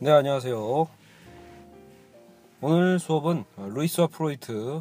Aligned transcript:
네, 0.00 0.12
안녕하세요. 0.12 0.86
오늘 2.60 3.00
수업은 3.00 3.44
루이스와 3.56 4.06
프로이트 4.06 4.80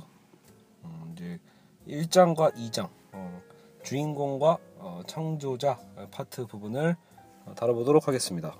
음, 0.84 1.16
이제 1.16 1.40
1장과 1.88 2.54
2장 2.54 2.88
어, 3.14 3.42
주인공과 3.84 4.60
어, 4.78 5.02
창조자 5.08 5.80
파트 6.12 6.46
부분을 6.46 6.96
어, 7.46 7.56
다뤄보도록 7.56 8.08
하겠습니다. 8.08 8.60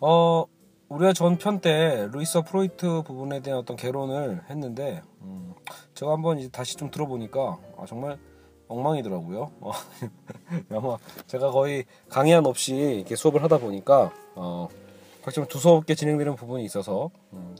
어, 0.00 0.46
우리가 0.88 1.12
전편 1.12 1.60
때 1.60 2.08
루이스와 2.12 2.44
프로이트 2.44 3.02
부분에 3.02 3.40
대한 3.40 3.60
어떤 3.60 3.76
개론을 3.76 4.44
했는데 4.48 5.02
음, 5.20 5.52
제가 5.92 6.12
한번 6.12 6.38
이제 6.38 6.48
다시 6.48 6.76
좀 6.76 6.90
들어보니까 6.90 7.58
아, 7.76 7.84
정말 7.86 8.18
엉망이더라고요. 8.72 9.50
어, 9.60 9.72
아마 10.70 10.96
제가 11.26 11.50
거의 11.50 11.84
강의한 12.08 12.46
없이 12.46 12.74
이렇게 12.74 13.16
수업을 13.16 13.42
하다 13.42 13.58
보니까 13.58 14.12
어, 14.34 14.68
좀 15.32 15.46
두서없게 15.46 15.94
진행되는 15.94 16.34
부분이 16.36 16.64
있어서 16.64 17.10
음, 17.32 17.56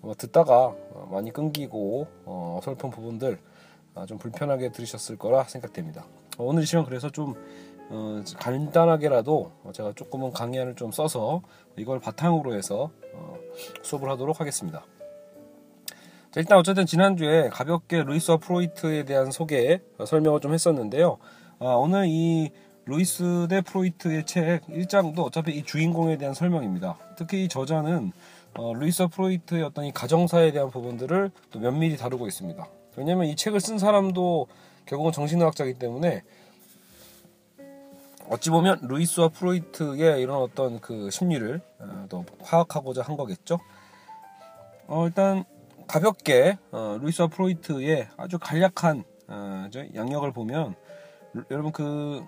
뭐 0.00 0.14
듣다가 0.14 0.74
많이 1.10 1.32
끊기고 1.32 2.06
어, 2.24 2.60
설픈 2.62 2.90
부분들 2.90 3.38
아, 3.94 4.06
좀 4.06 4.18
불편하게 4.18 4.72
들으셨을 4.72 5.18
거라 5.18 5.44
생각됩니다. 5.44 6.04
어, 6.38 6.44
오늘 6.44 6.62
이 6.62 6.66
시간 6.66 6.84
그래서 6.84 7.10
좀 7.10 7.34
어, 7.90 8.22
간단하게라도 8.38 9.52
제가 9.72 9.92
조금은 9.94 10.32
강의안을 10.32 10.76
좀 10.76 10.92
써서 10.92 11.42
이걸 11.76 12.00
바탕으로 12.00 12.54
해서 12.54 12.90
어, 13.12 13.36
수업을 13.82 14.08
하도록 14.10 14.40
하겠습니다. 14.40 14.84
자, 16.32 16.40
일단 16.40 16.56
어쨌든 16.56 16.86
지난주에 16.86 17.50
가볍게 17.50 18.02
루이스와 18.02 18.38
프로이트에 18.38 19.04
대한 19.04 19.30
소개 19.30 19.82
어, 19.98 20.06
설명을 20.06 20.40
좀 20.40 20.54
했었는데요. 20.54 21.18
아, 21.58 21.66
오늘 21.74 22.06
이 22.08 22.50
루이스 22.86 23.48
대 23.50 23.60
프로이트의 23.60 24.24
책 24.24 24.62
1장도 24.66 25.26
어차피 25.26 25.52
이 25.52 25.62
주인공에 25.62 26.16
대한 26.16 26.32
설명입니다. 26.32 26.96
특히 27.18 27.44
이 27.44 27.48
저자는 27.48 28.12
어, 28.54 28.72
루이스 28.72 29.02
와 29.02 29.08
프로이트의 29.08 29.62
어떤 29.62 29.84
이 29.84 29.92
가정사에 29.92 30.52
대한 30.52 30.70
부분들을 30.70 31.30
또 31.50 31.60
면밀히 31.60 31.98
다루고 31.98 32.26
있습니다. 32.26 32.66
왜냐하면 32.96 33.26
이 33.26 33.36
책을 33.36 33.60
쓴 33.60 33.76
사람도 33.76 34.46
결국은 34.86 35.12
정신의학자이기 35.12 35.78
때문에 35.78 36.22
어찌 38.30 38.48
보면 38.48 38.78
루이스와 38.88 39.28
프로이트의 39.28 40.22
이런 40.22 40.38
어떤 40.38 40.80
그 40.80 41.10
심리를 41.10 41.60
어, 41.80 42.06
또 42.08 42.24
파악하고자 42.42 43.02
한 43.02 43.18
거겠죠. 43.18 43.60
어, 44.86 45.06
일단 45.06 45.44
가볍게 45.92 46.56
어, 46.70 46.96
루이스와 47.02 47.28
프로이트의 47.28 48.08
아주 48.16 48.38
간략한 48.38 49.04
어, 49.28 49.68
양력을 49.94 50.32
보면 50.32 50.74
루, 51.34 51.44
여러분 51.50 51.70
그 51.70 52.24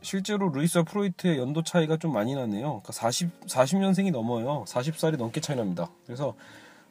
실제로 0.00 0.48
루이스와 0.48 0.84
프로이트의 0.84 1.38
연도 1.38 1.64
차이가 1.64 1.96
좀 1.96 2.12
많이 2.12 2.36
나네요. 2.36 2.82
그러니까 2.82 2.92
40 2.92 3.46
40년생이 3.46 4.12
넘어요. 4.12 4.62
40살이 4.68 5.16
넘게 5.16 5.40
차이 5.40 5.56
납니다. 5.56 5.90
그래서 6.06 6.36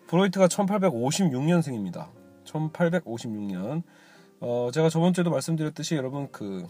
프로이트가 0.08 0.48
1856년생입니다. 0.48 2.10
1856년. 2.44 3.84
어, 4.42 4.72
제가 4.74 4.90
저번 4.90 5.14
주에도 5.14 5.30
말씀드렸듯이 5.30 5.96
여러분 5.96 6.30
그 6.34 6.68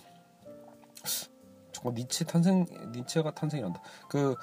정말 1.71 1.95
니체 1.95 2.23
탄생 2.25 2.67
니체가 2.91 3.33
탄생이란다. 3.33 3.81
그 4.09 4.35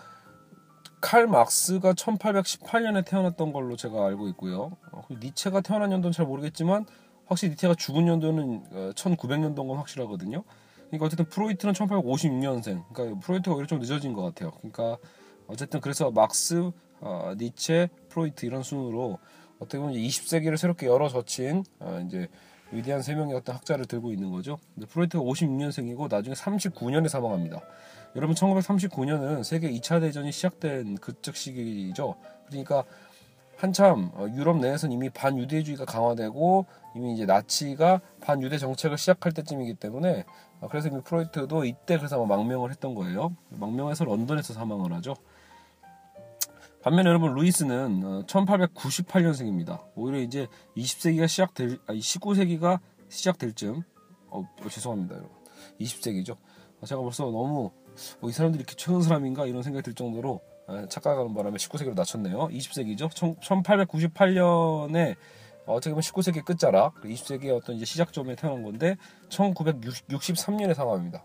칼 1.00 1.26
막스가 1.26 1.94
1818년에 1.94 3.04
태어났던 3.04 3.52
걸로 3.52 3.76
제가 3.76 4.06
알고 4.06 4.28
있고요. 4.28 4.76
어, 4.92 5.02
니체가 5.10 5.60
태어난 5.62 5.92
연도는 5.92 6.12
잘 6.12 6.26
모르겠지만 6.26 6.84
확실히 7.26 7.52
니체가 7.52 7.74
죽은 7.74 8.06
연도는 8.06 8.92
1900년도인 8.94 9.60
어, 9.60 9.66
건 9.66 9.76
확실하거든요. 9.78 10.44
그러니까 10.88 11.06
어쨌든 11.06 11.24
프로이트는 11.26 11.74
1856년생. 11.74 12.84
그러니까 12.92 13.20
프로이트가 13.20 13.54
오히려 13.54 13.66
좀 13.66 13.78
늦어진 13.78 14.12
것 14.12 14.22
같아요. 14.22 14.50
그러니까 14.58 14.98
어쨌든 15.46 15.80
그래서 15.80 16.10
막스, 16.10 16.70
어, 17.00 17.32
니체, 17.38 17.88
프로이트 18.08 18.44
이런 18.46 18.62
순으로 18.62 19.18
어떻게 19.58 19.78
보면 19.78 19.94
20세기를 19.94 20.56
새롭게 20.56 20.86
열어 20.86 21.08
젖힌 21.08 21.64
어, 21.78 22.02
이제 22.06 22.28
위대한 22.72 23.02
세 23.02 23.14
명의 23.14 23.34
어떤 23.34 23.56
학자를 23.56 23.86
들고 23.86 24.12
있는 24.12 24.30
거죠. 24.30 24.58
프로이트가 24.88 25.22
56년생이고 25.24 26.08
나중에 26.08 26.34
39년에 26.34 27.08
사망합니다. 27.08 27.60
여러분 28.16 28.34
1939년은 28.34 29.44
세계 29.44 29.70
2차 29.70 30.00
대전이 30.00 30.32
시작된 30.32 30.96
그적 30.98 31.36
시기죠. 31.36 32.16
그러니까 32.48 32.84
한참 33.56 34.10
어, 34.14 34.26
유럽 34.34 34.58
내에서는 34.58 34.92
이미 34.92 35.10
반유대주의가 35.10 35.84
강화되고 35.84 36.66
이미 36.96 37.14
이제 37.14 37.26
나치가 37.26 38.00
반유대 38.20 38.58
정책을 38.58 38.98
시작할 38.98 39.32
때쯤이기 39.32 39.74
때문에 39.74 40.24
어, 40.60 40.68
그래서 40.68 40.88
이미 40.88 41.02
프로이트도 41.02 41.64
이때 41.66 41.98
그래서 41.98 42.24
망명을 42.24 42.70
했던 42.70 42.94
거예요. 42.94 43.36
망명해서 43.50 44.04
런던에서 44.04 44.54
사망을 44.54 44.92
하죠. 44.94 45.14
반면에 46.82 47.10
여러분 47.10 47.34
루이스는 47.34 48.24
1898년생입니다. 48.26 49.70
어, 49.70 49.92
오히려 49.94 50.18
이제 50.20 50.48
20세기가 50.76 51.28
시작될 51.28 51.78
아니 51.86 52.00
19세기가 52.00 52.80
시작될 53.08 53.52
쯤 53.52 53.82
어, 54.30 54.40
어, 54.40 54.68
죄송합니다 54.68 55.16
여러분 55.16 55.36
20세기죠. 55.78 56.38
제가 56.86 57.02
벌써 57.02 57.24
너무 57.24 57.70
어, 58.20 58.28
이 58.28 58.32
사람들이 58.32 58.60
이렇게 58.62 58.74
최근 58.76 59.02
사람인가 59.02 59.46
이런 59.46 59.62
생각이 59.62 59.82
들 59.82 59.94
정도로 59.94 60.40
아, 60.66 60.86
착각하는 60.88 61.34
바람에 61.34 61.56
19세기로 61.56 61.94
낮췄네요. 61.94 62.48
20세기죠. 62.48 63.10
1898년에 63.40 65.16
어떻게 65.66 65.90
보면 65.90 66.00
19세기 66.00 66.44
끝자락, 66.44 67.02
20세기의 67.02 67.56
어떤 67.56 67.76
이제 67.76 67.84
시작점에 67.84 68.34
태어난 68.34 68.62
건데 68.62 68.96
1963년에 69.28 70.74
사망합니다. 70.74 71.24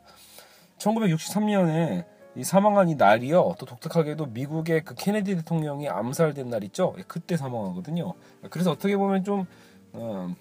1963년에 0.77 2.05
이 2.35 2.43
사망한 2.43 2.89
이 2.89 2.95
날이요. 2.95 3.55
또 3.57 3.65
독특하게도 3.65 4.27
미국의 4.27 4.83
그 4.83 4.93
케네디 4.93 5.35
대통령이 5.37 5.87
암살된 5.87 6.49
날 6.49 6.63
있죠. 6.65 6.93
예, 6.97 7.03
그때 7.07 7.37
사망하거든요. 7.37 8.13
그래서 8.49 8.71
어떻게 8.71 8.97
보면 8.97 9.23
좀 9.23 9.45
어, 9.93 10.35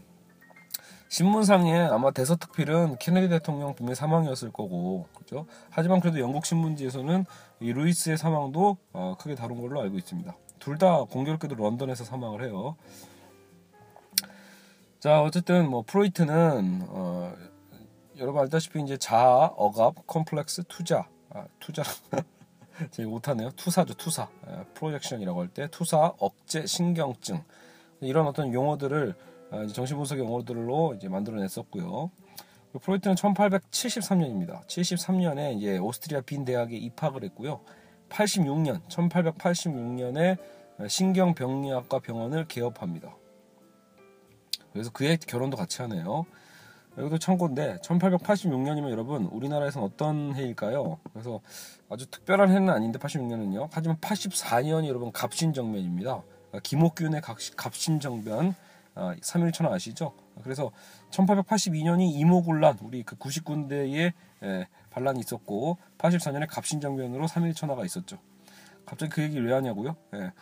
신문상에 1.09 1.79
아마 1.79 2.11
대서특필은 2.11 2.97
케네디 2.99 3.29
대통령 3.29 3.75
분명 3.75 3.95
사망이었을 3.95 4.51
거고, 4.51 5.07
그죠? 5.25 5.47
하지만 5.71 6.01
그래도 6.01 6.21
영국 6.21 6.45
신문지에서는 6.47 7.25
이 7.61 7.73
루이스의 7.73 8.17
사망도 8.19 8.77
어, 8.93 9.17
크게 9.19 9.35
다룬 9.35 9.61
걸로 9.61 9.81
알고 9.81 9.97
있습니다. 9.99 10.37
둘 10.59 10.79
다 10.79 11.05
공교롭게도 11.05 11.55
런던에서 11.57 12.05
사망을 12.05 12.45
해요. 12.45 12.77
자, 15.01 15.21
어쨌든 15.23 15.69
뭐 15.69 15.83
프로이트는 15.87 16.87
어, 16.89 17.33
여러분 18.19 18.41
알다시피 18.43 18.81
이제 18.83 18.97
자아, 18.97 19.53
억압, 19.57 20.07
컴플렉스, 20.07 20.65
투자, 20.69 21.07
아, 21.31 21.45
투자. 21.61 21.83
제가 22.91 23.09
못하네요. 23.09 23.51
투사죠, 23.53 23.95
투사. 23.95 24.29
아, 24.47 24.65
projection이라고 24.75 25.41
할 25.43 25.49
때 25.49 25.69
투사, 25.71 26.15
억제, 26.19 26.67
신경증 26.67 27.43
이런 28.01 28.27
어떤 28.27 28.53
용어들을 28.53 29.15
아, 29.51 29.67
정신분석 29.67 30.19
용어들로 30.19 30.95
이제 30.97 31.09
만들어냈었고요. 31.09 32.11
프로이트는 32.79 33.17
1873년입니다. 33.17 34.67
73년에 34.67 35.57
이제 35.57 35.79
오스트리아 35.79 36.21
빈 36.23 36.45
대학에 36.45 36.77
입학을 36.77 37.25
했고요. 37.25 37.61
86년, 38.09 38.83
1886년에 38.89 40.39
신경병리학과 40.89 42.01
병원을 42.01 42.47
개업합니다. 42.47 43.17
그래서 44.73 44.91
그의 44.91 45.19
결혼도 45.19 45.57
같이 45.57 45.83
하네요. 45.83 46.27
여기도 46.99 47.19
참고인데 47.19 47.79
1886년이면 47.83 48.91
여러분 48.91 49.25
우리나라에서는 49.27 49.87
어떤 49.87 50.35
해일까요? 50.35 50.99
그래서 51.13 51.41
아주 51.89 52.09
특별한 52.11 52.51
해는 52.51 52.71
아닌데 52.71 52.99
86년은요. 52.99 53.69
하지만 53.73 53.97
84년이 53.99 54.87
여러분 54.87 55.11
갑신정변입니다. 55.13 56.23
김옥균의 56.63 57.21
갑신정변 57.57 58.55
3.1천원 58.95 59.71
아, 59.71 59.75
아시죠? 59.75 60.15
그래서 60.43 60.71
1882년이 61.11 62.13
이모군란 62.15 62.79
우리 62.83 63.03
그 63.03 63.17
90군데에 63.17 64.13
예, 64.43 64.69
반란이 64.91 65.21
있었고 65.21 65.79
84년에 65.99 66.47
갑신정변으로 66.49 67.27
3.1천화가 67.27 67.85
있었죠. 67.85 68.19
갑자기 68.87 69.11
그 69.11 69.23
얘기를 69.23 69.47
왜 69.47 69.53
하냐고요? 69.53 69.97
예. 70.15 70.33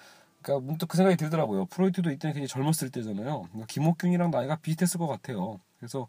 그러니까 0.43 0.66
문득 0.66 0.87
그 0.87 0.96
생각이 0.96 1.16
들더라고요. 1.16 1.66
프로이트도 1.66 2.10
이때 2.10 2.32
되게 2.32 2.46
젊었을 2.46 2.90
때잖아요. 2.90 3.43
그러니까 3.43 3.66
김옥균이랑 3.69 4.31
나이가 4.31 4.56
비슷했을 4.56 4.98
것 4.98 5.06
같아요. 5.06 5.60
그래서 5.78 6.08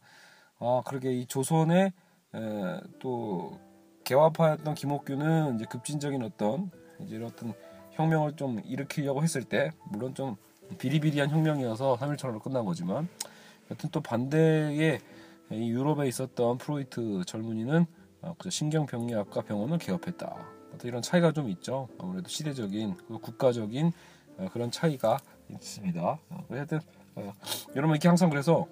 아 0.59 0.81
그러게 0.85 1.13
이 1.13 1.25
조선의 1.27 1.93
에, 2.35 2.81
또 2.99 3.59
개화파였던 4.03 4.73
김옥균은 4.73 5.55
이제 5.55 5.65
급진적인 5.65 6.23
어떤 6.23 6.71
이제 6.99 7.21
어떤 7.23 7.53
혁명을 7.91 8.35
좀 8.35 8.59
일으키려고 8.65 9.21
했을 9.21 9.43
때 9.43 9.71
물론 9.85 10.15
좀 10.15 10.35
비리비리한 10.77 11.29
혁명이어서 11.29 11.97
3일천으로 11.97 12.41
끝난 12.41 12.65
거지만 12.65 13.07
여튼 13.71 13.89
또 13.91 14.01
반대의 14.01 14.99
이 15.51 15.69
유럽에 15.69 16.07
있었던 16.07 16.57
프로이트 16.57 17.23
젊은이는 17.25 17.85
어, 18.21 18.35
신경병리학과 18.47 19.41
병원을 19.41 19.77
개업했다. 19.77 20.35
어떤 20.73 20.87
이런 20.87 21.01
차이가 21.01 21.31
좀 21.31 21.49
있죠. 21.49 21.89
아무래도 21.99 22.29
시대적인 22.29 22.95
국가적인 23.21 23.91
어, 24.37 24.49
그런 24.51 24.71
차이가 24.71 25.19
있습니다. 25.49 26.01
어, 26.01 26.45
하여튼 26.49 26.79
어, 27.15 27.33
여러분 27.75 27.95
이렇게 27.95 28.07
항상 28.07 28.29
그래서 28.29 28.67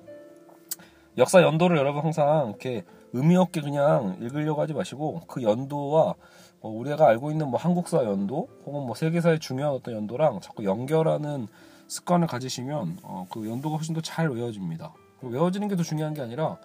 역사 1.17 1.41
연도를 1.41 1.77
여러분 1.77 2.03
항상 2.03 2.47
이렇게 2.49 2.83
의미 3.13 3.35
없게 3.35 3.61
그냥 3.61 4.17
읽으려고 4.21 4.61
하지 4.61 4.73
마시고 4.73 5.21
그 5.27 5.43
연도와 5.43 6.15
어, 6.61 6.69
우리가 6.69 7.07
알고 7.07 7.31
있는 7.31 7.49
뭐 7.49 7.59
한국사 7.59 8.03
연도 8.05 8.47
혹은 8.65 8.85
뭐 8.85 8.95
세계사의 8.95 9.39
중요한 9.39 9.73
어떤 9.73 9.95
연도랑 9.95 10.39
자꾸 10.39 10.63
연결하는 10.63 11.47
습관을 11.91 12.27
가지시면 12.27 12.99
어, 13.03 13.27
그 13.29 13.49
연도가 13.49 13.75
훨씬 13.75 13.93
더 13.93 14.01
잘 14.01 14.29
외워집니다. 14.29 14.93
외워지는 15.21 15.67
게 15.67 15.75
더 15.75 15.83
중요한 15.83 16.13
게 16.13 16.21
아니라 16.21 16.57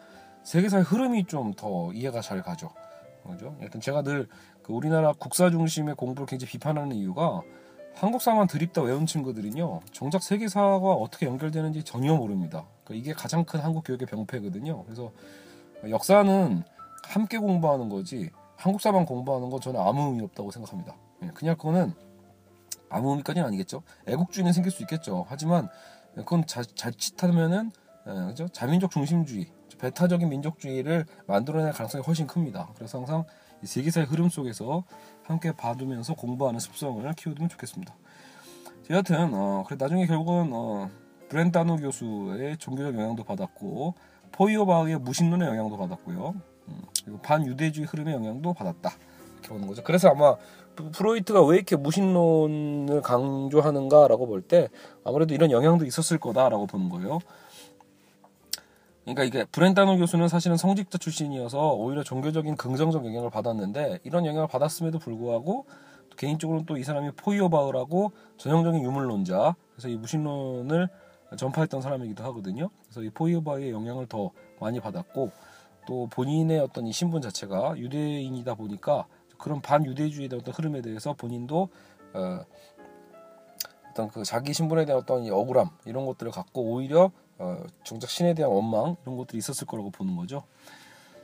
세계사의 0.44 0.84
흐름이 0.84 1.24
좀 1.26 1.54
더 1.54 1.92
이해가 1.92 2.20
잘 2.20 2.42
가죠. 2.42 2.70
그죠? 3.26 3.56
여튼 3.62 3.80
제가 3.80 4.02
늘 4.02 4.28
그 4.62 4.72
우리나라 4.72 5.12
국사 5.12 5.48
중심의 5.48 5.94
공부를 5.94 6.26
굉장히 6.26 6.50
비판하는 6.50 6.96
이유가 6.96 7.40
한국사만 7.94 8.48
드립다 8.48 8.82
외운 8.82 9.06
친구들은요 9.06 9.80
정작 9.92 10.24
세계사와 10.24 10.94
어떻게 10.94 11.26
연결되는지 11.26 11.84
전혀 11.84 12.14
모릅니다. 12.16 12.64
그러니까 12.84 12.94
이게 13.00 13.12
가장 13.14 13.44
큰 13.44 13.60
한국 13.60 13.84
교육의 13.84 14.06
병폐거든요. 14.08 14.82
그래서 14.84 15.12
역사는 15.88 16.64
함께 17.04 17.38
공부하는 17.38 17.88
거지 17.88 18.30
한국사만 18.56 19.06
공부하는 19.06 19.50
건 19.50 19.60
저는 19.60 19.80
아무 19.80 20.08
의미 20.08 20.24
없다고 20.24 20.50
생각합니다. 20.50 20.96
예, 21.22 21.28
그냥 21.28 21.54
그거는 21.56 21.92
아무 22.96 23.10
의미까지는 23.10 23.46
아니겠죠. 23.46 23.82
애국주의는 24.06 24.52
생길 24.52 24.72
수 24.72 24.82
있겠죠. 24.82 25.26
하지만 25.28 25.68
그건 26.14 26.46
자, 26.46 26.62
자칫하면은 26.62 27.70
예, 28.08 28.26
그죠? 28.28 28.48
자민족 28.48 28.90
중심주의, 28.90 29.46
배타적인 29.78 30.28
민족주의를 30.28 31.04
만들어낼 31.26 31.72
가능성이 31.72 32.02
훨씬 32.04 32.26
큽니다. 32.26 32.70
그래서 32.76 32.98
항상 32.98 33.24
세계사의 33.62 34.06
흐름 34.06 34.28
속에서 34.28 34.84
함께 35.24 35.52
봐두면서 35.52 36.14
공부하는 36.14 36.60
습성을 36.60 37.12
키워두면 37.12 37.48
좋겠습니다. 37.48 37.94
여하튼 38.90 39.34
어, 39.34 39.64
그래 39.66 39.76
나중에 39.78 40.06
결국은 40.06 40.50
어, 40.52 40.88
브렌다노 41.28 41.76
교수의 41.76 42.58
종교적 42.58 42.94
영향도 42.94 43.24
받았고 43.24 43.94
포이오바의 44.32 45.00
무신론의 45.00 45.48
영향도 45.48 45.76
받았고요. 45.76 46.34
음, 46.68 46.82
그리고 47.04 47.20
반유대주의 47.20 47.86
흐름의 47.86 48.14
영향도 48.14 48.54
받았다. 48.54 48.90
이렇게 49.32 49.48
보는 49.48 49.66
거죠. 49.66 49.82
그래서 49.82 50.08
아마 50.10 50.36
프로이트가 50.76 51.44
왜 51.44 51.56
이렇게 51.56 51.76
무신론을 51.76 53.02
강조하는가라고 53.02 54.26
볼 54.26 54.42
때 54.42 54.68
아무래도 55.04 55.34
이런 55.34 55.50
영향도 55.50 55.84
있었을 55.86 56.18
거다라고 56.18 56.66
보는 56.66 56.88
거예요. 56.88 57.18
그러니까 59.04 59.24
이게 59.24 59.44
브렌다노 59.44 59.96
교수는 59.98 60.28
사실은 60.28 60.56
성직자 60.56 60.98
출신이어서 60.98 61.74
오히려 61.74 62.02
종교적인 62.02 62.56
긍정적 62.56 63.04
영향을 63.06 63.30
받았는데 63.30 64.00
이런 64.04 64.26
영향을 64.26 64.48
받았음에도 64.48 64.98
불구하고 64.98 65.66
개인적으로는 66.16 66.66
또 66.66 66.76
이 66.76 66.82
사람이 66.82 67.12
포이어바흐라고 67.12 68.12
전형적인 68.38 68.82
유물론자 68.82 69.54
그래서 69.72 69.88
이 69.88 69.96
무신론을 69.96 70.88
전파했던 71.36 71.82
사람이기도 71.82 72.24
하거든요. 72.24 72.70
그래서 72.84 73.02
이 73.02 73.10
포이어바흐의 73.10 73.70
영향을 73.70 74.06
더 74.06 74.30
많이 74.60 74.80
받았고 74.80 75.30
또 75.86 76.08
본인의 76.10 76.58
어떤 76.60 76.86
이 76.86 76.92
신분 76.92 77.22
자체가 77.22 77.76
유대인이다 77.78 78.54
보니까 78.54 79.06
그런 79.38 79.60
반유대주의의 79.60 80.30
어떤 80.34 80.54
흐름에 80.54 80.82
대해서 80.82 81.12
본인도 81.12 81.68
어, 82.14 82.40
어떤 83.90 84.08
그 84.08 84.24
자기 84.24 84.52
신분에 84.52 84.84
대한 84.84 85.00
어떤 85.00 85.24
이 85.24 85.30
억울함 85.30 85.70
이런 85.86 86.06
것들을 86.06 86.30
갖고 86.32 86.62
오히려 86.62 87.10
어, 87.38 87.62
정작 87.84 88.10
신에 88.10 88.34
대한 88.34 88.52
원망 88.52 88.96
이런 89.02 89.16
것들이 89.16 89.38
있었을 89.38 89.66
거라고 89.66 89.90
보는 89.90 90.16
거죠. 90.16 90.44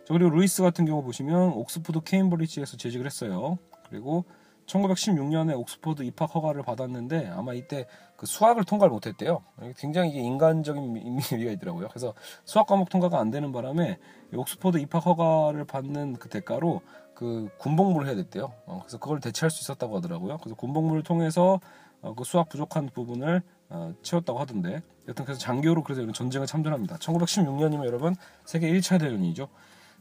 그리고 0.09 0.31
루이스 0.31 0.63
같은 0.63 0.85
경우 0.85 1.03
보시면 1.03 1.53
옥스포드 1.53 2.01
케임브리지에서 2.01 2.77
재직을 2.77 3.07
했어요. 3.07 3.59
그리고 3.89 4.25
1916년에 4.67 5.59
옥스포드 5.59 6.03
입학 6.03 6.35
허가를 6.35 6.63
받았는데 6.63 7.29
아마 7.29 7.53
이때 7.55 7.87
그 8.17 8.27
수학을 8.27 8.65
통과를 8.65 8.93
못했대요. 8.93 9.43
굉장히 9.77 10.11
이게 10.11 10.21
인간적인 10.21 10.97
의미가 11.33 11.51
있더라고요. 11.53 11.89
그래서 11.89 12.15
수학 12.45 12.67
과목 12.67 12.89
통과가 12.89 13.19
안 13.19 13.31
되는 13.31 13.53
바람에 13.53 13.99
옥스포드 14.35 14.79
입학 14.79 15.05
허가를 15.07 15.65
받는 15.65 16.15
그 16.15 16.29
대가로 16.29 16.81
그 17.23 17.49
군복무를 17.57 18.09
해야 18.09 18.17
됐대요. 18.17 18.53
어, 18.67 18.81
그래서 18.81 18.99
그걸 18.99 19.21
대체할 19.21 19.49
수 19.49 19.61
있었다고 19.63 19.97
하더라고요. 19.99 20.39
그래서 20.39 20.57
군복무를 20.57 21.05
통해서 21.05 21.61
어, 22.01 22.15
그 22.17 22.25
수학 22.25 22.49
부족한 22.49 22.89
부분을 22.93 23.43
어, 23.69 23.95
채웠다고 24.03 24.41
하던데 24.41 24.83
여튼 25.07 25.25
그래서 25.25 25.41
장교로 25.41 25.85
그래서 25.85 26.03
이런 26.03 26.13
전쟁에 26.13 26.47
참전합니다. 26.47 26.97
1916년이면 26.97 27.87
여러분 27.87 28.17
세계 28.45 28.73
1차 28.73 28.99
대전이죠. 28.99 29.47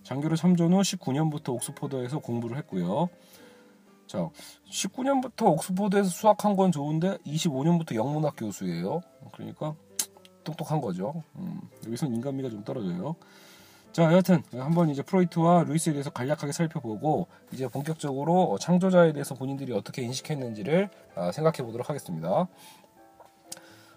장교로 0.02 0.36
참전 0.36 0.74
후 0.74 0.82
19년부터 0.82 1.50
옥스포드에서 1.50 2.18
공부를 2.18 2.58
했고요. 2.58 3.08
자, 4.08 4.28
19년부터 4.72 5.46
옥스포드에서 5.46 6.10
수학한 6.10 6.56
건 6.56 6.72
좋은데 6.72 7.18
25년부터 7.20 7.94
영문학 7.94 8.34
교수예요. 8.36 9.02
그러니까 9.32 9.76
똑똑한 10.44 10.82
거죠. 10.82 11.22
음, 11.36 11.62
여기서는 11.86 12.16
인간미가 12.16 12.50
좀 12.50 12.64
떨어져요. 12.64 13.16
자, 13.92 14.04
여하튼 14.04 14.42
한번 14.54 14.90
이제 14.90 15.02
프로이트와 15.02 15.64
루이스에 15.64 15.92
대해서 15.92 16.10
간략하게 16.10 16.54
살펴보고 16.54 17.28
이제 17.52 17.68
본격적으로 17.68 18.58
창조자에 18.58 19.12
대해서 19.12 19.36
본인들이 19.36 19.74
어떻게 19.74 20.02
인식했는지를 20.04 20.90
아, 21.16 21.32
생각해 21.34 21.58
보도록 21.58 21.90
하겠습니다. 21.90 22.48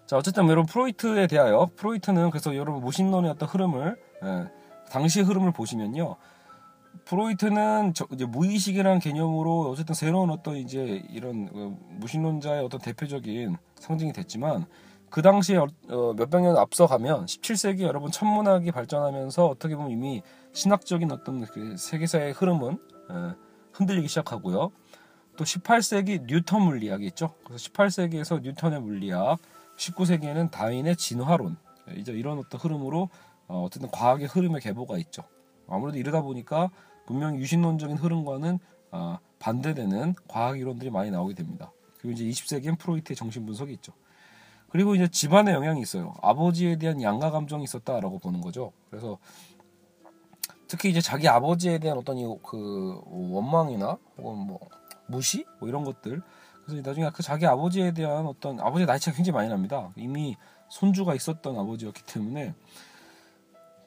자, 0.05 0.17
어쨌든 0.17 0.47
여러분 0.49 0.65
프로이트에 0.65 1.27
대하여 1.27 1.69
프로이트는 1.77 2.29
그래서 2.29 2.55
여러분 2.57 2.81
무신론의 2.81 3.31
어떤 3.31 3.47
흐름을 3.47 3.95
예, 4.23 4.49
당시의 4.91 5.25
흐름을 5.25 5.53
보시면요. 5.53 6.17
프로이트는 7.05 7.93
저, 7.93 8.05
이제 8.11 8.25
무의식이라는 8.25 8.99
개념으로 8.99 9.71
어쨌든 9.71 9.95
새로운 9.95 10.29
어떤 10.29 10.57
이제 10.57 11.03
이런 11.09 11.49
어, 11.53 11.77
무신론자의 11.99 12.63
어떤 12.65 12.81
대표적인 12.81 13.55
상징이 13.79 14.11
됐지만 14.11 14.65
그 15.15 15.21
당시에 15.21 15.55
어, 15.55 16.13
몇백 16.17 16.41
년 16.41 16.57
앞서가면 16.57 17.27
17세기 17.27 17.83
여러분 17.83 18.11
천문학이 18.11 18.69
발전하면서 18.71 19.47
어떻게 19.47 19.73
보면 19.73 19.91
이미 19.91 20.21
신학적인 20.51 21.09
어떤 21.09 21.45
그 21.45 21.77
세계사의 21.77 22.33
흐름은 22.33 22.73
에, 22.73 23.35
흔들리기 23.71 24.09
시작하고요. 24.09 24.73
또 25.37 25.43
18세기 25.45 26.25
뉴턴 26.25 26.63
물리학이 26.63 27.05
있죠. 27.05 27.33
그래서 27.45 27.69
18세기에서 27.69 28.41
뉴턴의 28.41 28.81
물리학, 28.81 29.39
19세기에는 29.77 30.51
다윈의 30.51 30.97
진화론 30.97 31.55
이제 31.95 32.11
이런 32.11 32.37
어떤 32.37 32.59
흐름으로 32.59 33.07
어, 33.47 33.63
어쨌든 33.63 33.89
과학의 33.91 34.27
흐름의 34.27 34.59
계보가 34.59 34.97
있죠. 34.97 35.23
아무래도 35.69 35.97
이러다 35.97 36.23
보니까 36.23 36.71
분명히 37.07 37.39
유신론적인 37.39 37.95
흐름과는 37.95 38.59
어, 38.91 39.19
반대되는 39.39 40.15
과학 40.27 40.59
이론들이 40.59 40.89
많이 40.89 41.09
나오게 41.09 41.35
됩니다. 41.35 41.71
그리고 41.99 42.11
이제 42.11 42.25
20세기엔 42.25 42.77
프로이트의 42.79 43.15
정신 43.15 43.45
분석이 43.45 43.71
있죠. 43.75 43.93
그리고 44.75 44.93
이제 44.93 45.07
집안의 45.07 45.53
영향이 45.53 45.79
있어요. 45.79 46.13
아버지에 46.21 46.75
대한 46.75 47.01
양가 47.01 47.31
감정이 47.31 47.63
있었다라고 47.63 48.19
보는 48.19 48.41
거죠. 48.41 48.73
그래서 48.89 49.17
특히 50.67 50.89
이제 50.89 50.99
자기 50.99 51.29
아버지에 51.29 51.77
대한 51.77 51.97
어떤 51.97 52.17
그 52.43 53.01
원망이나 53.05 53.97
혹은 54.17 54.37
뭐 54.37 54.59
무시 55.07 55.45
뭐 55.61 55.69
이런 55.69 55.85
것들 55.85 56.21
그래서 56.65 56.81
나중에 56.81 57.09
그 57.13 57.23
자기 57.23 57.45
아버지에 57.45 57.93
대한 57.93 58.25
어떤 58.25 58.59
아버지 58.59 58.85
나이 58.85 58.99
차가 58.99 59.15
굉장히 59.15 59.35
많이 59.35 59.47
납니다. 59.47 59.91
이미 59.95 60.35
손주가 60.67 61.15
있었던 61.15 61.57
아버지였기 61.57 62.03
때문에 62.03 62.53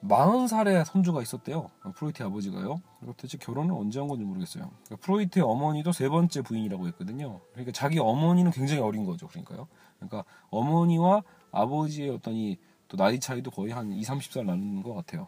40살에 0.01 0.85
손주가 0.85 1.21
있었대요. 1.21 1.69
프로이트 1.93 2.23
아버지가요. 2.23 2.81
그리고 2.99 3.13
대체 3.15 3.37
결혼을 3.37 3.75
언제 3.75 3.99
한 3.99 4.07
건지 4.07 4.25
모르겠어요. 4.25 4.71
그러니까 4.85 5.05
프로이트의 5.05 5.45
어머니도 5.45 5.91
세 5.91 6.09
번째 6.09 6.41
부인이라고 6.41 6.87
했거든요. 6.87 7.41
그러니까 7.51 7.73
자기 7.73 7.99
어머니는 7.99 8.49
굉장히 8.49 8.81
어린 8.81 9.05
거죠. 9.05 9.27
그러니까요. 9.27 9.67
그러니까 9.99 10.23
어머니와 10.49 11.23
아버지의 11.51 12.09
어떤 12.09 12.33
이 12.33 12.57
또 12.89 12.97
나이 12.97 13.19
차이도 13.19 13.51
거의 13.51 13.71
한 13.71 13.93
2, 13.93 14.01
30살 14.01 14.45
나는 14.45 14.83
것 14.83 14.93
같아요. 14.93 15.27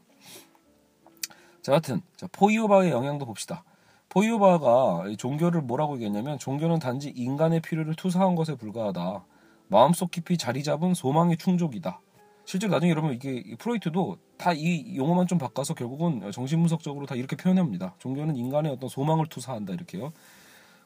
자, 1.62 1.74
하여튼 1.74 2.02
자, 2.18 2.28
포이오바의 2.32 2.92
영향도 2.92 3.26
봅시다. 3.26 3.64
포이오바가 4.10 5.06
종교를 5.18 5.62
뭐라고 5.62 5.94
얘기했냐면 5.94 6.38
종교는 6.40 6.80
단지 6.80 7.10
인간의 7.16 7.62
필요를 7.62 7.96
투사한 7.96 8.36
것에 8.36 8.56
불과하다. 8.56 9.24
마음속 9.68 10.12
깊이 10.12 10.38
자리 10.38 10.64
잡은 10.64 10.94
소망의 10.94 11.38
충족이다. 11.38 12.02
실제로 12.46 12.74
나중에 12.74 12.92
여러분 12.92 13.14
이게 13.14 13.56
프로이트도 13.58 14.18
다 14.38 14.54
이 14.54 14.98
용어만 14.98 15.28
좀 15.28 15.38
바꿔서 15.38 15.76
결국은 15.76 16.32
정신분석적으로 16.32 17.06
다 17.06 17.14
이렇게 17.14 17.36
표현합니다. 17.36 17.94
종교는 18.00 18.36
인간의 18.36 18.72
어떤 18.72 18.90
소망을 18.90 19.28
투사한다 19.28 19.74
이렇게요. 19.74 20.12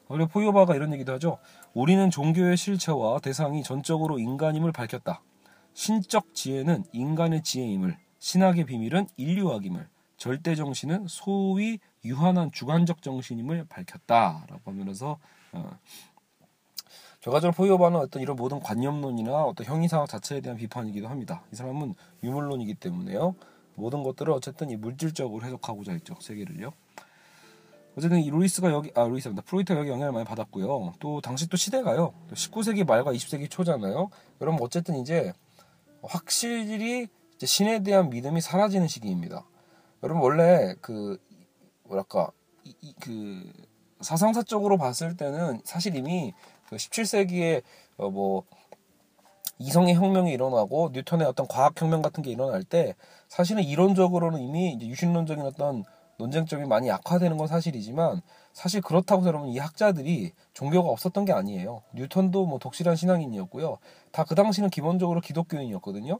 그리고 0.08 0.26
포이오바가 0.28 0.74
이런 0.74 0.92
얘기도 0.92 1.12
하죠. 1.14 1.38
우리는 1.74 2.10
종교의 2.10 2.56
실체와 2.56 3.18
대상이 3.20 3.62
전적으로 3.62 4.18
인간임을 4.18 4.72
밝혔다. 4.72 5.22
신적 5.74 6.34
지혜는 6.34 6.84
인간의 6.92 7.42
지혜임을, 7.42 7.98
신학의 8.18 8.64
비밀은 8.64 9.08
인류학임을, 9.16 9.88
절대 10.16 10.54
정신은 10.54 11.06
소위 11.08 11.78
유한한 12.04 12.50
주관적 12.50 13.02
정신임을 13.02 13.66
밝혔다라고 13.68 14.70
하면서 14.70 15.18
어, 15.52 15.78
결과적으로 17.20 17.52
포이어바는 17.52 17.98
어떤 17.98 18.22
이런 18.22 18.36
모든 18.36 18.60
관념론이나 18.60 19.44
어떤 19.44 19.66
형이상학 19.66 20.08
자체에 20.08 20.40
대한 20.40 20.56
비판이기도 20.56 21.08
합니다. 21.08 21.42
이 21.52 21.56
사람은 21.56 21.94
유물론이기 22.22 22.74
때문에요. 22.74 23.34
모든 23.74 24.02
것들을 24.02 24.32
어쨌든 24.32 24.70
이 24.70 24.76
물질적으로 24.76 25.44
해석하고자 25.44 25.92
했죠 25.92 26.14
세계를요. 26.20 26.72
어쨌든 27.96 28.20
이 28.20 28.30
루이스가 28.30 28.70
여기 28.70 28.90
아 28.94 29.04
루이스입니다. 29.04 29.42
프로이트가 29.42 29.80
여기 29.80 29.90
영향을 29.90 30.12
많이 30.12 30.24
받았고요. 30.26 30.94
또 30.98 31.20
당시 31.20 31.48
또 31.48 31.56
시대가요. 31.56 32.12
19세기 32.32 32.86
말과 32.86 33.12
20세기 33.12 33.50
초잖아요. 33.50 34.10
여러분 34.40 34.60
어쨌든 34.62 34.96
이제 34.96 35.32
확실히 36.02 37.08
이제 37.36 37.46
신에 37.46 37.82
대한 37.82 38.10
믿음이 38.10 38.40
사라지는 38.40 38.86
시기입니다. 38.86 39.46
여러분 40.02 40.22
원래 40.22 40.74
그 40.82 41.18
뭐랄까 41.84 42.30
이, 42.64 42.74
이, 42.82 42.94
그 43.00 43.50
사상사적으로 44.00 44.76
봤을 44.76 45.16
때는 45.16 45.62
사실 45.64 45.96
이미 45.96 46.34
그 46.68 46.76
17세기에 46.76 47.62
어 47.96 48.10
뭐 48.10 48.44
이성의 49.58 49.94
혁명이 49.94 50.32
일어나고 50.32 50.90
뉴턴의 50.92 51.26
어떤 51.26 51.46
과학 51.48 51.80
혁명 51.80 52.02
같은 52.02 52.22
게 52.22 52.30
일어날 52.30 52.62
때 52.62 52.94
사실은 53.28 53.62
이론적으로는 53.62 54.40
이미 54.40 54.72
이제 54.74 54.86
유신론적인 54.86 55.44
어떤 55.44 55.84
논쟁점이 56.18 56.66
많이 56.66 56.88
약화되는 56.88 57.36
건 57.36 57.46
사실이지만 57.46 58.22
사실 58.52 58.80
그렇다고 58.80 59.26
여러분 59.26 59.48
이 59.48 59.58
학자들이 59.58 60.32
종교가 60.54 60.88
없었던 60.88 61.24
게 61.24 61.32
아니에요. 61.32 61.82
뉴턴도 61.94 62.46
뭐 62.46 62.58
독실한 62.58 62.96
신앙인이었고요. 62.96 63.78
다 64.12 64.24
그 64.24 64.34
당시는 64.34 64.70
기본적으로 64.70 65.20
기독교인이었거든요. 65.20 66.18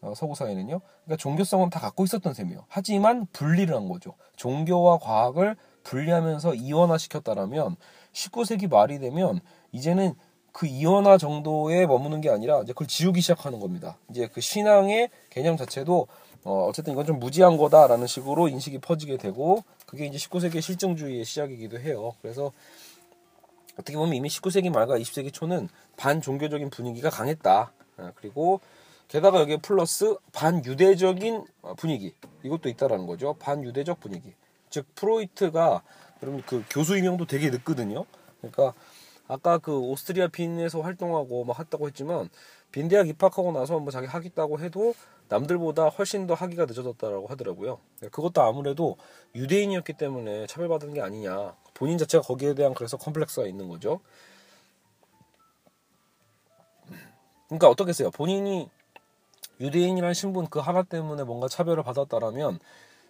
어, 0.00 0.12
서구 0.14 0.34
사회는요. 0.34 0.80
그러니까 1.04 1.16
종교성은 1.16 1.70
다 1.70 1.80
갖고 1.80 2.04
있었던 2.04 2.32
셈이에요. 2.32 2.64
하지만 2.68 3.26
분리를 3.32 3.74
한 3.74 3.88
거죠. 3.88 4.14
종교와 4.36 4.98
과학을 4.98 5.56
분리하면서 5.82 6.54
이원화시켰다라면 6.54 7.76
19세기 8.12 8.68
말이 8.70 8.98
되면 8.98 9.40
이제는 9.72 10.14
그 10.52 10.66
이원화 10.66 11.18
정도에 11.18 11.86
머무는 11.86 12.20
게 12.20 12.30
아니라 12.30 12.60
이제 12.62 12.72
그걸 12.72 12.86
지우기 12.88 13.20
시작하는 13.20 13.60
겁니다. 13.60 13.98
이제 14.10 14.28
그 14.28 14.40
신앙의 14.40 15.10
개념 15.30 15.56
자체도 15.56 16.06
어, 16.48 16.66
어쨌든 16.66 16.94
이건 16.94 17.04
좀 17.04 17.18
무지한 17.18 17.58
거다라는 17.58 18.06
식으로 18.06 18.48
인식이 18.48 18.78
퍼지게 18.78 19.18
되고 19.18 19.64
그게 19.84 20.06
이제 20.06 20.16
19세기 20.16 20.62
실증주의의 20.62 21.26
시작이기도 21.26 21.78
해요. 21.78 22.14
그래서 22.22 22.52
어떻게 23.74 23.98
보면 23.98 24.14
이미 24.14 24.30
19세기 24.30 24.70
말과 24.70 24.98
20세기 24.98 25.30
초는 25.30 25.68
반종교적인 25.98 26.70
분위기가 26.70 27.10
강했다. 27.10 27.70
아, 27.98 28.12
그리고 28.14 28.60
게다가 29.08 29.40
여기에 29.40 29.58
플러스 29.58 30.16
반유대적인 30.32 31.44
분위기 31.76 32.14
이것도 32.42 32.70
있다라는 32.70 33.06
거죠. 33.06 33.34
반유대적 33.34 34.00
분위기. 34.00 34.32
즉 34.70 34.86
프로이트가 34.94 35.82
여러분 36.22 36.42
그 36.46 36.64
교수 36.70 36.96
임명도 36.96 37.26
되게 37.26 37.50
늦거든요. 37.50 38.06
그러니까 38.38 38.72
아까 39.26 39.58
그 39.58 39.78
오스트리아 39.78 40.28
빈에서 40.28 40.80
활동하고 40.80 41.44
막 41.44 41.58
했다고 41.58 41.88
했지만 41.88 42.30
빈 42.70 42.88
대학 42.88 43.08
입학하고 43.08 43.52
나서 43.52 43.78
뭐 43.78 43.90
자기 43.90 44.06
하겠다고 44.06 44.60
해도 44.60 44.94
남들보다 45.28 45.88
훨씬 45.88 46.26
더 46.26 46.34
하기가 46.34 46.66
늦어졌다라고 46.66 47.26
하더라고요. 47.26 47.78
그것도 48.10 48.42
아무래도 48.42 48.96
유대인이었기 49.34 49.94
때문에 49.94 50.46
차별받은 50.46 50.94
게 50.94 51.00
아니냐. 51.00 51.54
본인 51.74 51.98
자체가 51.98 52.22
거기에 52.22 52.54
대한 52.54 52.74
그래서 52.74 52.96
컴플렉스가 52.96 53.46
있는 53.46 53.68
거죠. 53.68 54.00
그러니까 57.46 57.68
어떻겠어요? 57.68 58.10
본인이 58.10 58.68
유대인이라는 59.60 60.14
신분 60.14 60.46
그 60.48 60.58
하나 60.58 60.82
때문에 60.82 61.24
뭔가 61.24 61.48
차별을 61.48 61.82
받았다라면 61.82 62.58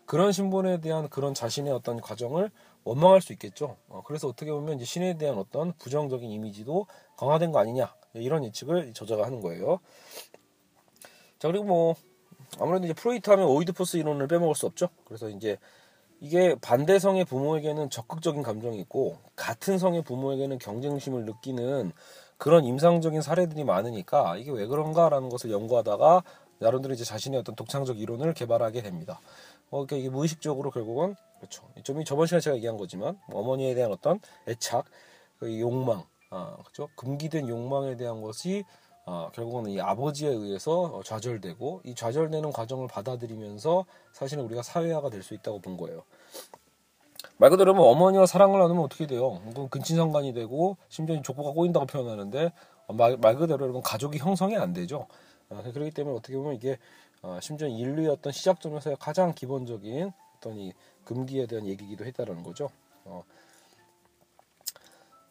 그런 0.06 0.32
신분에 0.32 0.80
대한 0.80 1.08
그런 1.08 1.34
자신의 1.34 1.72
어떤 1.72 2.00
과정을 2.00 2.50
원망할 2.84 3.20
수 3.20 3.32
있겠죠. 3.34 3.76
어, 3.88 4.02
그래서 4.06 4.28
어떻게 4.28 4.50
보면 4.50 4.76
이제 4.76 4.84
신에 4.84 5.18
대한 5.18 5.36
어떤 5.36 5.72
부정적인 5.74 6.30
이미지도 6.30 6.86
강화된 7.16 7.52
거 7.52 7.58
아니냐 7.58 7.92
이런 8.14 8.44
예측을 8.44 8.92
저자가 8.94 9.24
하는 9.24 9.40
거예요. 9.40 9.80
자 11.38 11.48
그리고 11.48 11.64
뭐 11.64 11.94
아무래도 12.58 12.86
이제 12.86 12.94
프로이트 12.94 13.30
하면 13.30 13.46
오이드포스 13.46 13.96
이론을 13.98 14.26
빼먹을 14.26 14.54
수 14.54 14.66
없죠. 14.66 14.88
그래서 15.04 15.28
이제 15.28 15.58
이게 16.20 16.56
반대성의 16.60 17.24
부모에게는 17.26 17.90
적극적인 17.90 18.42
감정이 18.42 18.78
있고 18.80 19.18
같은 19.36 19.78
성의 19.78 20.02
부모에게는 20.02 20.58
경쟁심을 20.58 21.24
느끼는 21.24 21.92
그런 22.38 22.64
임상적인 22.64 23.22
사례들이 23.22 23.64
많으니까 23.64 24.36
이게 24.36 24.50
왜 24.50 24.66
그런가라는 24.66 25.28
것을 25.28 25.50
연구하다가 25.50 26.22
나름대로 26.60 26.94
이제 26.94 27.04
자신의 27.04 27.40
어떤 27.40 27.54
독창적 27.54 28.00
이론을 28.00 28.34
개발하게 28.34 28.82
됩니다. 28.82 29.20
어, 29.70 29.84
그러니까 29.84 29.96
이게 29.96 30.08
무의식적으로 30.08 30.70
결국은 30.70 31.14
그렇죠. 31.38 31.68
좀 31.84 32.02
저번 32.04 32.26
시간에 32.26 32.40
제가 32.40 32.56
얘기한 32.56 32.76
거지만 32.76 33.18
어머니에 33.32 33.74
대한 33.74 33.92
어떤 33.92 34.18
애착, 34.48 34.86
그 35.38 35.60
욕망, 35.60 36.04
아, 36.30 36.56
그렇죠. 36.62 36.88
금기된 36.96 37.48
욕망에 37.48 37.96
대한 37.96 38.20
것이 38.22 38.64
아, 39.06 39.30
결국은 39.34 39.70
이 39.70 39.80
아버지에 39.80 40.28
의해서 40.28 41.00
좌절되고 41.04 41.82
이 41.84 41.94
좌절되는 41.94 42.52
과정을 42.52 42.88
받아들이면서 42.88 43.86
사실은 44.12 44.44
우리가 44.44 44.62
사회화가 44.62 45.08
될 45.10 45.22
수 45.22 45.34
있다고 45.34 45.60
본 45.60 45.76
거예요. 45.78 46.02
말 47.38 47.50
그대로 47.50 47.72
뭐 47.74 47.86
어머니와 47.90 48.26
사랑을 48.26 48.58
나누면 48.60 48.84
어떻게 48.84 49.06
돼요? 49.06 49.40
그건 49.46 49.68
근친상간이 49.70 50.34
되고 50.34 50.76
심지어 50.88 51.20
족보가 51.22 51.52
꼬인다고 51.52 51.86
표현하는데 51.86 52.52
말, 52.88 53.16
말 53.16 53.36
그대로 53.36 53.62
여러분 53.64 53.80
가족이 53.82 54.18
형성이 54.18 54.56
안 54.56 54.72
되죠. 54.72 55.06
아, 55.50 55.62
그렇기 55.62 55.92
때문에 55.92 56.16
어떻게 56.16 56.36
보면 56.36 56.54
이게 56.54 56.78
아, 57.22 57.38
심지어 57.40 57.66
인류의 57.68 58.08
어떤 58.08 58.32
시작점에서의 58.32 58.96
가장 59.00 59.34
기본적인 59.34 60.12
어떤 60.36 60.56
이 60.58 60.72
금기에 61.04 61.46
대한 61.46 61.66
얘기기도 61.66 62.04
했다라는 62.04 62.42
거죠. 62.42 62.68
어. 63.04 63.24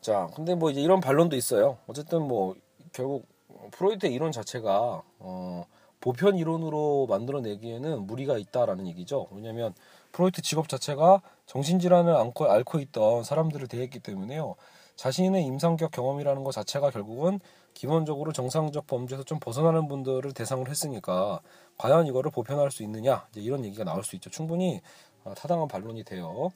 자, 0.08 0.30
근데 0.38 0.56
뭐 0.56 0.72
이제 0.72 0.80
이런 0.80 1.02
반론도 1.02 1.36
있어요. 1.36 1.80
어쨌든 1.86 2.26
뭐 2.26 2.56
결국 2.94 3.28
프로이트의 3.72 4.14
이론 4.14 4.32
자체가 4.32 5.04
어, 5.20 5.66
보편 6.00 6.38
이론으로 6.38 7.08
만들어내기에는 7.10 8.08
무리가 8.08 8.38
있다라는 8.38 8.88
얘기죠. 8.88 9.28
왜냐하면 9.32 9.74
프로이트 10.14 10.42
직업 10.42 10.70
자체가 10.70 11.22
정신질환을 11.46 12.16
앓고, 12.16 12.50
앓고 12.50 12.80
있던 12.80 13.26
사람들을 13.26 13.68
대했기 13.68 14.00
때문에요. 14.00 14.56
자신의 14.96 15.44
임상적 15.44 15.92
경험이라는 15.92 16.46
것 16.46 16.54
자체가 16.54 16.90
결국은 16.92 17.42
기본적으로 17.74 18.32
정상적 18.32 18.88
범죄에서 18.88 19.26
좀 19.26 19.42
벗어나는 19.42 19.90
분들을 19.90 20.32
대상으로 20.32 20.72
했으니까 20.72 21.42
과연 21.78 22.08
이거를 22.08 22.32
보편화할 22.32 22.72
수 22.72 22.82
있느냐 22.84 23.28
이런 23.36 23.66
얘기가 23.66 23.84
나올 23.84 24.06
수 24.06 24.16
있죠. 24.16 24.30
충분히 24.30 24.80
어, 25.26 25.34
타당한 25.34 25.68
반론이 25.68 26.06
돼요. 26.06 26.54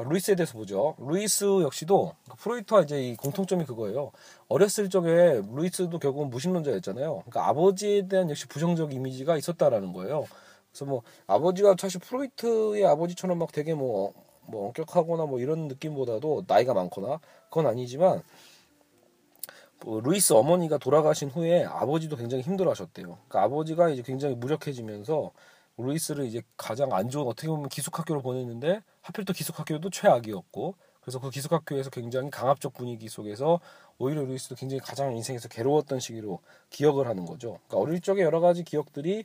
자, 0.00 0.08
루이스에 0.08 0.34
대해서 0.34 0.54
보죠. 0.54 0.94
루이스 0.98 1.44
역시도 1.62 2.14
프로이트와 2.38 2.82
이제 2.82 3.02
이 3.02 3.16
공통점이 3.16 3.66
그거예요. 3.66 4.12
어렸을 4.48 4.88
적에 4.88 5.42
루이스도 5.52 5.98
결국은 5.98 6.30
무신론자였잖아요. 6.30 7.24
그러니까 7.26 7.48
아버지에 7.48 8.08
대한 8.08 8.30
역시 8.30 8.46
부정적 8.48 8.94
이미지가 8.94 9.36
있었다라는 9.36 9.92
거예요. 9.92 10.26
그래서 10.70 10.84
뭐 10.86 11.02
아버지가 11.26 11.74
사실 11.78 12.00
프로이트의 12.00 12.86
아버지처럼 12.86 13.38
막 13.38 13.52
되게 13.52 13.74
뭐, 13.74 14.14
뭐 14.46 14.68
엄격하거나 14.68 15.26
뭐 15.26 15.38
이런 15.38 15.68
느낌보다도 15.68 16.44
나이가 16.46 16.72
많거나 16.72 17.20
그건 17.50 17.66
아니지만 17.66 18.22
뭐 19.84 20.00
루이스 20.00 20.32
어머니가 20.32 20.78
돌아가신 20.78 21.28
후에 21.28 21.64
아버지도 21.64 22.16
굉장히 22.16 22.42
힘들어하셨대요. 22.42 23.18
그러니까 23.28 23.42
아버지가 23.42 23.90
이제 23.90 24.02
굉장히 24.02 24.34
무력해지면서 24.34 25.32
루이스를 25.82 26.26
이제 26.26 26.42
가장 26.56 26.92
안 26.92 27.08
좋은 27.08 27.26
어떻게 27.26 27.48
보면 27.48 27.68
기숙학교로 27.68 28.22
보냈는데 28.22 28.82
하필 29.00 29.24
또 29.24 29.32
기숙학교도 29.32 29.90
최악이었고 29.90 30.74
그래서 31.00 31.18
그 31.18 31.30
기숙학교에서 31.30 31.90
굉장히 31.90 32.30
강압적 32.30 32.74
분위기 32.74 33.08
속에서 33.08 33.60
오히려 33.98 34.22
루이스도 34.22 34.54
굉장히 34.54 34.80
가장 34.80 35.16
인생에서 35.16 35.48
괴로웠던 35.48 36.00
시기로 36.00 36.40
기억을 36.70 37.06
하는 37.06 37.26
거죠. 37.26 37.58
그러니까 37.66 37.78
어릴 37.78 38.00
적에 38.00 38.22
여러 38.22 38.40
가지 38.40 38.64
기억들이 38.64 39.24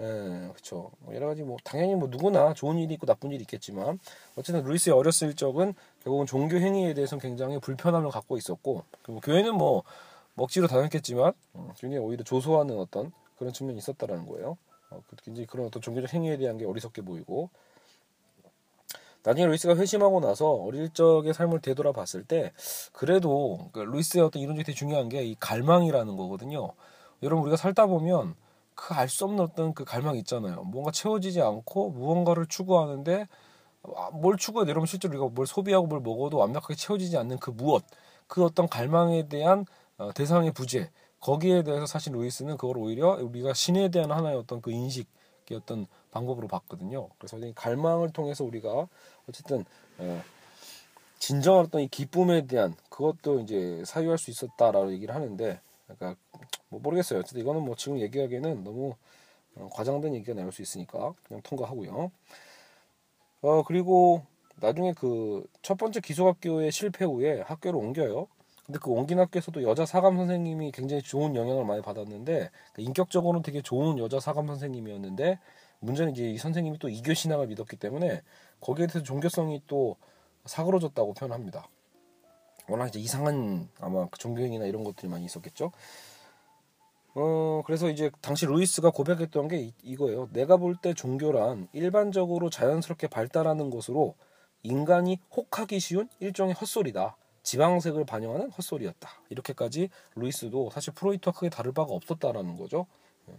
예, 0.00 0.02
그렇죠. 0.02 0.90
여러 1.12 1.28
가지 1.28 1.42
뭐 1.42 1.56
당연히 1.62 1.94
뭐 1.94 2.08
누구나 2.08 2.52
좋은 2.52 2.78
일이 2.78 2.94
있고 2.94 3.06
나쁜 3.06 3.30
일이 3.30 3.42
있겠지만 3.42 4.00
어쨌든 4.34 4.64
루이스의 4.64 4.94
어렸을 4.94 5.34
적은 5.34 5.74
결국은 6.02 6.26
종교 6.26 6.56
행위에 6.56 6.94
대해서 6.94 7.16
굉장히 7.18 7.60
불편함을 7.60 8.10
갖고 8.10 8.36
있었고 8.36 8.82
그리고 9.02 9.20
교회는 9.20 9.54
뭐 9.54 9.84
먹지로 10.34 10.66
다녔겠지만 10.66 11.32
어, 11.54 11.74
굉장히 11.78 12.04
오히려 12.04 12.24
조소하는 12.24 12.76
어떤 12.76 13.12
그런 13.38 13.52
측면이 13.52 13.78
있었다라는 13.78 14.26
거예요. 14.26 14.56
어, 14.90 15.02
그 15.08 15.16
굉장히 15.24 15.46
그런 15.46 15.66
어떤 15.66 15.82
종교적 15.82 16.12
행위에 16.14 16.36
대한 16.36 16.58
게 16.58 16.64
어리석게 16.66 17.02
보이고 17.02 17.50
나중에 19.22 19.46
루이스가 19.46 19.76
회심하고 19.76 20.20
나서 20.20 20.50
어릴 20.50 20.90
적의 20.90 21.32
삶을 21.32 21.60
되돌아봤을 21.60 22.24
때 22.24 22.52
그래도 22.92 23.70
그 23.72 23.78
루이스의 23.80 24.22
어떤 24.24 24.42
이론적이 24.42 24.64
되게 24.64 24.76
중요한 24.76 25.08
게 25.08 25.22
이 25.24 25.34
갈망이라는 25.40 26.16
거거든요. 26.16 26.72
여러분 27.22 27.42
우리가 27.44 27.56
살다 27.56 27.86
보면 27.86 28.34
그 28.74 28.92
알 28.94 29.08
수 29.08 29.24
없는 29.24 29.40
어떤 29.40 29.72
그 29.72 29.84
갈망 29.84 30.16
있잖아요. 30.16 30.62
뭔가 30.64 30.90
채워지지 30.90 31.40
않고 31.40 31.90
무언가를 31.90 32.46
추구하는데 32.46 33.28
아, 33.96 34.10
뭘 34.12 34.36
추구해? 34.36 34.68
여러분 34.68 34.86
실제로 34.86 35.12
우리가 35.14 35.28
뭘 35.34 35.46
소비하고 35.46 35.86
뭘 35.86 36.00
먹어도 36.02 36.38
완벽하게 36.38 36.74
채워지지 36.74 37.16
않는 37.18 37.38
그 37.38 37.50
무엇, 37.50 37.84
그 38.26 38.44
어떤 38.44 38.68
갈망에 38.68 39.28
대한 39.28 39.64
어, 39.98 40.12
대상의 40.12 40.52
부재, 40.52 40.90
거기에 41.24 41.62
대해서 41.62 41.86
사실 41.86 42.12
루이스는 42.12 42.58
그걸 42.58 42.76
오히려 42.76 43.12
우리가 43.14 43.54
신에 43.54 43.88
대한 43.88 44.12
하나의 44.12 44.36
어떤 44.36 44.60
그 44.60 44.70
인식의 44.70 45.56
어떤 45.56 45.86
방법으로 46.10 46.48
봤거든요. 46.48 47.08
그래서 47.16 47.38
이 47.38 47.50
갈망을 47.54 48.10
통해서 48.10 48.44
우리가 48.44 48.86
어쨌든 49.26 49.64
어, 49.96 50.22
진정한 51.18 51.64
어떤 51.64 51.80
이 51.80 51.88
기쁨에 51.88 52.46
대한 52.46 52.76
그것도 52.90 53.40
이제 53.40 53.82
사유할 53.86 54.18
수 54.18 54.30
있었다라고 54.30 54.92
얘기를 54.92 55.14
하는데 55.14 55.60
그러니까 55.86 56.20
뭐 56.68 56.80
모르겠어요. 56.80 57.20
어쨌든 57.20 57.40
이거는 57.40 57.62
뭐 57.62 57.74
지금 57.74 57.98
얘기하기에는 58.00 58.62
너무 58.62 58.94
어, 59.56 59.70
과장된 59.72 60.14
얘기가 60.16 60.34
나올 60.34 60.52
수 60.52 60.60
있으니까 60.60 61.14
그냥 61.26 61.40
통과하고요. 61.42 62.10
어 63.40 63.62
그리고 63.62 64.22
나중에 64.60 64.92
그 64.92 65.46
첫 65.62 65.78
번째 65.78 66.00
기숙학교의 66.00 66.70
실패 66.70 67.06
후에 67.06 67.40
학교를 67.40 67.78
옮겨요. 67.78 68.28
근데 68.66 68.78
그 68.78 68.94
학교에서도 68.94 69.62
여자 69.62 69.84
사감 69.84 70.16
선생님이 70.16 70.72
굉장히 70.72 71.02
좋은 71.02 71.36
영향을 71.36 71.64
많이 71.64 71.82
받았는데 71.82 72.50
그 72.72 72.82
인격적으로는 72.82 73.42
되게 73.42 73.60
좋은 73.60 73.98
여자 73.98 74.20
사감 74.20 74.46
선생님이었는데 74.46 75.38
문제는 75.80 76.12
이제 76.12 76.30
이 76.30 76.38
선생님이 76.38 76.78
또 76.78 76.88
이교 76.88 77.12
신앙을 77.12 77.46
믿었기 77.48 77.76
때문에 77.76 78.22
거기에 78.60 78.86
대해서 78.86 79.02
종교성이 79.02 79.62
또 79.66 79.96
사그러졌다고 80.46 81.12
표현합니다. 81.12 81.68
워낙 82.68 82.88
이제 82.88 82.98
이상한 82.98 83.68
아마 83.80 84.06
그 84.08 84.18
종교행위나 84.18 84.64
이런 84.64 84.84
것들이 84.84 85.08
많이 85.08 85.26
있었겠죠. 85.26 85.70
어 87.16 87.62
그래서 87.66 87.90
이제 87.90 88.10
당시 88.22 88.46
루이스가 88.46 88.90
고백했던 88.90 89.46
게 89.48 89.72
이, 89.82 89.96
거예요 89.96 90.28
내가 90.32 90.56
볼 90.56 90.76
때 90.76 90.94
종교란 90.94 91.68
일반적으로 91.72 92.50
자연스럽게 92.50 93.06
발달하는 93.08 93.70
것으로 93.70 94.14
인간이 94.62 95.20
혹하기 95.36 95.78
쉬운 95.78 96.08
일종의 96.18 96.54
헛소리다. 96.54 97.16
지방색을 97.44 98.04
반영하는 98.04 98.50
헛소리였다. 98.50 99.08
이렇게까지 99.28 99.90
루이스도 100.16 100.70
사실 100.70 100.92
프로이트와 100.94 101.32
크게 101.32 101.50
다를 101.50 101.72
바가 101.72 101.92
없었다라는 101.92 102.56
거죠. 102.56 102.86
예. 103.28 103.34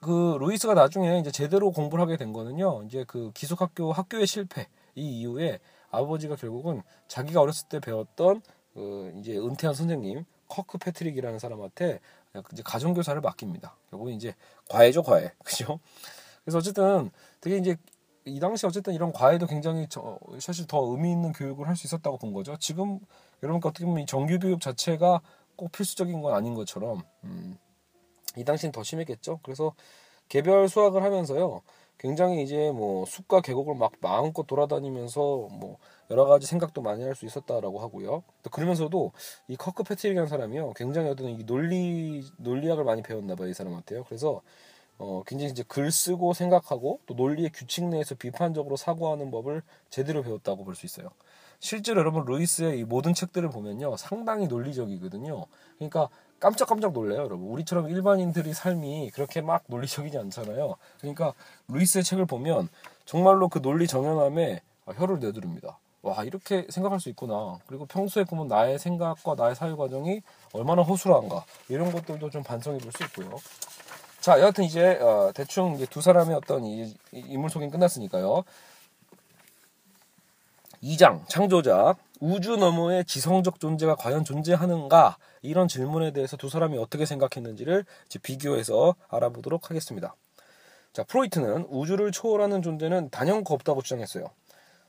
그 0.00 0.36
루이스가 0.40 0.74
나중에 0.74 1.18
이제 1.18 1.30
제대로 1.30 1.70
공부를 1.70 2.02
하게 2.02 2.16
된 2.16 2.32
거는요. 2.32 2.82
이제 2.84 3.04
그 3.06 3.30
기숙학교 3.32 3.92
학교의 3.92 4.26
실패 4.26 4.68
이 4.94 5.20
이후에 5.20 5.60
아버지가 5.90 6.36
결국은 6.36 6.82
자기가 7.08 7.40
어렸을 7.40 7.68
때 7.68 7.80
배웠던 7.80 8.42
그 8.74 9.12
이제 9.18 9.36
은퇴한 9.36 9.74
선생님 9.74 10.24
커크 10.48 10.78
패트릭이라는 10.78 11.38
사람한테 11.38 12.00
이제 12.52 12.62
가정 12.64 12.94
교사를 12.94 13.20
맡깁니다. 13.20 13.76
결국 13.90 14.10
이제 14.10 14.34
과외죠 14.68 15.02
과외 15.02 15.32
그죠? 15.44 15.78
그래서 16.44 16.58
어쨌든 16.58 17.10
되게 17.40 17.56
이제 17.56 17.76
이 18.24 18.38
당시 18.40 18.66
어쨌든 18.66 18.92
이런 18.94 19.12
과외도 19.12 19.46
굉장히 19.46 19.86
저, 19.88 20.18
사실 20.40 20.66
더 20.66 20.82
의미 20.90 21.10
있는 21.12 21.32
교육을 21.32 21.66
할 21.68 21.76
수 21.76 21.86
있었다고 21.86 22.18
본 22.18 22.32
거죠. 22.32 22.56
지금 22.58 22.98
여러분께 23.42 23.68
어떻게 23.68 23.84
보면 23.86 24.02
이 24.02 24.06
정규 24.06 24.38
교육 24.38 24.60
자체가 24.60 25.20
꼭 25.56 25.72
필수적인 25.72 26.20
건 26.20 26.34
아닌 26.34 26.54
것처럼 26.54 27.02
음, 27.24 27.56
이 28.36 28.44
당시는 28.44 28.72
더 28.72 28.82
심했겠죠. 28.82 29.40
그래서 29.42 29.74
개별 30.28 30.68
수학을 30.68 31.02
하면서요. 31.02 31.62
굉장히 31.98 32.42
이제 32.42 32.70
뭐 32.72 33.04
숲과 33.06 33.40
계곡을 33.42 33.74
막 33.74 33.92
마음껏 34.00 34.46
돌아다니면서 34.46 35.48
뭐 35.52 35.76
여러 36.10 36.24
가지 36.26 36.46
생각도 36.46 36.80
많이 36.82 37.02
할 37.02 37.14
수 37.14 37.26
있었다라고 37.26 37.80
하고요. 37.80 38.22
또 38.42 38.50
그러면서도 38.50 39.12
이 39.48 39.56
커크 39.56 39.82
패트릭이라는 39.82 40.28
사람이요. 40.28 40.72
굉장히 40.74 41.10
어떤 41.10 41.28
이 41.28 41.44
논리 41.44 42.22
논리학을 42.38 42.84
많이 42.84 43.02
배웠나 43.02 43.34
봐요, 43.34 43.48
이 43.48 43.54
사람한테요. 43.54 44.04
그래서 44.04 44.40
어 45.02 45.22
굉장히 45.26 45.50
이제 45.52 45.64
글 45.66 45.90
쓰고 45.90 46.34
생각하고 46.34 47.00
또 47.06 47.14
논리의 47.14 47.50
규칙 47.54 47.84
내에서 47.86 48.14
비판적으로 48.14 48.76
사고하는 48.76 49.30
법을 49.30 49.62
제대로 49.88 50.22
배웠다고 50.22 50.64
볼 50.64 50.74
수 50.74 50.84
있어요. 50.84 51.08
실제로 51.58 52.00
여러분 52.00 52.24
루이스의 52.26 52.78
이 52.78 52.84
모든 52.84 53.14
책들을 53.14 53.48
보면요. 53.50 53.96
상당히 53.96 54.46
논리적이거든요. 54.46 55.46
그러니까 55.78 56.08
깜짝깜짝 56.38 56.92
놀래요, 56.92 57.18
여러분. 57.20 57.48
우리처럼 57.48 57.88
일반인들의 57.90 58.52
삶이 58.54 59.10
그렇게 59.14 59.40
막 59.42 59.64
논리적이지 59.68 60.18
않잖아요. 60.18 60.76
그러니까 61.00 61.32
루이스의 61.68 62.04
책을 62.04 62.26
보면 62.26 62.68
정말로 63.06 63.48
그 63.48 63.60
논리 63.62 63.86
정연함에 63.86 64.60
혀를 64.96 65.18
내두릅니다. 65.20 65.78
와 66.02 66.24
이렇게 66.24 66.66
생각할 66.70 66.98
수 67.00 67.08
있구나. 67.10 67.58
그리고 67.66 67.84
평소에 67.86 68.24
보면 68.24 68.48
나의 68.48 68.78
생각과 68.78 69.34
나의 69.34 69.54
사유 69.54 69.76
과정이 69.76 70.22
얼마나 70.54 70.82
허술한가 70.82 71.44
이런 71.68 71.92
것들도 71.92 72.30
좀 72.30 72.42
반성해 72.42 72.78
볼 72.78 72.92
수 72.92 73.02
있고요. 73.04 73.38
자, 74.20 74.38
여하튼 74.38 74.64
이제 74.64 74.98
어, 75.00 75.32
대충 75.34 75.74
이제 75.74 75.86
두 75.86 76.02
사람의 76.02 76.34
어떤 76.36 76.64
이, 76.64 76.94
이 77.12 77.18
인물 77.26 77.48
소개 77.48 77.68
끝났으니까요. 77.68 78.44
2장 80.82 81.26
창조자 81.28 81.94
우주 82.20 82.56
너머의 82.56 83.04
지성적 83.06 83.60
존재가 83.60 83.96
과연 83.96 84.24
존재하는가 84.24 85.16
이런 85.42 85.68
질문에 85.68 86.12
대해서 86.12 86.36
두 86.36 86.50
사람이 86.50 86.76
어떻게 86.76 87.06
생각했는지를 87.06 87.86
비교해서 88.22 88.94
알아보도록 89.08 89.70
하겠습니다. 89.70 90.14
자, 90.92 91.02
프로이트는 91.04 91.66
우주를 91.70 92.12
초월하는 92.12 92.60
존재는 92.60 93.08
단연코 93.10 93.54
없다고 93.54 93.80
주장했어요. 93.80 94.26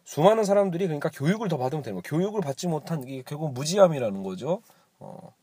수많은 0.04 0.44
사람들이 0.44 0.88
그러니까 0.88 1.10
교육을 1.10 1.48
더 1.48 1.58
받으면 1.58 1.84
되는 1.84 2.02
거. 2.02 2.02
교육을 2.04 2.42
받지 2.42 2.68
못한 2.68 3.04
이게 3.04 3.24
결국 3.26 3.54
무지함이라는 3.54 4.24
거죠. 4.24 4.62
어. 5.00 5.34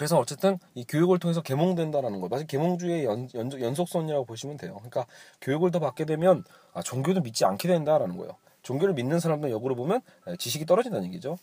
그래서 0.00 0.18
어쨌든 0.18 0.58
이 0.74 0.86
교육을 0.88 1.18
통해서 1.18 1.42
계몽된다라는 1.42 2.22
거. 2.22 2.28
마치 2.28 2.46
계몽주의 2.46 3.04
연, 3.04 3.28
연, 3.34 3.52
연속선이라고 3.52 4.24
보시면 4.24 4.56
돼요. 4.56 4.76
그러니까 4.76 5.04
교육을 5.42 5.70
더 5.70 5.78
받게 5.78 6.06
되면 6.06 6.42
아, 6.72 6.80
종교도 6.80 7.20
믿지 7.20 7.44
않게 7.44 7.68
된다라는 7.68 8.16
거예요. 8.16 8.32
종교를 8.62 8.94
믿는 8.94 9.20
사람들 9.20 9.50
역으로 9.50 9.74
보면 9.74 10.00
지식이 10.38 10.64
떨어진다는 10.64 11.06
얘기죠. 11.08 11.36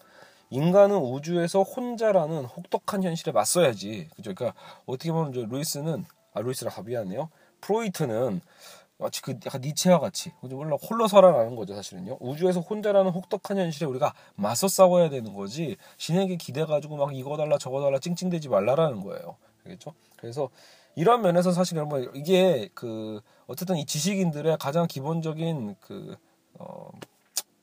인간은 0.49 0.95
우주에서 0.95 1.61
혼자라는 1.61 2.45
혹독한 2.45 3.03
현실에 3.03 3.31
맞서야지. 3.31 4.09
그죠? 4.15 4.33
그러니까 4.33 4.59
어떻게 4.87 5.11
보면 5.11 5.33
루이스는 5.33 6.05
아 6.33 6.41
루이스라 6.41 6.71
가비하네요. 6.71 7.29
프로이트는 7.61 8.41
마치 8.97 9.21
그 9.21 9.37
약간 9.45 9.61
니체와 9.61 9.99
같이 9.99 10.31
물론 10.41 10.77
홀로 10.81 11.07
서라라는 11.07 11.55
거죠 11.55 11.75
사실은요 11.75 12.17
우주에서 12.19 12.61
혼자라는 12.61 13.11
혹독한 13.11 13.57
현실에 13.57 13.85
우리가 13.87 14.13
맞서 14.35 14.67
싸워야 14.67 15.09
되는 15.09 15.33
거지 15.33 15.77
신에게 15.97 16.37
기대 16.37 16.65
가지고 16.65 16.97
막 16.97 17.15
이거 17.15 17.37
달라 17.37 17.57
저거 17.57 17.81
달라 17.81 17.99
찡찡대지 17.99 18.49
말라라는 18.49 19.01
거예요 19.01 19.37
알겠죠 19.65 19.93
그래서 20.17 20.49
이런 20.95 21.21
면에서 21.21 21.51
사실 21.51 21.77
여러분 21.77 22.09
이게 22.15 22.69
그 22.73 23.21
어쨌든 23.45 23.77
이 23.77 23.85
지식인들의 23.85 24.57
가장 24.57 24.87
기본적인 24.87 25.75
그 25.79 26.17
어, 26.55 26.89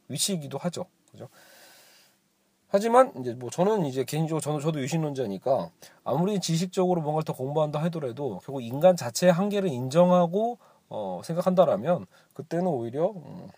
위치이기도 0.08 0.56
하죠. 0.58 0.86
그죠? 1.10 1.28
하지만 2.68 3.12
이제 3.20 3.34
뭐 3.34 3.50
저는 3.50 3.86
이제 3.86 4.04
개인적으로 4.04 4.40
저는 4.40 4.60
저도 4.60 4.80
유신론자니까 4.80 5.70
아무리 6.04 6.40
지식적으로 6.40 7.00
뭔가를 7.02 7.24
더 7.24 7.32
공부한다 7.32 7.80
하더라도 7.84 8.40
결국 8.44 8.62
인간 8.62 8.96
자체의 8.96 9.32
한계를 9.32 9.68
인정하고 9.68 10.58
어, 10.94 11.20
생각한다라면 11.24 12.06
그때는 12.34 12.68
오히려 12.68 13.10
음, 13.10 13.48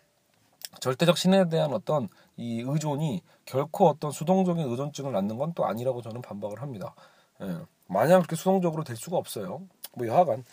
절대적 0.81 1.19
신에 1.19 1.49
대한 1.51 1.73
어떤 1.75 2.09
이 2.37 2.63
의존이 2.67 3.23
결코 3.45 3.89
어떤 3.89 4.11
수동적인 4.11 4.67
의존증을 4.71 5.13
낳는 5.13 5.37
건 5.37 5.53
또 5.55 5.67
아니라고 5.67 6.01
저는 6.03 6.23
반박을 6.23 6.61
합니다. 6.63 6.95
예. 7.43 7.59
마냥 7.89 8.21
그렇게 8.21 8.37
수동적으로 8.37 8.85
될 8.85 8.97
수가 8.97 9.17
없어요. 9.17 9.63
뭐 9.95 10.07
여하간 10.07 10.45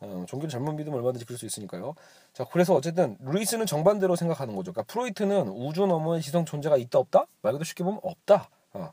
어, 0.00 0.24
종교를 0.28 0.50
잘못 0.50 0.72
믿으면 0.72 0.98
얼마든지 0.98 1.24
그럴 1.24 1.38
수 1.38 1.46
있으니까요. 1.46 1.94
자, 2.32 2.44
그래서 2.50 2.74
어쨌든 2.74 3.16
루이스는 3.20 3.66
정반대로 3.66 4.16
생각하는 4.16 4.54
거죠. 4.56 4.72
그러니까 4.72 4.92
프로이트는 4.92 5.48
우주 5.48 5.86
너머의 5.86 6.22
지성 6.22 6.44
존재가 6.44 6.76
있다 6.76 6.98
없다? 6.98 7.26
말 7.42 7.52
그대로 7.52 7.64
쉽게 7.64 7.84
보면 7.84 8.00
없다. 8.02 8.48
어. 8.74 8.92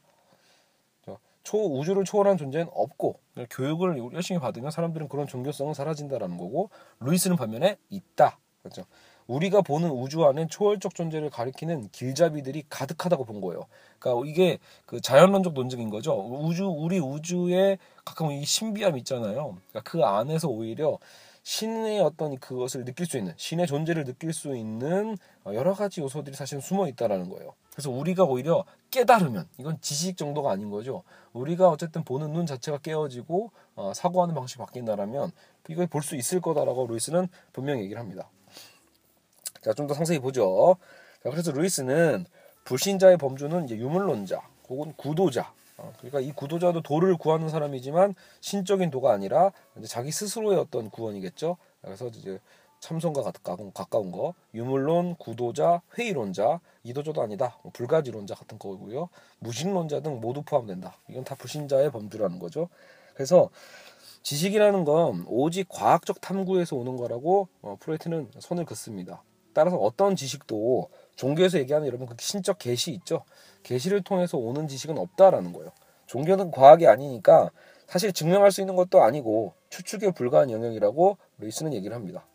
초 1.50 1.80
우주를 1.80 2.06
초월한 2.06 2.38
존재는 2.38 2.68
없고 2.72 3.20
교육을 3.50 3.98
열심히 4.14 4.40
받으면 4.40 4.70
사람들은 4.70 5.10
그런 5.10 5.26
종교성은 5.26 5.74
사라진다라는 5.74 6.38
거고 6.38 6.70
루이스는 7.00 7.38
반면에 7.38 7.78
있다. 7.90 8.38
그렇죠? 8.62 8.84
우리가 9.26 9.62
보는 9.64 9.90
우주 9.90 10.24
안엔 10.26 10.50
초월적 10.50 10.94
존재를 10.94 11.32
가리키는 11.32 11.90
길잡이들이 11.92 12.66
가득하다고 12.70 13.26
본 13.26 13.42
거예요. 13.42 13.66
그러니까 13.98 14.30
이게 14.30 14.60
그 14.86 15.02
자연론적 15.02 15.54
논증인 15.54 15.90
거죠. 15.90 16.14
우주 16.20 16.68
우리 16.68 17.00
우주에 17.00 17.80
가끔 18.06 18.30
이 18.30 18.46
신비함 18.46 18.96
있잖아요. 19.00 19.58
그러니까 19.72 19.82
그 19.92 20.04
안에서 20.04 20.50
오히려 20.50 21.00
신의 21.42 22.00
어떤 22.02 22.38
그것을 22.38 22.86
느낄 22.86 23.08
수 23.08 23.18
있는 23.18 23.34
신의 23.38 23.66
존재를 23.66 24.04
느낄 24.04 24.34
수 24.34 24.56
있는 24.56 25.18
여러 25.48 25.74
가지 25.74 26.02
요소들이 26.02 26.36
사실 26.36 26.62
숨어 26.62 26.88
있다라는 26.90 27.28
거예요. 27.28 27.56
그래서 27.80 27.92
우리가 27.92 28.26
오히려 28.26 28.65
깨달으면 28.92 29.48
이건 29.58 29.80
지식 29.80 30.18
정도가 30.18 30.52
아닌 30.52 30.70
거죠. 30.70 31.04
우리가 31.32 31.70
어쨌든 31.70 32.04
보는 32.04 32.34
눈 32.34 32.46
자체가 32.46 32.80
깨어지고 32.80 33.52
어, 33.76 33.94
사고하는 33.94 34.36
방식이 34.36 34.60
바뀐다라면 34.60 35.32
이걸 35.70 35.88
볼 35.88 36.02
수 36.02 36.18
있을 36.18 36.42
거다라고 36.42 36.88
루이스는 36.88 37.30
분명히 37.54 37.84
얘기를 37.84 37.98
합니다. 38.02 38.30
자, 39.62 39.74
좀 39.74 39.88
더 39.88 39.94
상세히 39.94 40.20
보죠. 40.20 40.76
자, 41.24 41.30
그래서 41.30 41.54
루이스는 41.54 42.26
불신자의 42.65 43.15
범주는 43.15 43.63
이제 43.63 43.78
유물론자 43.78 44.42
혹은 44.68 44.92
구도자. 44.98 45.54
어, 45.78 45.94
그러니까 46.00 46.20
이 46.20 46.34
구도자도 46.34 46.82
도를 46.82 47.15
구하는 47.15 47.48
사람이지만 47.48 48.13
신적인 48.42 48.89
도가 48.89 49.13
아니라 49.13 49.54
자기 49.88 50.12
스스로의 50.12 50.60
어떤 50.60 50.89
구원이겠죠. 50.89 51.56
그래서 51.82 52.08
이제 52.08 52.39
참선과 52.80 53.22
가까운, 53.24 53.72
가까운 53.74 54.12
거 54.12 54.34
유물론, 54.54 55.15
구도자, 55.15 55.82
회의론자, 55.98 56.60
이도저도 56.84 57.22
아니다, 57.22 57.58
뭐 57.63 57.72
불가지론자 57.74 58.36
같은 58.36 58.58
거고요. 58.58 59.10
무신론자 59.39 60.02
등 60.02 60.20
모두 60.20 60.42
포함된다. 60.44 60.98
이건 61.10 61.24
다 61.24 61.36
불신자의 61.36 61.92
범주라는 61.92 62.39
거죠. 62.39 62.70
그래서 63.13 63.50
지식이라는 64.24 64.86
건 64.86 65.26
오직 65.28 65.68
과학적 65.70 66.22
탐구에서 66.22 66.76
오는 66.76 66.98
거라고 66.98 67.48
어, 67.62 67.78
프로이트는 67.80 68.32
손을 68.39 68.65
긋습니다. 68.65 69.24
따라서 69.54 69.78
어떤 69.78 70.15
지식도 70.15 70.89
종교에서 71.15 71.58
얘기하는 71.60 71.88
여러분 71.88 72.08
그 72.08 72.15
신적 72.20 72.60
계시 72.60 72.92
있죠. 72.92 73.24
계시를 73.63 74.04
통해서 74.04 74.38
오는 74.38 74.68
지식은 74.68 74.98
없다라는 74.98 75.52
거예요. 75.54 75.72
종교는 76.06 76.52
과학이 76.52 76.88
아니니까 76.88 77.50
사실 77.88 78.13
증명할 78.13 78.52
수 78.52 78.62
있는 78.62 78.76
것도 78.76 79.02
아니고 79.02 79.54
추측에 79.70 80.12
불과한 80.12 80.50
영역이라고 80.52 81.18
루이스는 81.39 81.74
얘기를 81.74 81.96
합니다. 81.96 82.26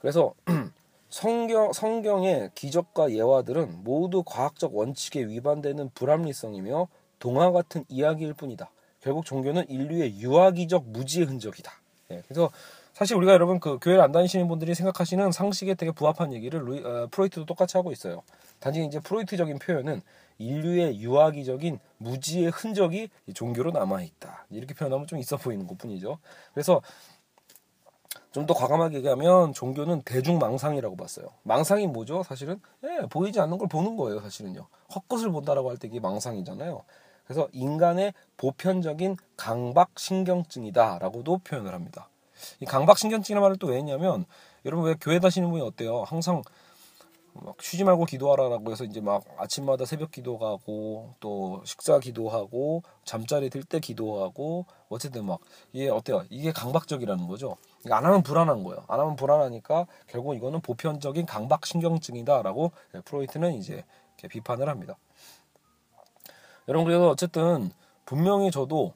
그래서 0.00 0.34
성경 1.08 1.72
성경의 1.72 2.50
기적과 2.54 3.12
예화들은 3.12 3.84
모두 3.84 4.22
과학적 4.24 4.76
원칙에 4.76 5.24
위반되는 5.24 5.90
불합리성이며 5.94 6.88
동화 7.18 7.50
같은 7.52 7.84
이야기일 7.88 8.34
뿐이다. 8.34 8.70
결국 9.00 9.24
종교는 9.24 9.68
인류의 9.68 10.20
유아기적 10.20 10.88
무지의 10.88 11.26
흔적이다. 11.26 11.72
예, 12.12 12.22
그래서 12.26 12.50
사실 12.92 13.16
우리가 13.16 13.32
여러분 13.32 13.60
그 13.60 13.78
교회를 13.80 14.02
안 14.02 14.12
다니시는 14.12 14.48
분들이 14.48 14.74
생각하시는 14.74 15.32
상식에 15.32 15.74
되게 15.74 15.92
부합한 15.92 16.32
얘기를 16.32 16.60
루이, 16.64 16.84
어, 16.84 17.08
프로이트도 17.10 17.46
똑같이 17.46 17.76
하고 17.76 17.92
있어요. 17.92 18.22
단지 18.58 18.84
이제 18.84 19.00
프로이트적인 19.00 19.58
표현은 19.58 20.02
인류의 20.38 21.00
유아기적인 21.00 21.78
무지의 21.98 22.50
흔적이 22.50 23.10
종교로 23.34 23.70
남아 23.72 24.02
있다. 24.02 24.46
이렇게 24.50 24.74
표현하면 24.74 25.06
좀 25.06 25.18
있어 25.18 25.36
보이는 25.36 25.66
것뿐이죠. 25.66 26.18
그래서 26.52 26.82
좀 28.32 28.46
더 28.46 28.54
과감하게 28.54 28.98
얘기하면 28.98 29.52
종교는 29.52 30.02
대중 30.02 30.38
망상이라고 30.38 30.96
봤어요. 30.96 31.26
망상이 31.42 31.86
뭐죠? 31.88 32.22
사실은 32.22 32.60
예, 32.84 33.06
보이지 33.08 33.40
않는 33.40 33.58
걸 33.58 33.68
보는 33.68 33.96
거예요. 33.96 34.20
사실은요. 34.20 34.66
헛것을 34.94 35.30
본다라고 35.30 35.70
할 35.70 35.76
때 35.78 35.88
이게 35.88 35.98
망상이잖아요. 36.00 36.82
그래서 37.24 37.48
인간의 37.52 38.12
보편적인 38.36 39.16
강박신경증이다라고도 39.36 41.38
표현을 41.38 41.74
합니다. 41.74 42.08
이 42.60 42.64
강박신경증이라는 42.64 43.42
말을 43.42 43.56
또 43.58 43.68
왜 43.68 43.76
했냐면 43.78 44.24
여러분 44.64 44.86
왜 44.86 44.94
교회 45.00 45.18
다시는 45.20 45.50
분이 45.50 45.62
어때요? 45.62 46.02
항상 46.04 46.42
막 47.32 47.54
쉬지 47.62 47.84
말고 47.84 48.06
기도하라라고 48.06 48.72
해서 48.72 48.84
이제 48.84 49.00
막 49.00 49.22
아침마다 49.38 49.84
새벽 49.86 50.10
기도 50.10 50.38
가고 50.38 51.14
또 51.20 51.62
식사 51.64 51.98
기도하고 52.00 52.82
잠자리 53.04 53.50
들 53.50 53.62
때 53.64 53.78
기도하고 53.78 54.66
어쨌든 54.88 55.24
막 55.26 55.38
이게 55.72 55.88
어때요? 55.88 56.24
이게 56.30 56.50
강박적이라는 56.52 57.28
거죠. 57.28 57.56
안 57.88 58.04
하면 58.04 58.22
불안한 58.22 58.62
거예요. 58.64 58.84
안 58.88 59.00
하면 59.00 59.16
불안하니까 59.16 59.86
결국 60.06 60.34
이거는 60.34 60.60
보편적인 60.60 61.26
강박신경증이다라고 61.26 62.72
프로이트는 63.04 63.54
이제 63.54 63.84
비판을 64.28 64.68
합니다. 64.68 64.98
여러분 66.68 66.86
그래서 66.86 67.08
어쨌든 67.08 67.70
분명히 68.04 68.50
저도 68.50 68.92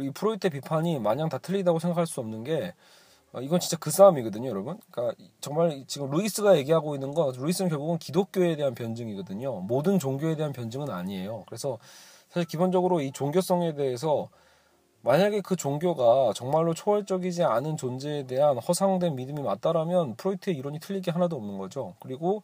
이 0.00 0.10
프로이트 0.10 0.50
비판이 0.50 0.98
마냥 0.98 1.28
다 1.28 1.38
틀리다고 1.38 1.78
생각할 1.78 2.06
수 2.06 2.20
없는 2.20 2.44
게 2.44 2.74
어, 3.32 3.40
이건 3.40 3.60
진짜 3.60 3.76
그 3.76 3.90
싸움이거든요, 3.90 4.48
여러분. 4.48 4.78
그러니까 4.90 5.22
정말 5.40 5.84
지금 5.86 6.10
루이스가 6.10 6.56
얘기하고 6.56 6.94
있는 6.94 7.12
거, 7.12 7.32
루이스는 7.36 7.68
결국은 7.68 7.98
기독교에 7.98 8.56
대한 8.56 8.74
변증이거든요. 8.74 9.60
모든 9.60 9.98
종교에 9.98 10.34
대한 10.36 10.52
변증은 10.52 10.88
아니에요. 10.88 11.44
그래서 11.46 11.78
사실 12.30 12.46
기본적으로 12.46 13.00
이 13.00 13.12
종교성에 13.12 13.74
대해서 13.74 14.30
만약에 15.02 15.40
그 15.40 15.56
종교가 15.56 16.32
정말로 16.34 16.74
초월적이지 16.74 17.44
않은 17.44 17.76
존재에 17.76 18.26
대한 18.26 18.58
허상된 18.58 19.14
믿음이 19.14 19.42
맞다라면 19.42 20.16
프로이트의 20.16 20.56
이론이 20.56 20.80
틀린 20.80 21.03
게 21.03 21.10
하나도 21.10 21.36
없는 21.36 21.58
거죠. 21.58 21.94
그리고 22.00 22.42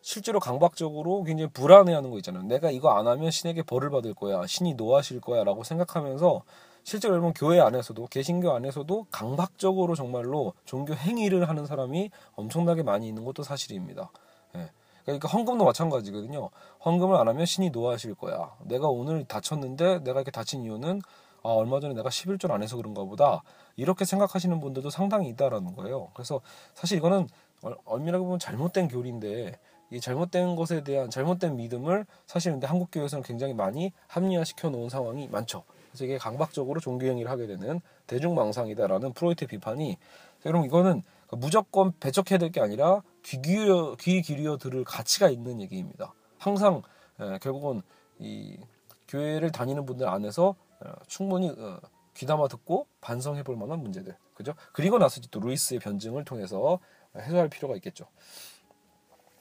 실제로 0.00 0.38
강박적으로 0.38 1.24
굉장히 1.24 1.50
불안해하는 1.50 2.10
거 2.10 2.16
있잖아요. 2.18 2.44
내가 2.44 2.70
이거 2.70 2.90
안 2.90 3.08
하면 3.08 3.30
신에게 3.30 3.62
벌을 3.62 3.90
받을 3.90 4.14
거야, 4.14 4.46
신이 4.46 4.74
노하실 4.74 5.20
거야라고 5.20 5.64
생각하면서 5.64 6.42
실제로 6.84 7.14
여러분 7.14 7.32
교회 7.32 7.58
안에서도 7.58 8.06
개신교 8.06 8.52
안에서도 8.52 9.06
강박적으로 9.10 9.96
정말로 9.96 10.52
종교 10.64 10.94
행위를 10.94 11.48
하는 11.48 11.66
사람이 11.66 12.10
엄청나게 12.36 12.84
많이 12.84 13.08
있는 13.08 13.24
것도 13.24 13.42
사실입니다. 13.42 14.10
예. 14.54 14.70
그러니까 15.04 15.28
헌금도 15.28 15.64
마찬가지거든요. 15.64 16.50
헌금을 16.84 17.16
안 17.16 17.26
하면 17.26 17.44
신이 17.44 17.70
노하실 17.70 18.14
거야. 18.14 18.52
내가 18.62 18.86
오늘 18.86 19.24
다쳤는데 19.24 20.04
내가 20.04 20.20
이렇게 20.20 20.30
다친 20.30 20.62
이유는 20.62 21.02
아, 21.46 21.52
얼마 21.54 21.78
전에 21.80 21.94
내가 21.94 22.08
11절 22.08 22.50
안 22.50 22.62
해서 22.62 22.76
그런가 22.76 23.04
보다. 23.04 23.42
이렇게 23.76 24.04
생각하시는 24.04 24.58
분들도 24.60 24.90
상당히 24.90 25.28
있다라는 25.28 25.74
거예요. 25.76 26.10
그래서 26.14 26.40
사실 26.74 26.98
이거는 26.98 27.28
얼밀하게 27.84 28.22
보면 28.24 28.38
잘못된 28.38 28.88
교리인데 28.88 29.58
이 29.90 30.00
잘못된 30.00 30.56
것에 30.56 30.82
대한 30.82 31.08
잘못된 31.10 31.56
믿음을 31.56 32.06
사실 32.26 32.50
근데 32.52 32.66
한국 32.66 32.90
교회에서는 32.90 33.22
굉장히 33.22 33.54
많이 33.54 33.92
합리화시켜 34.08 34.70
놓은 34.70 34.88
상황이 34.88 35.28
많죠. 35.28 35.62
그래서 35.90 36.04
이게 36.04 36.18
강박적으로 36.18 36.80
종교 36.80 37.06
행위를 37.06 37.30
하게 37.30 37.46
되는 37.46 37.80
대중망상이다라는 38.08 39.12
프로이트 39.12 39.46
비판이 39.46 39.96
여러분 40.44 40.66
이거는 40.66 41.02
무조건 41.32 41.92
배척해야 42.00 42.38
될 42.38 42.50
게 42.50 42.60
아니라 42.60 43.02
귀 43.24 43.40
기울여 43.40 43.96
귀 44.00 44.22
기울여 44.22 44.58
들을 44.58 44.82
가치가 44.84 45.28
있는 45.30 45.60
얘기입니다. 45.60 46.12
항상 46.38 46.82
에, 47.20 47.38
결국은 47.38 47.82
이 48.18 48.58
교회를 49.08 49.50
다니는 49.52 49.86
분들 49.86 50.08
안에서 50.08 50.48
어, 50.50 50.54
충분히 51.06 51.50
어, 51.50 51.80
귀담아 52.14 52.48
듣고 52.48 52.86
반성해 53.00 53.42
볼 53.42 53.56
만한 53.56 53.80
문제들. 53.80 54.16
그죠? 54.34 54.54
그리고 54.72 54.98
나서 54.98 55.20
또 55.30 55.40
루이스의 55.40 55.80
변증을 55.80 56.24
통해서 56.24 56.78
해소할 57.16 57.48
필요가 57.48 57.74
있겠죠. 57.76 58.06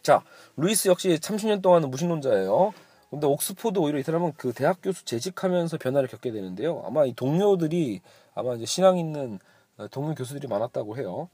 자, 0.02 0.24
루이스 0.56 0.88
역시 0.88 1.10
30년 1.10 1.62
동안은 1.62 1.90
무신론자예요. 1.90 2.74
근데 3.10 3.28
옥스포드 3.28 3.80
오히려 3.80 4.00
이 4.00 4.04
사람은 4.04 4.34
그 4.38 4.54
대학 4.54 4.82
교수 4.82 5.06
재직하면서 5.06 5.78
변화를 5.78 6.08
겪게 6.08 6.32
되는데요. 6.32 6.84
아마 6.86 7.06
이 7.06 7.14
동료들이 7.14 8.02
아마 8.34 8.56
이제 8.56 8.66
신앙 8.66 8.98
있는 8.98 9.40
어, 9.78 9.88
동료 9.88 10.14
교수들이 10.16 10.48
많았다고 10.48 10.98
해요. 10.98 11.30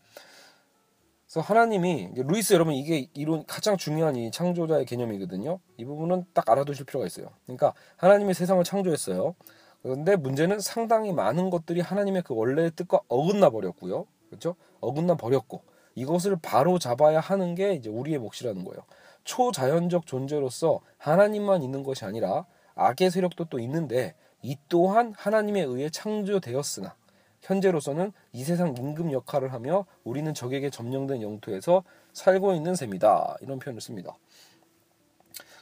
그래서 1.26 1.42
하나님이 1.42 2.10
루이스 2.16 2.54
여러분 2.54 2.74
이게 2.74 3.08
이론 3.14 3.46
가장 3.46 3.78
중요한 3.78 4.16
이 4.16 4.32
창조자의 4.32 4.86
개념이거든요. 4.86 5.60
이 5.78 5.86
부분은 5.86 6.26
딱 6.34 6.50
알아두실 6.50 6.86
필요가 6.86 7.06
있어요. 7.06 7.30
그러니까 7.46 7.74
하나님이 7.96 8.34
세상을 8.34 8.62
창조했어요. 8.64 9.36
그런데 9.82 10.16
문제는 10.16 10.60
상당히 10.60 11.12
많은 11.12 11.50
것들이 11.50 11.82
하나님의 11.82 12.24
그 12.24 12.36
원래의 12.36 12.72
뜻과 12.76 13.02
어긋나 13.08 13.50
버렸고요. 13.50 14.06
그렇죠? 14.30 14.56
어긋나 14.80 15.16
버렸고 15.16 15.62
이것을 15.96 16.38
바로 16.42 16.80
잡아야 16.80 17.20
하는 17.20 17.56
게 17.56 17.74
이제 17.74 17.90
우리의 17.90 18.20
몫이라는 18.20 18.64
거예요. 18.64 18.84
초자연적 19.24 20.06
존재로서 20.06 20.80
하나님만 20.98 21.64
있는 21.64 21.84
것이 21.84 22.06
아니라 22.06 22.46
악의 22.76 23.12
세력도 23.12 23.46
또 23.46 23.60
있는데 23.60 24.16
이 24.42 24.58
또한 24.70 25.14
하나님에 25.18 25.62
의해 25.62 25.90
창조되었으나 25.90 26.96
현재로서는 27.42 28.14
이 28.34 28.44
세상 28.44 28.76
임금 28.78 29.12
역할을 29.12 29.52
하며 29.52 29.86
우리는 30.04 30.32
적에게 30.34 30.70
점령된 30.70 31.22
영토에서 31.22 31.84
살고 32.14 32.54
있는 32.54 32.76
셈이다. 32.76 33.38
이런 33.42 33.60
표현을 33.60 33.82
씁니다. 33.82 34.16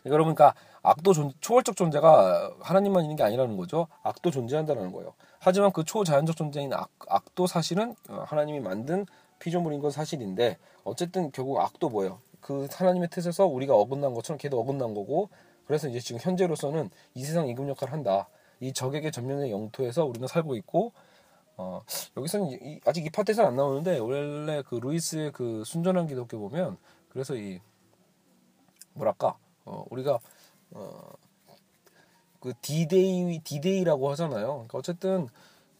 여러분, 0.05 0.33
그러니까 0.35 0.59
악도 0.81 1.13
존, 1.13 1.31
초월적 1.41 1.75
존재가 1.75 2.55
하나님만 2.61 3.03
있는 3.03 3.15
게 3.15 3.23
아니라는 3.23 3.57
거죠. 3.57 3.87
악도 4.03 4.31
존재한다는 4.31 4.91
거예요. 4.91 5.13
하지만 5.39 5.71
그 5.71 5.83
초자연적 5.83 6.35
존재인 6.35 6.73
악, 6.73 6.89
악도 7.07 7.47
사실은 7.47 7.95
하나님이 8.07 8.59
만든 8.59 9.05
피조물인 9.39 9.79
건 9.79 9.91
사실인데 9.91 10.57
어쨌든 10.83 11.31
결국 11.31 11.59
악도 11.59 11.89
뭐예요? 11.89 12.19
그 12.41 12.67
하나님의 12.71 13.09
뜻에서 13.09 13.45
우리가 13.45 13.75
어긋난 13.75 14.13
것처럼 14.13 14.37
걔도 14.37 14.59
어긋난 14.59 14.93
거고 14.93 15.29
그래서 15.65 15.87
이제 15.87 15.99
지금 15.99 16.19
현재로서는 16.21 16.89
이 17.13 17.23
세상 17.23 17.47
임금 17.47 17.69
역할을 17.69 17.93
한다. 17.93 18.27
이 18.59 18.73
적에게 18.73 19.11
점령된 19.11 19.51
영토에서 19.51 20.05
우리는 20.05 20.27
살고 20.27 20.55
있고 20.55 20.91
어, 21.57 21.81
여기서는 22.17 22.51
이, 22.51 22.79
아직 22.85 23.05
이 23.05 23.09
파트에서는 23.09 23.49
안 23.49 23.55
나오는데 23.55 23.99
원래 23.99 24.61
그 24.63 24.75
루이스의 24.75 25.31
그 25.31 25.63
순전한 25.65 26.07
기독교 26.07 26.39
보면 26.39 26.77
그래서 27.09 27.35
이 27.35 27.59
뭐랄까 28.93 29.37
어, 29.69 29.85
우리가 29.89 30.19
어, 30.71 31.11
그 32.39 32.53
디데이 32.61 33.41
디데이라고 33.43 34.09
하잖아요. 34.11 34.47
그러니까 34.47 34.77
어쨌든 34.77 35.27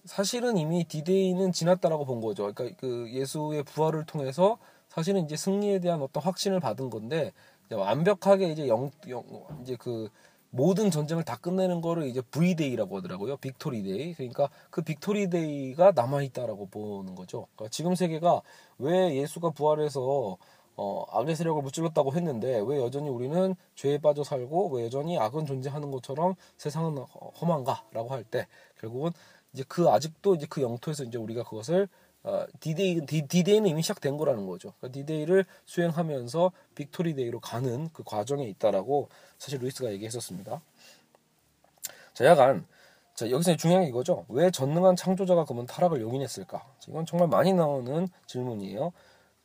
사실은 0.06 0.58
이미 0.58 0.84
디데이는 0.84 1.52
지났다라고 1.52 2.06
본 2.06 2.22
거죠. 2.22 2.52
그러니까 2.54 2.78
그 2.80 3.10
예수의 3.12 3.64
부활을 3.64 4.06
통해서 4.06 4.58
사실은 4.90 5.24
이제 5.26 5.36
승리에 5.36 5.80
대한 5.80 6.02
어떤 6.02 6.24
확신을 6.24 6.60
받은 6.60 6.90
건데 6.90 7.32
완벽하게 7.72 8.52
이제 8.52 8.68
영, 8.68 8.92
영 9.08 9.24
이제 9.62 9.76
그 9.80 10.10
모든 10.52 10.90
전쟁을 10.90 11.24
다 11.24 11.38
끝내는 11.38 11.82
거를 11.82 12.08
이제 12.08 12.22
V-Day라고 12.22 12.98
하더라고요. 12.98 13.38
victory 13.38 13.84
day. 13.84 14.14
그러니까 14.14 14.50
그 14.72 14.82
victory 14.82 15.30
day가 15.30 15.92
남아 15.92 16.24
있다라고 16.24 16.68
보는 16.68 17.16
거죠. 17.16 17.48
그러니까 17.56 17.70
지금 17.72 17.94
세계가 17.94 18.42
왜 18.80 19.16
예수가 19.16 19.52
부활해서 19.52 20.38
어, 20.82 21.06
악의 21.12 21.36
세력을 21.36 21.62
무찔렀다고 21.62 22.14
했는데 22.14 22.64
왜 22.66 22.80
여전히 22.80 23.10
우리는 23.10 23.54
죄에 23.76 23.98
빠져 23.98 24.24
살고 24.24 24.70
왜 24.70 24.86
여전히 24.86 25.18
악은 25.20 25.46
존재하는 25.46 25.92
것처럼 25.92 26.36
세상은 26.56 26.98
험한가라고 27.42 28.10
할 28.10 28.24
때 28.24 28.48
결국은 28.80 29.12
이제 29.52 29.66
그 29.68 29.90
아직도 29.90 30.36
이제 30.36 30.46
그 30.50 30.62
영토에서 30.62 31.04
이제 31.04 31.18
우리가 31.18 31.44
그것을 31.44 31.90
어, 32.24 32.46
디데이, 32.62 33.06
디, 33.06 33.28
디데이는 33.28 33.70
이미 33.70 33.82
시작된 33.82 34.16
거라는 34.16 34.46
거죠. 34.48 34.74
그러니까 34.78 34.98
디데이를 35.00 35.46
수행하면서 35.66 36.52
victory 36.76 37.14
day로 37.14 37.42
가는 37.42 37.90
그 37.92 38.04
과정에 38.04 38.46
있다라고 38.46 39.10
사실 39.38 39.60
루이스가 39.60 39.92
얘기했었습니다. 39.92 40.62
자, 42.14 42.26
약간 42.26 42.66
자, 43.16 43.30
여기서 43.30 43.58
중요한 43.58 43.84
게 43.84 43.90
이거죠. 43.90 44.26
왜 44.30 44.50
전능한 44.50 44.96
창조자가 44.96 45.44
그러면 45.44 45.66
타락을 45.66 46.00
용인했을까? 46.00 46.64
이건 46.88 47.06
정말 47.06 47.28
많이 47.28 47.52
나오는 47.52 48.08
질문이에요. 48.28 48.94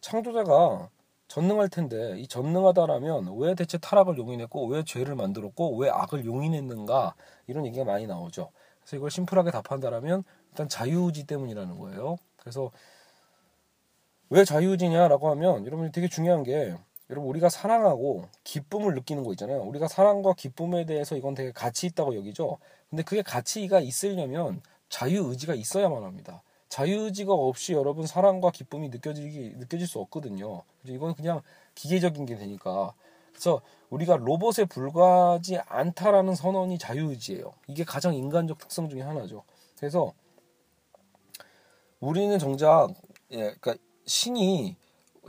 창조자가 0.00 0.90
전능할 1.28 1.68
텐데 1.68 2.18
이 2.18 2.28
전능하다라면 2.28 3.36
왜 3.38 3.54
대체 3.54 3.78
타락을 3.78 4.18
용인했고 4.18 4.66
왜 4.66 4.84
죄를 4.84 5.14
만들었고 5.16 5.76
왜 5.76 5.90
악을 5.90 6.24
용인했는가 6.24 7.14
이런 7.46 7.66
얘기가 7.66 7.84
많이 7.84 8.06
나오죠. 8.06 8.50
그래서 8.80 8.96
이걸 8.96 9.10
심플하게 9.10 9.50
답한다라면 9.50 10.24
일단 10.50 10.68
자유의지 10.68 11.26
때문이라는 11.26 11.78
거예요. 11.78 12.16
그래서 12.36 12.70
왜 14.30 14.44
자유의지냐라고 14.44 15.30
하면 15.30 15.66
여러분 15.66 15.90
되게 15.92 16.08
중요한 16.08 16.42
게 16.42 16.74
여러분 17.10 17.28
우리가 17.30 17.48
사랑하고 17.48 18.28
기쁨을 18.44 18.94
느끼는 18.94 19.24
거 19.24 19.32
있잖아요. 19.32 19.62
우리가 19.62 19.88
사랑과 19.88 20.34
기쁨에 20.34 20.86
대해서 20.86 21.16
이건 21.16 21.34
되게 21.34 21.52
가치 21.52 21.86
있다고 21.86 22.16
여기죠. 22.16 22.58
근데 22.90 23.02
그게 23.02 23.22
가치가 23.22 23.80
있으려면 23.80 24.62
자유의지가 24.88 25.54
있어야만 25.54 26.04
합니다. 26.04 26.42
자유의지가 26.74 27.32
없이 27.32 27.72
여러분 27.72 28.04
사랑과 28.04 28.50
기쁨이 28.50 28.88
느껴지기 28.88 29.54
느껴질 29.58 29.86
수 29.86 30.00
없거든요. 30.00 30.62
이건 30.82 31.14
그냥 31.14 31.40
기계적인 31.76 32.26
게 32.26 32.34
되니까. 32.34 32.94
그래서 33.30 33.62
우리가 33.90 34.16
로봇에 34.16 34.64
불과하지 34.64 35.58
않다라는 35.68 36.34
선언이 36.34 36.78
자유의지예요. 36.78 37.54
이게 37.68 37.84
가장 37.84 38.12
인간적 38.14 38.58
특성 38.58 38.88
중에 38.88 39.02
하나죠. 39.02 39.44
그래서 39.76 40.14
우리는 42.00 42.36
정작 42.40 42.88
예, 43.30 43.54
그러니까 43.54 43.76
신이 44.06 44.76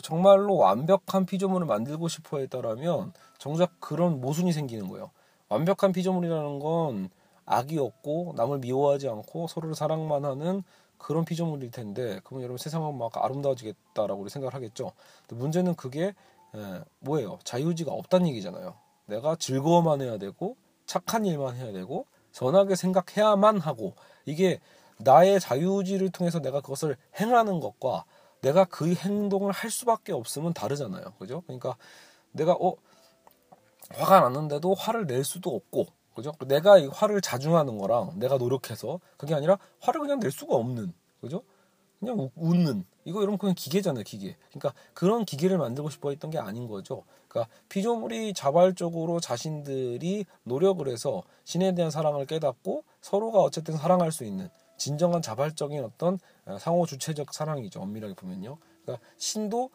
정말로 0.02 0.56
완벽한 0.56 1.28
피조물을 1.28 1.68
만들고 1.68 2.08
싶어 2.08 2.40
했다라면 2.40 3.14
정작 3.38 3.80
그런 3.80 4.20
모순이 4.20 4.52
생기는 4.52 4.88
거예요. 4.88 5.12
완벽한 5.50 5.92
피조물이라는 5.92 6.58
건 6.58 7.10
악이 7.46 7.78
없고 7.78 8.34
남을 8.36 8.58
미워하지 8.60 9.08
않고 9.10 9.48
서로를 9.48 9.76
사랑만 9.76 10.26
하는 10.26 10.64
그런 11.06 11.24
피조물일 11.24 11.70
텐데 11.70 12.20
그러면 12.24 12.46
여러분 12.46 12.58
세상은 12.58 12.98
막 12.98 13.16
아름다워지겠다라고 13.16 14.28
생각을 14.28 14.56
하겠죠. 14.56 14.92
근데 15.28 15.40
문제는 15.40 15.76
그게 15.76 16.16
에, 16.56 16.82
뭐예요? 17.00 17.38
자유지가 17.44 17.92
없다는 17.92 18.28
얘기잖아요. 18.30 18.74
내가 19.06 19.36
즐거워만 19.36 20.02
해야 20.02 20.18
되고 20.18 20.58
착한 20.88 21.28
일만 21.28 21.58
해야 21.58 21.72
되고 21.72 22.08
선하게 22.32 22.76
생각해야만 22.76 23.60
하고 23.60 23.94
이게 24.26 24.60
나의 24.98 25.40
자유지를 25.40 26.10
통해서 26.10 26.40
내가 26.40 26.60
그것을 26.62 26.98
행하는 27.20 27.60
것과 27.60 28.06
내가 28.42 28.66
그 28.66 28.92
행동을 28.92 29.52
할 29.52 29.70
수밖에 29.70 30.12
없으면 30.12 30.54
다르잖아요. 30.56 31.14
그죠? 31.20 31.42
그러니까 31.42 31.76
내가 32.32 32.54
어 32.54 32.78
화가 33.92 34.22
났는데도 34.22 34.74
화를 34.74 35.06
낼 35.06 35.24
수도 35.24 35.56
없고 35.56 35.86
그죠? 36.16 36.32
내가 36.48 36.78
이 36.78 36.88
화를 36.88 37.22
자중하는 37.22 37.78
거랑 37.78 38.18
내가 38.18 38.38
노력해서 38.38 39.00
그게 39.18 39.36
아니라 39.36 39.60
화를 39.82 40.02
그냥 40.02 40.20
낼 40.20 40.32
수가 40.32 40.56
없는 40.56 40.94
그죠? 41.22 41.44
그냥 42.00 42.20
우, 42.20 42.32
웃는 42.36 42.86
이거 43.04 43.22
여러분 43.22 43.38
그냥 43.38 43.54
기계잖아요 43.56 44.04
기계 44.04 44.38
그러니까 44.50 44.74
그런 44.94 45.26
기계를 45.26 45.58
만들고 45.58 45.90
싶어 45.90 46.10
했던 46.10 46.32
게 46.32 46.40
아닌 46.40 46.68
거죠 46.68 47.04
그러니까 47.28 47.54
피조물이 47.70 48.34
자발적으로 48.34 49.20
자신들이 49.20 50.26
노력을 50.44 50.88
해서 50.88 51.24
신에 51.44 51.76
대한 51.76 51.92
사랑을 51.92 52.26
깨닫고 52.26 52.84
서로가 53.02 53.40
어쨌든 53.40 53.76
사랑할 53.78 54.12
수 54.12 54.24
있는 54.24 54.50
진정한 54.78 55.22
자발적인 55.22 55.84
어떤 55.84 56.18
어, 56.46 56.58
상호 56.58 56.86
주체적 56.86 57.34
사랑이죠 57.34 57.82
엄밀하게 57.82 58.14
보면요 58.16 58.58
그러니까 58.84 59.06
신도 59.18 59.70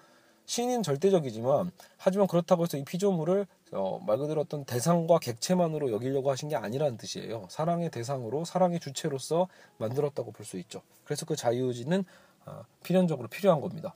신인 0.46 0.82
절대적이지만 0.82 1.70
하지만 1.96 2.26
그렇다고 2.26 2.64
해서 2.64 2.76
이 2.76 2.84
피조물을 2.84 3.46
어, 3.72 4.00
말 4.04 4.18
그대로 4.18 4.40
어떤 4.40 4.64
대상과 4.64 5.18
객체만으로 5.20 5.92
여기려고 5.92 6.30
하신 6.30 6.48
게 6.48 6.56
아니라는 6.56 6.96
뜻이에요. 6.96 7.46
사랑의 7.48 7.90
대상으로 7.90 8.44
사랑의 8.44 8.80
주체로서 8.80 9.48
만들었다고 9.78 10.32
볼 10.32 10.44
수 10.44 10.58
있죠. 10.58 10.82
그래서 11.04 11.24
그 11.26 11.36
자유의지는 11.36 12.04
어, 12.46 12.62
필연적으로 12.82 13.28
필요한 13.28 13.60
겁니다. 13.60 13.94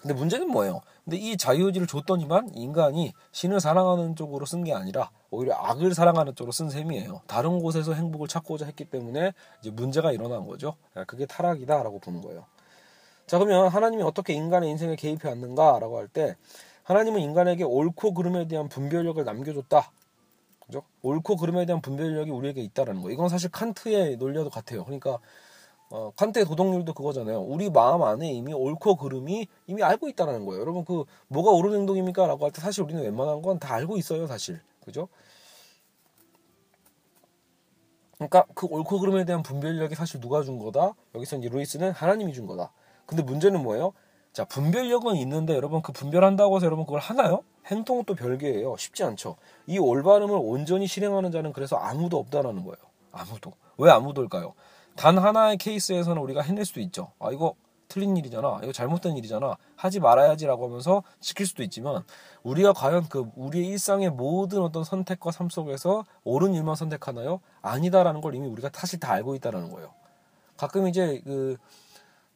근데 0.00 0.14
문제는 0.14 0.48
뭐예요? 0.48 0.80
근데 1.04 1.16
이 1.16 1.36
자유의지를 1.36 1.86
줬더니만 1.86 2.54
인간이 2.56 3.12
신을 3.30 3.60
사랑하는 3.60 4.16
쪽으로 4.16 4.46
쓴 4.46 4.64
게 4.64 4.74
아니라 4.74 5.10
오히려 5.30 5.54
악을 5.54 5.94
사랑하는 5.94 6.34
쪽으로 6.34 6.50
쓴 6.50 6.70
셈이에요. 6.70 7.22
다른 7.28 7.60
곳에서 7.60 7.94
행복을 7.94 8.26
찾고자 8.26 8.66
했기 8.66 8.84
때문에 8.84 9.32
이제 9.60 9.70
문제가 9.70 10.10
일어난 10.10 10.44
거죠. 10.44 10.74
그게 11.06 11.24
타락이다라고 11.26 12.00
보는 12.00 12.20
거예요. 12.20 12.46
자 13.28 13.38
그러면 13.38 13.68
하나님이 13.68 14.02
어떻게 14.02 14.32
인간의 14.34 14.70
인생에 14.70 14.96
개입해 14.96 15.28
왔는가라고 15.28 15.98
할 15.98 16.08
때 16.08 16.36
하나님은 16.84 17.20
인간에게 17.20 17.64
옳고 17.64 18.14
그름에 18.14 18.46
대한 18.48 18.68
분별력을 18.68 19.22
남겨줬다. 19.24 19.90
그죠? 20.66 20.82
옳고 21.02 21.36
그름에 21.36 21.66
대한 21.66 21.80
분별력이 21.80 22.30
우리에게 22.30 22.60
있다라는 22.62 23.02
거. 23.02 23.10
이건 23.10 23.28
사실 23.28 23.50
칸트의 23.50 24.16
논리와도 24.16 24.50
같아요. 24.50 24.84
그러니까 24.84 25.18
어, 25.90 26.10
칸트의 26.16 26.46
도덕률도 26.46 26.94
그거잖아요. 26.94 27.40
우리 27.42 27.68
마음 27.68 28.02
안에 28.02 28.32
이미 28.32 28.52
옳고 28.54 28.96
그름이 28.96 29.46
이미 29.66 29.82
알고 29.82 30.08
있다라는 30.08 30.46
거예요. 30.46 30.60
여러분 30.62 30.84
그 30.84 31.04
뭐가 31.28 31.50
옳은 31.50 31.74
행동입니까 31.74 32.26
라고 32.26 32.44
할 32.46 32.52
때 32.52 32.60
사실 32.62 32.82
우리는 32.82 33.02
웬만한 33.02 33.42
건 33.42 33.58
다 33.58 33.74
알고 33.74 33.98
있어요, 33.98 34.26
사실. 34.26 34.60
그죠? 34.84 35.08
그러니까 38.16 38.44
그 38.54 38.66
옳고 38.66 39.00
그름에 39.00 39.24
대한 39.24 39.42
분별력이 39.42 39.94
사실 39.94 40.20
누가 40.20 40.42
준 40.42 40.58
거다? 40.58 40.94
여기서 41.14 41.36
이제 41.36 41.48
루이스는 41.48 41.90
하나님이 41.92 42.32
준 42.32 42.46
거다. 42.46 42.72
근데 43.06 43.22
문제는 43.22 43.62
뭐예요? 43.62 43.92
자, 44.32 44.46
분별력은 44.46 45.16
있는데 45.16 45.54
여러분 45.54 45.82
그 45.82 45.92
분별한다고 45.92 46.56
해서 46.56 46.66
여러분 46.66 46.86
그걸 46.86 47.00
하나요? 47.00 47.42
행동은 47.66 48.04
또 48.04 48.14
별개예요. 48.14 48.76
쉽지 48.78 49.04
않죠. 49.04 49.36
이 49.66 49.78
올바름을 49.78 50.38
온전히 50.42 50.86
실행하는 50.86 51.30
자는 51.30 51.52
그래서 51.52 51.76
아무도 51.76 52.18
없다라는 52.18 52.64
거예요. 52.64 52.76
아무도. 53.12 53.52
왜 53.76 53.90
아무도일까요? 53.90 54.54
단 54.96 55.18
하나의 55.18 55.58
케이스에서는 55.58 56.20
우리가 56.22 56.40
해낼 56.40 56.64
수도 56.64 56.80
있죠. 56.80 57.12
아, 57.18 57.30
이거 57.30 57.54
틀린 57.88 58.16
일이잖아. 58.16 58.60
이거 58.62 58.72
잘못된 58.72 59.18
일이잖아. 59.18 59.58
하지 59.76 60.00
말아야지라고 60.00 60.66
하면서 60.66 61.02
지킬 61.20 61.46
수도 61.46 61.62
있지만 61.62 62.02
우리가 62.42 62.72
과연 62.72 63.10
그 63.10 63.30
우리의 63.36 63.66
일상의 63.68 64.08
모든 64.08 64.62
어떤 64.62 64.82
선택과 64.82 65.30
삶 65.30 65.50
속에서 65.50 66.06
옳은 66.24 66.54
일만 66.54 66.74
선택하나요? 66.74 67.40
아니다라는 67.60 68.22
걸 68.22 68.34
이미 68.34 68.48
우리가 68.48 68.70
사실 68.72 68.98
다 68.98 69.12
알고 69.12 69.34
있다라는 69.34 69.70
거예요. 69.70 69.90
가끔 70.56 70.88
이제 70.88 71.20
그 71.24 71.58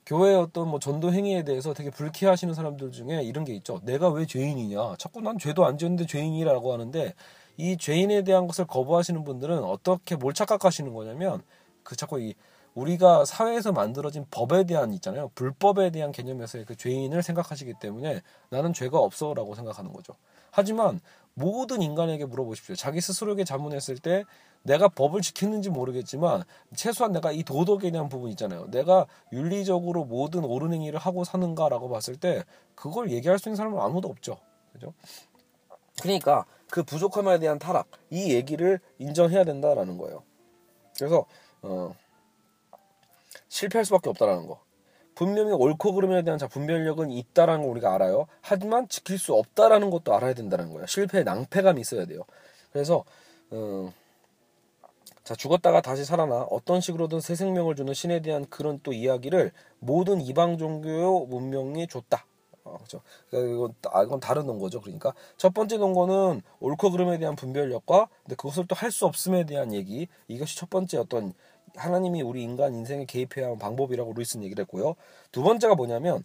교회의 0.07 0.37
어떤 0.37 0.69
뭐 0.69 0.79
전도 0.79 1.13
행위에 1.13 1.43
대해서 1.43 1.75
되게 1.75 1.91
불쾌하시는 1.91 2.55
사람들 2.55 2.93
중에 2.93 3.23
이런 3.25 3.45
게 3.45 3.55
있죠. 3.57 3.81
내가 3.83 4.09
왜 4.09 4.25
죄인이냐? 4.25 4.97
자꾸 4.99 5.21
난 5.21 5.37
죄도 5.37 5.67
안 5.67 5.79
지었는데 5.79 6.07
죄인이라고 6.07 6.73
하는데 6.73 7.15
이 7.57 7.77
죄인에 7.77 8.23
대한 8.23 8.47
것을 8.47 8.67
거부하시는 8.67 9.25
분들은 9.25 9.65
어떻게 9.65 10.15
뭘 10.15 10.33
착각하시는 10.33 10.93
거냐면 10.95 11.43
그 11.83 11.97
자꾸 11.97 12.21
이 12.21 12.35
우리가 12.75 13.25
사회에서 13.25 13.73
만들어진 13.73 14.27
법에 14.31 14.65
대한 14.65 14.93
있잖아요. 14.93 15.31
불법에 15.35 15.91
대한 15.91 16.13
개념에서의 16.13 16.67
그 16.67 16.77
죄인을 16.77 17.23
생각하시기 17.23 17.75
때문에 17.81 18.21
나는 18.51 18.75
죄가 18.75 18.99
없어라고 18.99 19.55
생각하는 19.55 19.93
거죠. 19.93 20.15
하지만 20.51 21.01
모든 21.33 21.83
인간에게 21.83 22.27
물어보십시오. 22.27 22.77
자기 22.77 23.01
스스로에게 23.01 23.45
자문했을 23.45 23.99
때 23.99 24.25
내가 24.67 24.89
법을 24.89 25.23
지켰는지 25.23 25.71
모르겠지만 25.71 26.43
최소한 26.75 27.13
내가 27.13 27.31
이 27.31 27.43
도덕에 27.45 27.91
대한 27.91 28.09
부분 28.09 28.31
있잖아요. 28.31 28.67
내가 28.71 29.07
윤리적으로 29.33 30.05
모든 30.05 30.45
옳은 30.45 30.73
행위를 30.73 30.99
하고 30.99 31.25
사는가라고 31.25 31.89
봤을 31.89 32.17
때 32.17 32.45
그걸 32.75 33.11
얘기할 33.11 33.39
수 33.39 33.49
있는 33.49 33.57
사람은 33.57 33.81
아무도 33.81 34.09
없죠. 34.09 34.39
그죠? 34.73 34.93
그러니까 36.03 36.45
그 36.71 36.83
부족함에 36.83 37.39
대한 37.39 37.59
타락 37.59 37.89
이 38.11 38.35
얘기를 38.35 38.81
인정해야 38.99 39.45
된다라는 39.45 39.99
거예요. 39.99 40.25
그래서 40.99 41.25
어 41.63 41.95
실패할 43.49 43.85
수밖에 43.85 44.11
없다라는 44.11 44.47
거. 44.47 44.61
분명히 45.15 45.53
옳고 45.53 45.95
그름에 45.95 46.23
대한 46.25 46.39
자 46.39 46.47
분별력은 46.47 47.11
있다라는 47.11 47.63
걸 47.63 47.71
우리가 47.71 47.95
알아요. 47.95 48.27
하지만 48.43 48.87
지킬 48.89 49.19
수 49.19 49.35
없다라는 49.35 49.91
것도 49.91 50.15
알아야 50.15 50.35
된다는 50.35 50.73
거예요. 50.73 50.87
실패의 50.87 51.25
낭패감이 51.25 51.81
있어야 51.81 52.05
돼요. 52.05 52.23
그래서 52.71 53.05
어, 53.51 53.93
자 55.27 55.35
죽었다가 55.35 55.81
다시 55.81 56.05
살아나 56.05 56.43
어떤 56.51 56.81
식으로든 56.81 57.21
새 57.21 57.35
생명을 57.35 57.75
주는 57.75 57.93
신에 57.95 58.23
대한 58.23 58.47
그런 58.49 58.79
또 58.85 58.93
이야기를 58.93 59.51
모든 59.81 60.21
이방 60.21 60.57
종교 60.57 61.27
문명이 61.27 61.89
줬다. 61.89 62.25
어, 62.63 62.75
그렇죠. 62.77 63.01
그러니까 63.31 63.53
이건, 63.55 63.75
아, 63.93 64.05
이건 64.05 64.21
다른 64.21 64.47
논거죠. 64.47 64.81
그러니까 64.81 65.15
첫 65.37 65.53
번째 65.53 65.79
논거는 65.79 66.43
옳고 66.61 66.93
그름에 66.93 67.19
대한 67.19 67.35
분별력과 67.35 68.09
근데 68.23 68.37
그것을 68.37 68.69
또 68.69 68.77
할 68.77 68.93
수 68.93 69.05
없음에 69.07 69.47
대한 69.47 69.73
얘기 69.75 70.07
이것이 70.29 70.57
첫 70.57 70.71
번째 70.71 70.99
어떤 70.99 71.35
하나님이 71.75 72.23
우리 72.23 72.43
인간 72.45 72.75
인생에 72.75 73.05
개입해야 73.07 73.47
하는 73.47 73.59
방법이라고 73.59 74.13
루이스는 74.15 74.45
얘기를 74.45 74.63
했고요. 74.63 74.95
두 75.33 75.43
번째가 75.43 75.75
뭐냐면 75.75 76.23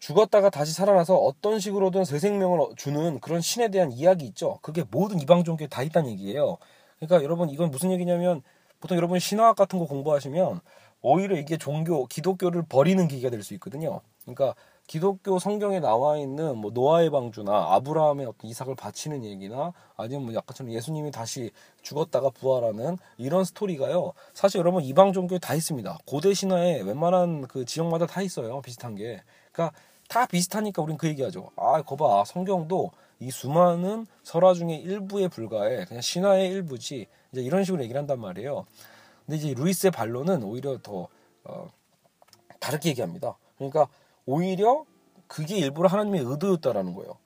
죽었다가 0.00 0.50
다시 0.50 0.72
살아나서 0.72 1.16
어떤 1.16 1.60
식으로든 1.60 2.04
새 2.04 2.18
생명을 2.18 2.58
주는 2.76 3.20
그런 3.20 3.40
신에 3.42 3.68
대한 3.68 3.92
이야기 3.92 4.24
있죠. 4.26 4.58
그게 4.62 4.84
모든 4.90 5.20
이방 5.20 5.44
종교에 5.44 5.68
다 5.68 5.82
있다는 5.82 6.10
얘기예요. 6.10 6.58
그러니까 7.02 7.24
여러분 7.24 7.50
이건 7.50 7.70
무슨 7.70 7.90
얘기냐면 7.90 8.42
보통 8.80 8.96
여러분 8.96 9.18
신화학 9.18 9.56
같은 9.56 9.78
거 9.78 9.86
공부하시면 9.86 10.60
오히려 11.02 11.36
이게 11.36 11.56
종교 11.56 12.06
기독교를 12.06 12.62
버리는 12.68 13.06
기회가 13.08 13.28
될 13.28 13.42
수 13.42 13.54
있거든요. 13.54 14.00
그러니까 14.22 14.54
기독교 14.86 15.38
성경에 15.40 15.80
나와 15.80 16.16
있는 16.16 16.58
뭐 16.58 16.70
노아의 16.70 17.10
방주나 17.10 17.74
아브라함의 17.74 18.26
어떤 18.26 18.48
이삭을 18.50 18.76
바치는 18.76 19.24
얘기나 19.24 19.72
아니면 19.96 20.26
뭐 20.26 20.34
약간처럼 20.34 20.72
예수님이 20.72 21.10
다시 21.10 21.50
죽었다가 21.82 22.30
부활하는 22.30 22.98
이런 23.16 23.44
스토리가요. 23.44 24.12
사실 24.32 24.58
여러분 24.58 24.84
이방 24.84 25.12
종교에 25.12 25.38
다 25.40 25.54
있습니다. 25.54 25.98
고대 26.06 26.34
신화에 26.34 26.82
웬만한 26.82 27.48
그 27.48 27.64
지역마다 27.64 28.06
다 28.06 28.22
있어요. 28.22 28.60
비슷한 28.60 28.94
게. 28.94 29.22
그러니까 29.50 29.76
다 30.08 30.26
비슷하니까 30.26 30.82
우린 30.82 30.96
그 30.98 31.08
얘기하죠. 31.08 31.50
아, 31.56 31.82
거봐. 31.82 32.24
성경도 32.26 32.90
이 33.22 33.30
수많은 33.30 34.06
설화 34.24 34.52
중에 34.54 34.74
일부에 34.74 35.28
불과해. 35.28 35.84
그냥 35.84 36.00
신화의 36.00 36.50
일부지. 36.50 37.06
이제 37.32 37.40
이런 37.40 37.64
식으로 37.64 37.82
얘기를 37.82 37.98
한단 37.98 38.20
말이에요. 38.20 38.66
근데 39.24 39.36
이제 39.36 39.54
루이스의 39.54 39.92
반론은 39.92 40.42
오히려 40.42 40.78
더 40.82 41.08
어, 41.44 41.68
다르게 42.58 42.90
얘기합니다. 42.90 43.38
그러니까 43.56 43.88
오히려 44.26 44.84
그게 45.28 45.56
일부러 45.58 45.88
하나님의 45.88 46.22
의도였다라는 46.22 46.94
거예요. 46.94 47.16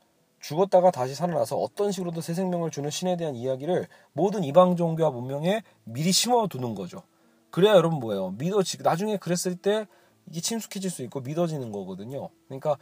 죽었다가 0.40 0.90
다시 0.90 1.14
살아나서 1.14 1.56
어떤 1.56 1.90
식으로도 1.90 2.20
새 2.20 2.34
생명을 2.34 2.70
주는 2.70 2.90
신에 2.90 3.16
대한 3.16 3.34
이야기를 3.34 3.88
모든 4.12 4.44
이방 4.44 4.76
종교와 4.76 5.10
문명에 5.10 5.62
미리 5.84 6.12
심어두는 6.12 6.74
거죠. 6.74 7.02
그래야 7.50 7.74
여러분 7.74 7.98
뭐예요? 7.98 8.30
믿어지 8.32 8.82
나중에 8.82 9.16
그랬을 9.16 9.56
때 9.56 9.86
이게 10.30 10.40
친숙해질 10.40 10.90
수 10.90 11.02
있고 11.04 11.20
믿어지는 11.20 11.72
거거든요. 11.72 12.28
그러니까 12.48 12.76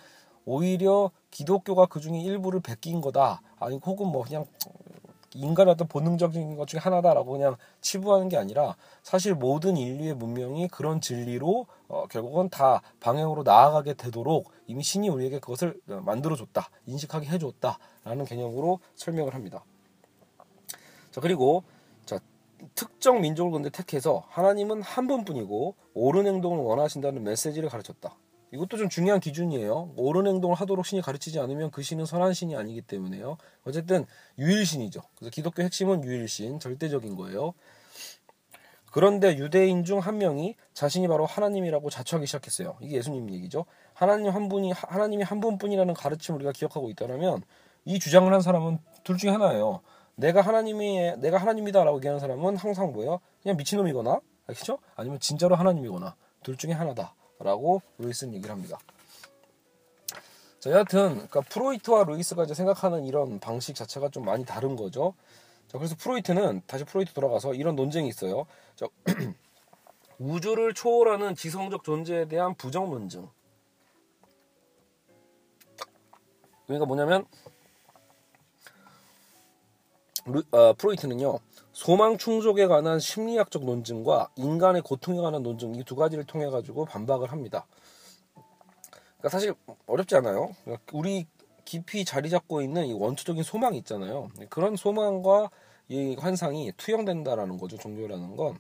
오히려 0.45 1.11
기독교가 1.31 1.87
그 1.87 2.01
중에 2.01 2.21
일부를 2.21 2.61
베낀 2.61 3.01
거다. 3.01 3.41
아니 3.59 3.79
혹은 3.79 4.09
뭐 4.09 4.23
그냥 4.23 4.47
인간의 5.35 5.73
어떤 5.73 5.89
본능적인 5.89 6.57
것 6.57 6.69
중에 6.69 6.81
하나다라고 6.81 7.33
그냥 7.33 7.57
치부하는 7.81 8.29
게 8.29 8.37
아니라 8.37 8.77
사실 9.03 9.35
모든 9.35 9.77
인류의 9.77 10.15
문명이 10.15 10.69
그런 10.69 11.01
진리로 11.01 11.67
어, 11.89 12.07
결국은 12.07 12.49
다 12.49 12.83
방향으로 13.01 13.43
나아가게 13.43 13.95
되도록 13.95 14.51
이미 14.67 14.83
신이 14.83 15.09
우리에게 15.09 15.41
그것을 15.41 15.81
어, 15.89 16.01
만들어줬다 16.05 16.71
인식하게 16.87 17.27
해줬다라는 17.27 18.25
개념으로 18.27 18.79
설명을 18.95 19.35
합니다. 19.35 19.65
자 21.11 21.21
그리고 21.21 21.65
자 22.07 22.21
특정 22.75 23.21
민족을 23.21 23.53
근데 23.53 23.71
택해서 23.71 24.25
하나님은 24.29 24.83
한 24.83 25.07
분뿐이고 25.09 25.75
옳은 25.95 26.27
행동을 26.27 26.59
원하신다는 26.59 27.25
메시지를 27.25 27.69
가르쳤다. 27.69 28.17
이것도 28.55 28.77
좀 28.77 28.89
중요한 28.89 29.21
기준이에요. 29.21 29.95
옳은 29.97 30.29
행동을 30.29 30.55
하도록 30.57 30.87
신이 30.87 31.03
가르치지 31.03 31.41
않으면 31.41 31.71
그 31.73 31.83
신은 31.83 32.07
선한 32.07 32.35
신이 32.35 32.55
아니기 32.57 32.83
때문에요. 32.83 33.37
어쨌든 33.67 34.07
유일신이죠. 34.39 35.03
그래서 35.17 35.31
기독교 35.31 35.63
핵심은 35.63 36.05
유일신, 36.05 36.61
절대적인 36.61 37.17
거예요. 37.17 37.55
그런데 38.93 39.37
유대인 39.37 39.83
중 39.83 39.99
한 39.99 40.19
명이 40.19 40.55
자신이 40.73 41.09
바로 41.09 41.27
하나님이라고 41.27 41.91
자처하기 41.91 42.27
시작했어요. 42.27 42.77
이게 42.81 42.97
예수님 42.97 43.29
얘기죠. 43.33 43.65
하나님 43.93 44.31
한 44.31 44.49
분이 44.49 44.71
하나님이 44.71 45.25
한 45.25 45.41
분뿐이라는 45.41 45.93
가르침을 45.95 46.37
우리가 46.39 46.53
기억하고 46.53 46.91
있다면 46.91 47.43
이 47.87 47.99
주장을 47.99 48.33
한 48.33 48.41
사람은 48.41 48.79
둘 49.03 49.19
중에 49.19 49.31
하나예요. 49.31 49.81
내가 50.15 50.43
하나님이 50.43 51.17
내가 51.19 51.39
하나님이다라고 51.39 51.97
얘기하는 51.97 52.21
사람은 52.21 52.57
항상 52.57 52.93
뭐예요? 52.93 53.19
그냥 53.43 53.57
미친놈이거나 53.57 54.21
그렇죠? 54.47 54.79
아니면 54.95 55.19
진짜로 55.19 55.57
하나님이거나 55.57 56.15
둘 56.45 56.57
중에 56.57 56.71
하나다. 56.71 57.17
라고 57.45 57.83
루이스는 57.99 58.33
얘기를 58.35 58.51
합니다. 58.51 58.79
자, 60.61 60.71
여하튼 60.71 61.11
그러니까 61.15 61.43
프로이트와 61.43 62.05
루이스가 62.05 62.45
이제 62.45 62.55
생각하는 62.55 63.05
이런 63.05 63.39
방식 63.39 63.75
자체가 63.75 64.09
좀 64.09 64.25
많이 64.25 64.47
다른 64.47 64.77
거죠. 64.77 65.13
자, 65.69 65.77
그래서 65.77 65.95
프로이트는 65.95 66.63
다시 66.67 66.85
프로이트 66.85 67.13
돌아가서 67.13 67.53
이런 67.53 67.77
논쟁이 67.77 68.09
있어요. 68.09 68.47
자, 68.77 68.87
우주를 70.19 70.73
초월하는 70.73 71.35
지성적 71.35 71.85
존재에 71.85 72.29
대한 72.29 72.55
부정 72.55 72.89
논증. 72.89 73.29
그러니까 76.65 76.87
뭐냐면 76.87 77.27
루, 80.25 80.43
어, 80.51 80.73
프로이트는요 80.73 81.39
소망 81.75 82.17
충족에 82.19 82.67
관한 82.69 83.01
심리학적 83.01 83.65
논증과 83.65 84.31
인간의 84.37 84.83
고통에 84.83 85.21
관한 85.21 85.43
논증 85.43 85.75
이 85.75 85.83
두 85.83 85.97
가지를 85.97 86.25
통해 86.25 86.47
가지고 86.49 86.85
반박을 86.85 87.33
합니다. 87.33 87.67
그러니까 89.19 89.29
사실 89.29 89.55
어렵지 89.87 90.15
않아요. 90.17 90.55
우리 90.93 91.27
깊이 91.65 92.05
자리 92.05 92.31
잡고 92.31 92.63
있는 92.63 92.87
이 92.87 92.93
원초적인 92.93 93.43
소망이 93.43 93.77
있잖아요. 93.79 94.31
그런 94.51 94.77
소망과 94.77 95.51
이 95.89 96.15
환상이 96.19 96.73
투영된다라는 96.77 97.59
거죠. 97.59 97.77
종교라는 97.77 98.37
건. 98.37 98.59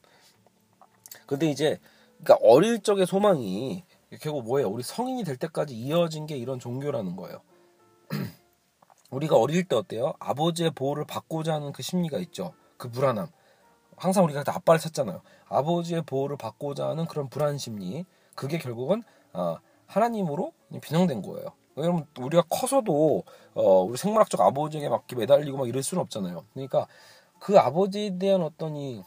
근데 1.27 1.49
이제 1.49 1.79
그러니까 2.19 2.47
어릴 2.47 2.81
적의 2.83 3.07
소망이 3.07 3.85
결국 4.21 4.45
뭐예요? 4.45 4.69
우리 4.69 4.83
성인이 4.83 5.23
될 5.23 5.37
때까지 5.37 5.75
이어진 5.75 6.27
게 6.27 6.37
이런 6.37 6.59
종교라는 6.59 7.15
거예요. 7.15 7.41
우리가 9.11 9.37
어릴 9.37 9.65
때 9.65 9.77
어때요? 9.77 10.15
아버지의 10.19 10.73
보호를 10.73 11.05
받고자 11.07 11.55
하는 11.55 11.73
그 11.73 11.83
심리가 11.83 12.19
있죠. 12.19 12.53
그 12.77 12.91
불안함. 12.91 13.29
항상 13.97 14.25
우리가 14.25 14.43
아빠를 14.47 14.81
찾잖아요. 14.81 15.23
아버지의 15.49 16.03
보호를 16.03 16.37
받고자 16.37 16.89
하는 16.89 17.07
그런 17.07 17.29
불안 17.29 17.59
심리. 17.59 18.05
그게 18.35 18.59
결국은 18.59 19.03
어, 19.33 19.57
하나님으로 19.87 20.53
변형된 20.83 21.23
거예요. 21.23 21.49
왜냐면 21.77 22.07
우리가 22.19 22.45
커서도 22.49 23.25
어, 23.55 23.83
우리 23.83 23.97
생물학적 23.97 24.41
아버지에게 24.41 24.89
막 24.89 25.05
매달리고 25.15 25.59
막 25.59 25.69
이럴 25.69 25.83
수는 25.83 26.03
없잖아요. 26.03 26.45
그러니까 26.53 26.87
그 27.39 27.59
아버지에 27.59 28.19
대한 28.19 28.43
어떤 28.43 28.77
이 28.77 29.03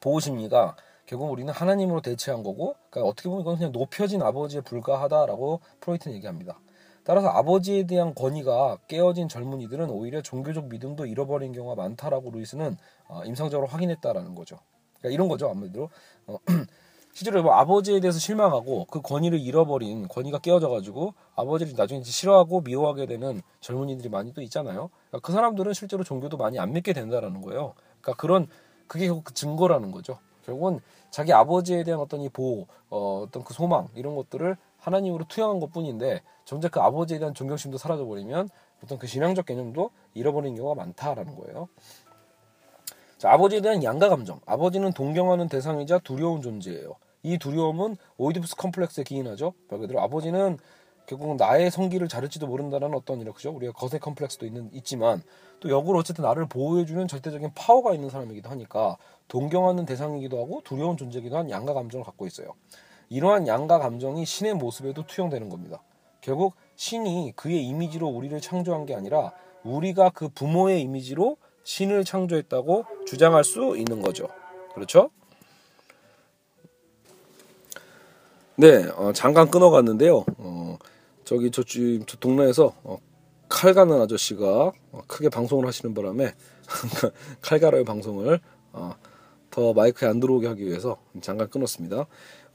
보호 0.00 0.20
심리가 0.20 0.76
결국 1.06 1.30
우리는 1.30 1.52
하나님으로 1.52 2.00
대체한 2.00 2.42
거고, 2.42 2.74
그러니까 2.90 3.10
어떻게 3.10 3.28
보면 3.28 3.42
이건 3.42 3.56
그냥 3.56 3.72
높여진 3.72 4.22
아버지에 4.22 4.60
불과하다라고 4.62 5.60
프로이트는 5.80 6.16
얘기합니다. 6.16 6.58
따라서 7.06 7.28
아버지에 7.28 7.86
대한 7.86 8.14
권위가 8.14 8.78
깨어진 8.88 9.28
젊은이들은 9.28 9.90
오히려 9.90 10.20
종교적 10.22 10.66
믿음도 10.66 11.06
잃어버린 11.06 11.52
경우가 11.52 11.80
많다라고 11.80 12.32
루이스는 12.32 12.76
어, 13.06 13.22
임상적으로 13.24 13.68
확인했다라는 13.68 14.34
거죠. 14.34 14.58
그러니까 14.98 15.14
이런 15.14 15.28
거죠 15.28 15.48
아무래도 15.48 15.88
어, 16.26 16.38
실제로 17.14 17.44
뭐 17.44 17.52
아버지에 17.52 18.00
대해서 18.00 18.18
실망하고 18.18 18.86
그 18.90 19.00
권위를 19.02 19.38
잃어버린 19.38 20.08
권위가 20.08 20.40
깨어져가지고 20.40 21.14
아버지를 21.36 21.74
나중에 21.76 22.02
싫어하고 22.02 22.62
미워하게 22.62 23.06
되는 23.06 23.40
젊은이들이 23.60 24.08
많이 24.08 24.34
또 24.34 24.42
있잖아요. 24.42 24.90
그러니까 25.08 25.24
그 25.24 25.32
사람들은 25.32 25.74
실제로 25.74 26.02
종교도 26.02 26.36
많이 26.36 26.58
안 26.58 26.72
믿게 26.72 26.92
된다라는 26.92 27.40
거예요. 27.40 27.74
그러니까 28.00 28.20
그런 28.20 28.48
그게 28.88 29.06
결국 29.06 29.22
그 29.22 29.32
증거라는 29.32 29.92
거죠. 29.92 30.18
결국은 30.44 30.80
자기 31.10 31.32
아버지에 31.32 31.84
대한 31.84 32.00
어떤 32.00 32.20
이 32.20 32.28
보호, 32.28 32.66
어, 32.90 33.22
어떤 33.26 33.44
그 33.44 33.54
소망 33.54 33.88
이런 33.94 34.16
것들을 34.16 34.56
하나님으로 34.78 35.24
투영한 35.28 35.60
것 35.60 35.70
뿐인데 35.70 36.22
정작 36.46 36.70
그 36.70 36.80
아버지에 36.80 37.18
대한 37.18 37.34
존경심도 37.34 37.76
사라져 37.76 38.06
버리면 38.06 38.48
어떤 38.82 38.98
그 38.98 39.06
신앙적 39.06 39.44
개념도 39.46 39.90
잃어버리는 40.14 40.56
경우가 40.56 40.76
많다라는 40.76 41.34
거예요. 41.36 41.68
자, 43.18 43.32
아버지에 43.32 43.60
대한 43.60 43.82
양가 43.82 44.08
감정. 44.08 44.40
아버지는 44.46 44.92
동경하는 44.92 45.48
대상이자 45.48 45.98
두려운 45.98 46.40
존재예요. 46.42 46.94
이 47.24 47.36
두려움은 47.38 47.96
오이디푸스 48.16 48.54
컴플렉스에 48.56 49.04
기인하죠. 49.04 49.54
말 49.68 49.80
그대로 49.80 50.00
아버지는 50.00 50.58
결국 51.06 51.36
나의 51.36 51.70
성기를 51.70 52.08
자를지도 52.08 52.46
모른다는 52.46 52.94
어떤 52.94 53.20
이렇죠. 53.20 53.50
우리가 53.50 53.72
거세 53.72 53.98
컴플렉스도 53.98 54.46
있는 54.46 54.70
있지만 54.72 55.22
또 55.58 55.68
역으로 55.68 55.98
어쨌든 55.98 56.22
나를 56.22 56.46
보호해주는 56.46 57.08
절대적인 57.08 57.52
파워가 57.54 57.92
있는 57.92 58.08
사람이기도 58.08 58.48
하니까 58.50 58.96
동경하는 59.26 59.84
대상이기도 59.84 60.40
하고 60.40 60.60
두려운 60.62 60.96
존재이기도 60.96 61.36
한 61.36 61.50
양가 61.50 61.74
감정을 61.74 62.04
갖고 62.04 62.26
있어요. 62.26 62.54
이러한 63.08 63.48
양가 63.48 63.78
감정이 63.78 64.24
신의 64.24 64.54
모습에도 64.54 65.04
투영되는 65.06 65.48
겁니다. 65.48 65.82
결국 66.26 66.56
신이 66.74 67.34
그의 67.36 67.64
이미지로 67.64 68.08
우리를 68.08 68.40
창조한 68.40 68.84
게 68.84 68.96
아니라 68.96 69.30
우리가 69.62 70.10
그 70.10 70.28
부모의 70.28 70.82
이미지로 70.82 71.36
신을 71.62 72.04
창조했다고 72.04 72.84
주장할 73.06 73.44
수 73.44 73.76
있는 73.76 74.02
거죠. 74.02 74.26
그렇죠? 74.74 75.10
네, 78.56 78.88
어, 78.96 79.12
잠깐 79.12 79.48
끊어갔는데요. 79.48 80.24
어, 80.38 80.78
저기 81.24 81.52
저, 81.52 81.62
저 81.62 82.16
동네에서 82.18 82.74
어, 82.82 82.98
칼 83.48 83.72
가는 83.72 84.00
아저씨가 84.00 84.72
어, 84.90 85.00
크게 85.06 85.28
방송을 85.28 85.64
하시는 85.64 85.94
바람에 85.94 86.34
칼가루의 87.40 87.84
방송을 87.84 88.40
어, 88.72 88.96
더 89.52 89.72
마이크에 89.72 90.08
안 90.08 90.18
들어오게 90.18 90.48
하기 90.48 90.66
위해서 90.66 90.98
잠깐 91.20 91.48
끊었습니다. 91.48 92.06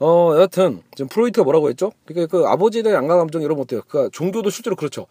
어, 0.02 0.34
여하튼 0.34 0.82
지금 0.96 1.08
프로이트가 1.08 1.44
뭐라고 1.44 1.68
했죠? 1.68 1.92
그러니까 2.04 2.36
그 2.36 2.44
아버지에 2.44 2.82
대한 2.82 3.04
양가 3.04 3.18
감정 3.18 3.40
이런 3.40 3.56
거 3.56 3.62
어때요? 3.62 3.82
그 3.86 4.10
종교도 4.12 4.50
실제로 4.50 4.74
그렇죠. 4.74 5.06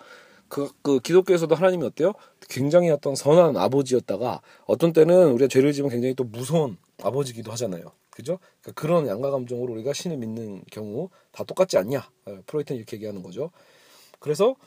그, 0.49 0.69
그 0.81 0.99
기독교에서도 0.99 1.55
하나님이 1.55 1.85
어때요? 1.85 2.11
굉장히 2.49 2.89
어떤 2.89 3.15
선한 3.15 3.55
아버지였다가 3.55 4.41
어떤 4.65 4.91
때는 4.91 5.31
우리가 5.31 5.47
죄를 5.47 5.71
지면 5.71 5.91
굉장히 5.91 6.13
또 6.13 6.25
무서운 6.25 6.75
아버지기도 7.01 7.53
하잖아요. 7.53 7.93
그죠? 8.09 8.39
그러니까 8.61 8.81
그런 8.81 9.07
양가 9.07 9.31
감정으로 9.31 9.71
우리가 9.71 9.93
신을 9.93 10.17
믿는 10.17 10.63
경우 10.69 11.09
다 11.31 11.45
똑같지 11.45 11.77
않냐? 11.77 12.09
예, 12.27 12.41
프로이트는 12.45 12.77
이렇게 12.77 12.97
얘기하는 12.97 13.23
거죠. 13.23 13.51
그래서 14.19 14.57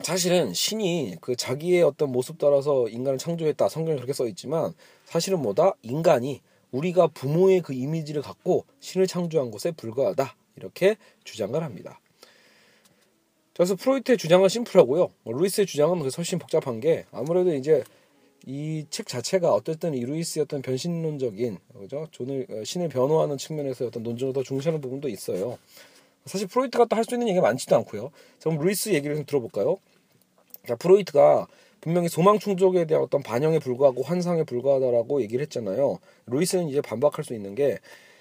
사실은 0.00 0.54
신이 0.54 1.16
그 1.20 1.36
자기의 1.36 1.82
어떤 1.82 2.12
모습 2.12 2.38
따라서 2.38 2.88
인간을 2.88 3.18
창조했다. 3.18 3.68
성경에 3.68 3.96
그렇게 3.96 4.14
써 4.14 4.26
있지만 4.26 4.72
사실은 5.04 5.42
뭐다? 5.42 5.74
인간이 5.82 6.40
우리가 6.70 7.08
부모의 7.08 7.60
그 7.62 7.72
이미지를 7.72 8.22
갖고 8.22 8.64
신을 8.80 9.06
창조한 9.06 9.50
것에 9.50 9.70
불과하다. 9.72 10.36
이렇게 10.56 10.96
주장을 11.24 11.60
합니다. 11.62 12.00
그래서 13.54 13.74
프로이트의 13.74 14.18
주장은 14.18 14.48
심플하고요. 14.48 15.10
뭐 15.24 15.34
루이스의 15.34 15.66
주장은 15.66 15.98
그래서 15.98 16.16
훨씬 16.18 16.38
복잡한 16.38 16.80
게 16.80 17.06
아무래도 17.10 17.54
이제 17.54 17.82
이 18.46 18.86
책 18.90 19.06
자체가 19.08 19.52
어쨌든 19.52 19.94
이 19.94 20.04
루이스의 20.04 20.44
어떤 20.44 20.62
변신론적인 20.62 21.58
그죠 21.80 22.06
존을 22.12 22.46
어, 22.50 22.64
신을 22.64 22.88
변호하는 22.88 23.36
측면에서 23.36 23.86
어떤 23.86 24.02
논증을 24.04 24.32
더 24.32 24.42
중시하는 24.42 24.80
부분도 24.80 25.08
있어요. 25.08 25.58
사실 26.24 26.46
프로이트가 26.46 26.84
또 26.86 26.96
할 26.96 27.04
수 27.04 27.14
있는 27.14 27.28
얘기가 27.28 27.42
많지도 27.42 27.74
않고요. 27.76 28.10
그럼 28.40 28.58
루이스 28.58 28.90
얘기를 28.90 29.16
좀 29.16 29.24
들어볼까요? 29.26 29.76
자, 30.66 30.76
프로이트가 30.76 31.46
분명히 31.80 32.08
소망 32.08 32.38
충족에 32.38 32.86
대한 32.86 33.02
어떤 33.04 33.22
반영에 33.22 33.58
불과하고 33.58 34.02
환상에 34.02 34.44
불과하다라고 34.44 35.22
얘기를 35.22 35.42
했잖아요. 35.42 35.98
루이스는 36.26 36.68
이제 36.68 36.80
반박할 36.80 37.24
수 37.24 37.34
있는 37.34 37.54
게 37.54 37.78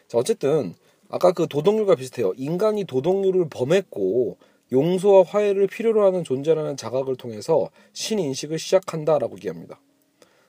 자, 0.07 0.17
어쨌든 0.17 0.75
아까 1.09 1.31
그 1.31 1.47
도덕률과 1.47 1.95
비슷해요. 1.95 2.33
인간이 2.37 2.83
도덕률을 2.83 3.47
범했고 3.49 4.37
용서와 4.71 5.23
화해를 5.23 5.67
필요로 5.67 6.05
하는 6.05 6.23
존재라는 6.23 6.75
자각을 6.77 7.15
통해서 7.15 7.69
신 7.93 8.19
인식을 8.19 8.59
시작한다라고 8.59 9.37
얘기합니다. 9.37 9.79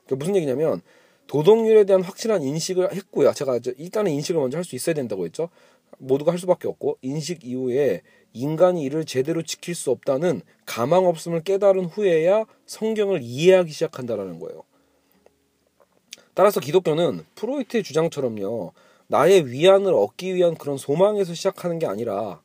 그러니까 0.04 0.16
무슨 0.16 0.36
얘기냐면 0.36 0.82
도덕률에 1.28 1.84
대한 1.84 2.02
확실한 2.02 2.42
인식을 2.42 2.92
했고요. 2.94 3.32
제가 3.32 3.60
일단은 3.76 4.10
인식을 4.12 4.40
먼저 4.40 4.56
할 4.56 4.64
수 4.64 4.74
있어야 4.74 4.94
된다고 4.94 5.24
했죠. 5.24 5.50
모두가 5.98 6.32
할 6.32 6.38
수밖에 6.38 6.68
없고 6.68 6.98
인식 7.02 7.44
이후에 7.44 8.02
인간이 8.32 8.82
이를 8.82 9.04
제대로 9.04 9.42
지킬 9.42 9.74
수 9.74 9.90
없다는 9.90 10.42
가망 10.66 11.06
없음을 11.06 11.42
깨달은 11.42 11.86
후에야 11.86 12.44
성경을 12.66 13.20
이해하기 13.22 13.70
시작한다라는 13.72 14.38
거예요. 14.38 14.62
따라서 16.34 16.60
기독교는 16.60 17.24
프로이트의 17.34 17.82
주장처럼요. 17.82 18.72
나의 19.08 19.50
위안을 19.50 19.92
얻기 19.94 20.34
위한 20.34 20.54
그런 20.54 20.76
소망에서 20.76 21.34
시작하는 21.34 21.78
게 21.78 21.86
아니라 21.86 22.40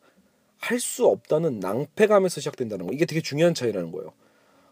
할 0.58 0.80
수 0.80 1.06
없다는 1.08 1.60
낭패감에서 1.60 2.40
시작된다는 2.40 2.88
거. 2.88 2.94
이게 2.94 3.06
되게 3.06 3.22
중요한 3.22 3.54
차이라는 3.54 3.92
거예요. 3.92 4.14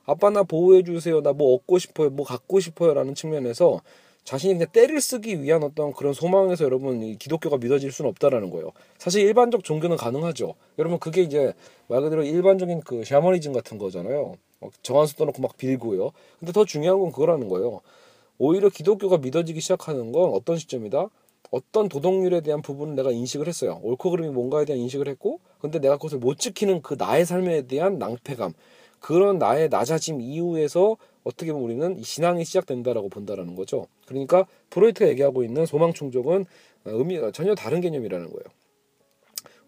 아빠 0.06 0.30
나 0.30 0.42
보호해 0.44 0.84
주세요. 0.84 1.22
나 1.22 1.34
뭐 1.34 1.54
얻고 1.56 1.80
싶어요. 1.80 2.10
뭐 2.10 2.26
갖고 2.26 2.60
싶어요라는 2.62 3.14
측면에서 3.14 3.82
자신이 4.24 4.54
그냥 4.54 4.68
때를 4.72 5.02
쓰기 5.02 5.42
위한 5.42 5.64
어떤 5.64 5.94
그런 5.94 6.14
소망에서 6.14 6.64
여러분 6.64 7.18
기독교가 7.18 7.58
믿어질 7.58 7.92
수는 7.92 8.10
없다라는 8.12 8.50
거예요. 8.50 8.72
사실 8.98 9.22
일반적 9.26 9.64
종교는 9.64 9.98
가능하죠. 9.98 10.56
여러분 10.78 11.00
그게 11.00 11.22
이제 11.22 11.54
말 11.88 12.02
그대로 12.02 12.24
일반적인 12.24 12.82
그 12.82 13.04
샤머니즘 13.04 13.54
같은 13.54 13.78
거잖아요. 13.78 14.36
정한수 14.84 15.16
떠놓고 15.16 15.42
막 15.42 15.58
빌고요. 15.58 16.12
근데 16.40 16.52
더 16.52 16.66
중요한 16.66 17.00
건 17.00 17.12
그거라는 17.12 17.50
거예요. 17.50 17.82
오히려 18.38 18.70
기독교가 18.70 19.18
믿어지기 19.18 19.60
시작하는 19.60 20.12
건 20.12 20.32
어떤 20.34 20.58
시점이다? 20.58 21.10
어떤 21.50 21.90
도덕률에 21.90 22.42
대한 22.42 22.62
부분을 22.62 22.96
내가 22.96 23.12
인식을 23.12 23.48
했어요. 23.48 23.80
옳고 23.84 24.12
그름이 24.12 24.30
뭔가에 24.30 24.66
대한 24.66 24.80
인식을 24.80 25.08
했고, 25.10 25.40
근데 25.60 25.80
내가 25.80 25.98
그것을 25.98 26.18
못 26.20 26.40
지키는 26.40 26.82
그 26.82 26.96
나의 26.98 27.26
삶에 27.26 27.64
대한 27.68 27.98
낭패감, 27.98 28.54
그런 29.02 29.38
나의 29.38 29.68
낮아짐 29.68 30.22
이후에서 30.22 30.96
어떻게 31.24 31.52
보면 31.52 31.66
우리는 31.66 32.02
신앙이 32.02 32.46
시작된다라고 32.46 33.10
본다라는 33.10 33.56
거죠. 33.56 33.88
그러니까 34.06 34.46
프로이트가 34.70 35.10
얘기하고 35.10 35.44
있는 35.44 35.66
소망 35.66 35.92
충족은 35.94 36.46
의미가 36.86 37.32
전혀 37.32 37.54
다른 37.56 37.82
개념이라는 37.82 38.28
거예요. 38.28 38.44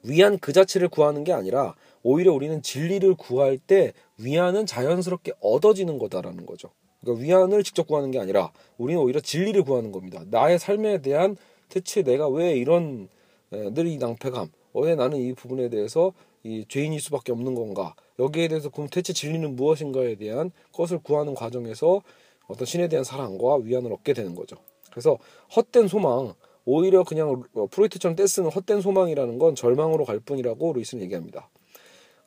위안 0.03 0.38
그 0.39 0.53
자체를 0.53 0.88
구하는 0.88 1.23
게 1.23 1.34
아니라 1.34 1.75
오히려 2.03 2.34
우리는 2.34 2.61
진리를 2.61 3.15
구할 3.15 3.57
때 3.57 3.93
위안은 4.17 4.65
자연스럽게 4.65 5.34
얻어지는 5.41 5.97
거다라는 5.97 6.45
거죠. 6.45 6.69
그러니까 7.01 7.23
위안을 7.23 7.63
직접 7.63 7.88
구하는 7.88 8.11
게 8.11 8.19
아니라 8.19 8.51
우리는 8.77 9.01
오히려 9.01 9.19
진리를 9.19 9.63
구하는 9.63 9.91
겁니다. 9.91 10.23
나의 10.29 10.59
삶에 10.59 11.01
대한 11.01 11.38
대체 11.69 12.03
내가 12.03 12.27
왜 12.27 12.55
이런 12.55 13.09
늘 13.51 13.88
이 13.88 13.97
낭패감, 13.97 14.49
왜 14.73 14.95
나는 14.95 15.19
이 15.19 15.34
부분에 15.34 15.69
대해서 15.69 16.13
이 16.43 16.65
죄인일 16.67 16.99
수밖에 16.99 17.31
없는 17.31 17.55
건가? 17.55 17.95
여기에 18.20 18.47
대해서 18.49 18.70
그럼 18.70 18.88
대체 18.89 19.14
진리는 19.14 19.55
무엇인가에 19.55 20.16
대한 20.16 20.51
것을 20.72 20.99
구하는 20.99 21.34
과정에서 21.34 22.01
어떤 22.47 22.66
신에 22.66 22.88
대한 22.88 23.03
사랑과 23.03 23.57
위안을 23.57 23.91
얻게 23.91 24.14
되는 24.14 24.36
거죠. 24.36 24.57
그래서 24.91 25.18
헛된 25.55 25.88
소망, 25.88 26.34
오히려 26.66 27.03
그냥 27.03 27.43
프로이트처럼 27.72 28.16
떼쓰는 28.16 28.49
헛된 28.49 28.82
소망이라는 28.82 29.39
건 29.39 29.55
절망으로 29.55 30.05
갈 30.05 30.20
뿐이라고 30.20 30.74
루이스는 30.74 31.03
얘기합니다. 31.03 31.49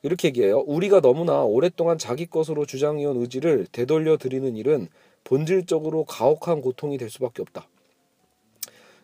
이렇게 0.03 0.29
얘기해요. 0.29 0.61
우리가 0.67 1.01
너무나 1.01 1.43
오랫동안 1.43 1.99
자기 1.99 2.27
것으로 2.27 2.67
주장해온 2.67 3.17
의지를 3.19 3.67
되돌려 3.73 4.17
드리는 4.17 4.57
일은 4.57 4.89
본질적으로 5.25 6.05
가혹한 6.05 6.61
고통이 6.61 6.99
될 6.99 7.11
수밖에 7.11 7.43
없다. 7.43 7.67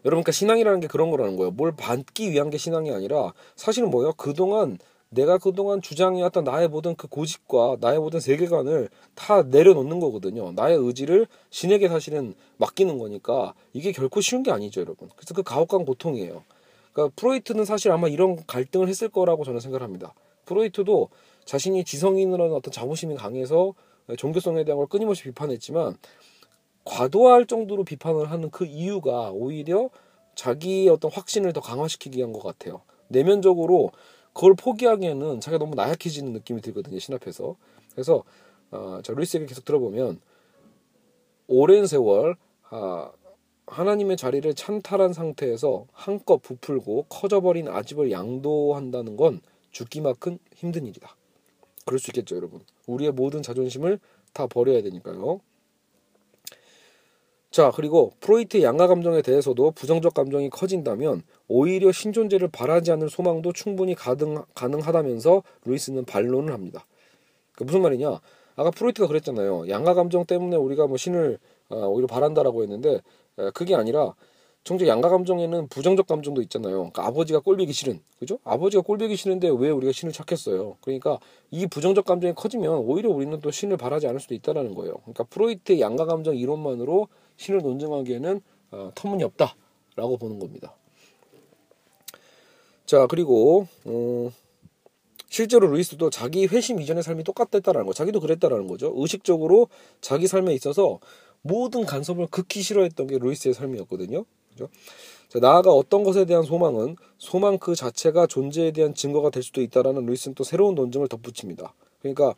여러분, 0.05 0.23
그러니까 0.23 0.33
신앙이라는 0.33 0.81
게 0.81 0.87
그런 0.89 1.11
거라는 1.11 1.37
거예요. 1.37 1.51
뭘 1.53 1.73
받기 1.77 2.31
위한 2.31 2.51
게 2.51 2.59
신앙이 2.59 2.91
아니라 2.91 3.33
사실은 3.57 3.91
뭐예요? 3.91 4.13
그동안 4.15 4.79
내가 5.13 5.37
그동안 5.37 5.83
주장해왔던 5.83 6.45
나의 6.45 6.69
모든 6.69 6.97
그 6.97 7.07
고집과 7.07 7.77
나의 7.81 7.99
모든 7.99 8.19
세계관을 8.19 8.89
다 9.15 9.43
내려놓는 9.43 10.01
거거든요. 10.01 10.53
나의 10.53 10.77
의지를 10.79 11.27
신에게 11.51 11.89
사실은 11.89 12.35
맡기는 12.57 12.97
거니까 12.97 13.53
이게 13.75 13.93
결코 13.93 14.23
쉬운 14.23 14.43
게 14.43 14.51
아니죠, 14.51 14.81
여러분. 14.81 15.11
그래서 15.15 15.35
그 15.35 15.43
가혹한 15.43 15.85
고통이에요. 15.85 16.43
그러니까 16.93 17.15
프로이트는 17.17 17.67
사실 17.67 17.91
아마 17.91 18.09
이런 18.09 18.43
갈등을 18.47 18.89
했을 18.89 19.11
거라고 19.11 19.45
저는 19.45 19.61
생각합니다. 19.61 20.15
프로이트도 20.47 21.11
자신이 21.45 21.85
지성인으로는 21.85 22.55
어떤 22.55 22.73
자부심이 22.73 23.15
강해서 23.15 23.75
종교성에 24.17 24.65
대한 24.65 24.79
걸 24.79 24.87
끊임없이 24.87 25.25
비판했지만 25.25 25.97
과도할 26.85 27.47
정도로 27.47 27.85
비판을 27.85 28.31
하는 28.31 28.51
그 28.51 28.65
이유가 28.65 29.31
오히려 29.31 29.91
자기의 30.37 30.89
어떤 30.89 31.11
확신을 31.11 31.53
더 31.53 31.61
강화시키기 31.61 32.17
위한 32.17 32.33
것 32.33 32.43
같아요. 32.43 32.81
내면적으로 33.09 33.91
그걸 34.33 34.55
포기하기에는 34.55 35.41
자기가 35.41 35.59
너무 35.59 35.75
나약해지는 35.75 36.33
느낌이 36.33 36.61
들거든요 36.61 36.99
신 36.99 37.15
앞에서 37.15 37.57
그래서 37.93 38.25
어, 38.71 39.01
자 39.03 39.13
루이스 39.13 39.37
에게 39.37 39.47
계속 39.47 39.65
들어보면 39.65 40.21
오랜 41.47 41.87
세월 41.87 42.37
아, 42.71 43.13
하나님의 43.67 44.17
자리를 44.17 44.53
찬탈한 44.55 45.13
상태에서 45.13 45.87
한껏 45.93 46.41
부풀고 46.43 47.07
커져버린 47.09 47.69
아집을 47.69 48.11
양도한다는 48.11 49.17
건 49.17 49.41
죽기만큼 49.71 50.39
힘든 50.55 50.87
일이다. 50.87 51.17
그럴 51.85 51.99
수 51.99 52.11
있겠죠, 52.11 52.37
여러분. 52.37 52.61
우리의 52.87 53.13
모든 53.13 53.43
자존심을 53.43 53.99
다 54.33 54.47
버려야 54.47 54.83
되니까요. 54.83 55.41
자, 57.53 57.71
그리고 57.71 58.13
프로이트의 58.21 58.65
양가 58.65 58.87
감정에 58.87 59.21
대해서도 59.21 59.73
부정적 59.73 60.15
감정이 60.15 60.49
커진다면 60.49 61.23
오히려 61.49 61.93
신존재를 61.93 62.49
바라지 62.49 62.91
않을 62.93 63.11
소망도 63.11 63.53
충분히 63.53 63.95
가능, 63.95 64.43
가능하다면서 64.55 65.43
루이스는 65.67 66.07
반론을 66.07 66.55
합니다. 66.55 66.87
그 67.55 67.65
무슨 67.65 67.83
말이냐? 67.83 68.21
아까 68.57 68.71
프로이트가 68.71 69.07
그랬잖아요. 69.07 69.69
양가 69.69 69.93
감정 69.93 70.25
때문에 70.25 70.57
우리가 70.57 70.87
뭐 70.87 70.97
신을 70.97 71.39
어, 71.69 71.87
오히려 71.89 72.07
바란다라고 72.07 72.63
했는데 72.63 73.01
에, 73.39 73.51
그게 73.53 73.75
아니라 73.75 74.15
정작 74.65 74.87
양가 74.89 75.11
감정에는 75.11 75.69
부정적 75.69 76.07
감정도 76.07 76.41
있잖아요. 76.41 76.77
그러니까 76.77 77.07
아버지가 77.07 77.41
꼴보기 77.41 77.75
싫은, 77.75 78.01
그죠? 78.19 78.39
아버지가 78.45 78.83
꼴보기 78.83 79.15
싫은데 79.17 79.51
왜 79.59 79.69
우리가 79.69 79.93
신을 79.93 80.15
찾겠어요? 80.15 80.79
그러니까 80.81 81.19
이 81.51 81.67
부정적 81.67 82.07
감정이 82.07 82.35
커지면 82.35 82.77
오히려 82.77 83.11
우리는 83.11 83.39
또 83.41 83.51
신을 83.51 83.77
바라지 83.77 84.07
않을 84.07 84.21
수도 84.21 84.35
있다라는 84.35 84.75
거예요. 84.75 84.95
그러니까 85.03 85.25
프로이트의 85.25 85.83
양가 85.83 86.07
감정 86.07 86.35
이론만으로 86.35 87.09
신을 87.43 87.61
논증하기에는 87.63 88.41
어, 88.71 88.91
터무니없다라고 88.95 90.17
보는 90.19 90.39
겁니다. 90.39 90.75
자 92.87 93.07
그리고 93.07 93.67
어, 93.85 94.31
실제로 95.29 95.67
루이스도 95.67 96.11
자기 96.11 96.47
회심 96.47 96.81
이전의 96.81 97.03
삶이 97.03 97.25
똑같았다라는 97.25 97.87
거, 97.87 97.93
자기도 97.93 98.21
그랬다라는 98.21 98.67
거죠. 98.67 98.93
의식적으로 98.95 99.69
자기 100.01 100.27
삶에 100.27 100.55
있어서 100.55 101.01
모든 101.41 101.85
간섭을 101.85 102.29
극히 102.31 102.63
싫어했던 102.63 103.07
게 103.07 103.19
루이스의 103.19 103.55
삶이었거든요. 103.55 104.25
그죠? 104.51 104.69
자, 105.29 105.39
나아가 105.41 105.71
어떤 105.71 106.05
것에 106.05 106.27
대한 106.27 106.43
소망은 106.43 106.97
소망 107.17 107.59
그 107.59 107.75
자체가 107.75 108.27
존재에 108.27 108.71
대한 108.73 108.95
증거가 108.95 109.31
될 109.31 109.43
수도 109.43 109.63
있다라는 109.63 110.05
루이스는 110.05 110.35
또 110.35 110.45
새로운 110.45 110.75
논증을 110.75 111.09
덧붙입니다. 111.09 111.75
그러니까 112.01 112.35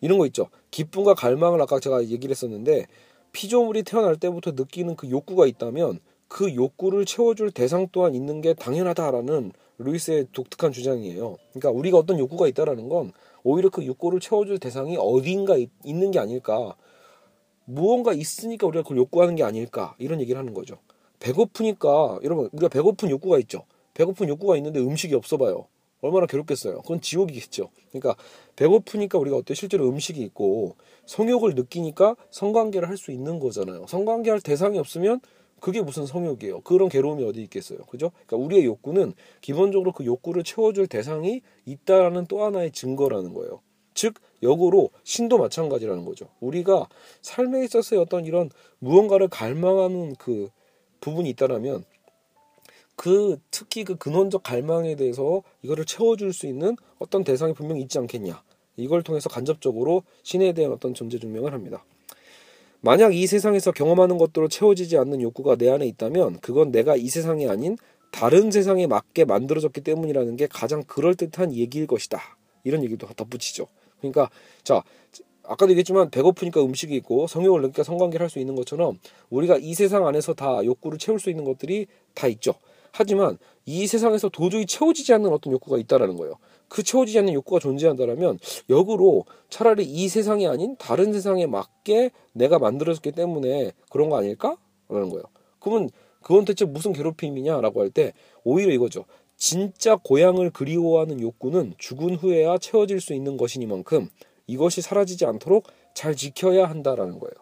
이런 0.00 0.18
거 0.18 0.26
있죠. 0.26 0.48
기쁨과 0.70 1.14
갈망을 1.14 1.60
아까 1.60 1.78
제가 1.78 2.04
얘기를 2.04 2.30
했었는데 2.30 2.86
피조물이 3.32 3.82
태어날 3.82 4.16
때부터 4.16 4.52
느끼는 4.52 4.96
그 4.96 5.10
욕구가 5.10 5.46
있다면 5.46 6.00
그 6.28 6.54
욕구를 6.54 7.04
채워줄 7.04 7.50
대상 7.50 7.88
또한 7.92 8.14
있는 8.14 8.40
게 8.40 8.54
당연하다라는 8.54 9.52
루이스의 9.78 10.28
독특한 10.32 10.72
주장이에요. 10.72 11.36
그러니까 11.52 11.70
우리가 11.70 11.98
어떤 11.98 12.18
욕구가 12.18 12.46
있다라는 12.48 12.88
건 12.88 13.12
오히려 13.42 13.68
그 13.68 13.84
욕구를 13.84 14.20
채워줄 14.20 14.58
대상이 14.58 14.96
어딘가 14.98 15.56
있, 15.56 15.70
있는 15.84 16.10
게 16.10 16.18
아닐까. 16.18 16.76
무언가 17.64 18.12
있으니까 18.12 18.66
우리가 18.66 18.82
그걸 18.82 18.98
욕구하는 18.98 19.34
게 19.34 19.42
아닐까. 19.42 19.94
이런 19.98 20.20
얘기를 20.20 20.38
하는 20.38 20.54
거죠. 20.54 20.78
배고프니까 21.20 22.20
여러분 22.22 22.48
우리가 22.52 22.68
배고픈 22.68 23.10
욕구가 23.10 23.38
있죠. 23.40 23.64
배고픈 23.94 24.28
욕구가 24.28 24.56
있는데 24.56 24.80
음식이 24.80 25.14
없어 25.14 25.36
봐요. 25.36 25.66
얼마나 26.00 26.26
괴롭겠어요. 26.26 26.82
그건 26.82 27.00
지옥이겠죠. 27.00 27.70
그러니까 27.90 28.16
배고프니까 28.56 29.18
우리가 29.18 29.36
어때 29.36 29.54
실제로 29.54 29.88
음식이 29.88 30.20
있고 30.22 30.76
성욕을 31.06 31.54
느끼니까 31.54 32.16
성관계를 32.30 32.88
할 32.88 32.96
수 32.96 33.10
있는 33.10 33.38
거잖아요. 33.40 33.86
성관계 33.88 34.30
할 34.30 34.40
대상이 34.40 34.78
없으면 34.78 35.20
그게 35.60 35.80
무슨 35.80 36.06
성욕이에요. 36.06 36.60
그런 36.62 36.88
괴로움이 36.88 37.24
어디 37.24 37.42
있겠어요. 37.42 37.78
그죠? 37.88 38.10
그러니까 38.26 38.36
우리의 38.36 38.64
욕구는 38.64 39.14
기본적으로 39.40 39.92
그 39.92 40.04
욕구를 40.04 40.42
채워줄 40.42 40.88
대상이 40.88 41.42
있다라는 41.66 42.26
또 42.26 42.44
하나의 42.44 42.72
증거라는 42.72 43.32
거예요. 43.32 43.60
즉 43.94 44.14
역으로 44.42 44.90
신도 45.04 45.38
마찬가지라는 45.38 46.04
거죠. 46.04 46.28
우리가 46.40 46.88
삶에 47.20 47.64
있어서의 47.64 48.00
어떤 48.00 48.24
이런 48.24 48.50
무언가를 48.80 49.28
갈망하는 49.28 50.16
그 50.16 50.48
부분이 51.00 51.28
있다라면 51.30 51.84
그 52.96 53.38
특히 53.50 53.84
그 53.84 53.96
근원적 53.96 54.42
갈망에 54.42 54.96
대해서 54.96 55.42
이거를 55.62 55.84
채워줄 55.84 56.32
수 56.32 56.46
있는 56.46 56.76
어떤 56.98 57.24
대상이 57.24 57.52
분명히 57.54 57.82
있지 57.82 57.98
않겠냐. 57.98 58.42
이걸 58.76 59.02
통해서 59.02 59.28
간접적으로 59.28 60.02
신에 60.22 60.52
대한 60.52 60.72
어떤 60.72 60.94
존재 60.94 61.18
증명을 61.18 61.52
합니다. 61.52 61.84
만약 62.80 63.14
이 63.14 63.26
세상에서 63.26 63.70
경험하는 63.72 64.18
것들로 64.18 64.48
채워지지 64.48 64.96
않는 64.98 65.20
욕구가 65.22 65.56
내 65.56 65.70
안에 65.70 65.86
있다면 65.86 66.40
그건 66.40 66.72
내가 66.72 66.96
이 66.96 67.08
세상이 67.08 67.48
아닌 67.48 67.76
다른 68.10 68.50
세상에 68.50 68.86
맞게 68.86 69.24
만들어졌기 69.24 69.80
때문이라는 69.82 70.36
게 70.36 70.46
가장 70.48 70.82
그럴듯한 70.82 71.54
얘기일 71.54 71.86
것이다. 71.86 72.20
이런 72.64 72.82
얘기도 72.84 73.06
덧붙이죠. 73.06 73.68
그러니까 74.00 74.30
자 74.64 74.82
아까도 75.44 75.70
얘기했지만 75.70 76.10
배고프니까 76.10 76.62
음식이 76.62 76.94
있고 76.96 77.26
성욕을 77.26 77.60
느끼니까 77.62 77.82
성관계를 77.84 78.24
할 78.24 78.30
수 78.30 78.38
있는 78.38 78.54
것처럼 78.54 78.98
우리가 79.30 79.58
이 79.58 79.74
세상 79.74 80.06
안에서 80.06 80.34
다 80.34 80.64
욕구를 80.64 80.98
채울 80.98 81.20
수 81.20 81.30
있는 81.30 81.44
것들이 81.44 81.86
다 82.14 82.26
있죠. 82.28 82.54
하지만 82.92 83.38
이 83.64 83.86
세상에서 83.86 84.28
도저히 84.28 84.66
채워지지 84.66 85.14
않는 85.14 85.30
어떤 85.32 85.52
욕구가 85.52 85.78
있다라는 85.78 86.16
거예요. 86.16 86.34
그 86.72 86.82
채워지지 86.82 87.18
않는 87.18 87.34
욕구가 87.34 87.60
존재한다라면 87.60 88.38
역으로 88.70 89.26
차라리 89.50 89.84
이 89.84 90.08
세상이 90.08 90.46
아닌 90.46 90.74
다른 90.78 91.12
세상에 91.12 91.44
맞게 91.44 92.12
내가 92.32 92.58
만들어졌기 92.58 93.12
때문에 93.12 93.72
그런 93.90 94.08
거 94.08 94.16
아닐까? 94.16 94.56
라는 94.88 95.10
거예요. 95.10 95.22
그러면 95.60 95.90
그건 96.22 96.46
대체 96.46 96.64
무슨 96.64 96.94
괴롭힘이냐라고 96.94 97.82
할 97.82 97.90
때 97.90 98.14
오히려 98.42 98.72
이거죠. 98.72 99.04
진짜 99.36 99.96
고향을 99.96 100.48
그리워하는 100.48 101.20
욕구는 101.20 101.74
죽은 101.76 102.14
후에야 102.14 102.56
채워질 102.56 103.02
수 103.02 103.12
있는 103.12 103.36
것이니만큼 103.36 104.08
이것이 104.46 104.80
사라지지 104.80 105.26
않도록 105.26 105.64
잘 105.92 106.16
지켜야 106.16 106.64
한다라는 106.70 107.18
거예요. 107.18 107.34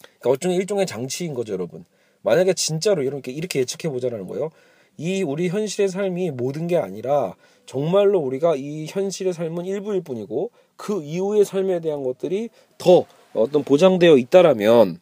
그러니까 0.00 0.30
어쩌면 0.30 0.56
일종의 0.56 0.86
장치인 0.86 1.34
거죠, 1.34 1.52
여러분. 1.52 1.84
만약에 2.22 2.54
진짜로 2.54 3.04
이렇게 3.04 3.30
이렇게 3.30 3.60
예측해 3.60 3.92
보자라는 3.92 4.26
거예요. 4.26 4.50
이 4.96 5.22
우리 5.22 5.48
현실의 5.48 5.88
삶이 5.88 6.32
모든 6.32 6.66
게 6.66 6.76
아니라 6.76 7.36
정말로 7.68 8.18
우리가 8.20 8.56
이 8.56 8.86
현실의 8.88 9.34
삶은 9.34 9.66
일부일 9.66 10.00
뿐이고 10.00 10.50
그 10.76 11.02
이후의 11.02 11.44
삶에 11.44 11.80
대한 11.80 12.02
것들이 12.02 12.48
더 12.78 13.04
어떤 13.34 13.62
보장되어 13.62 14.16
있다라면 14.16 14.98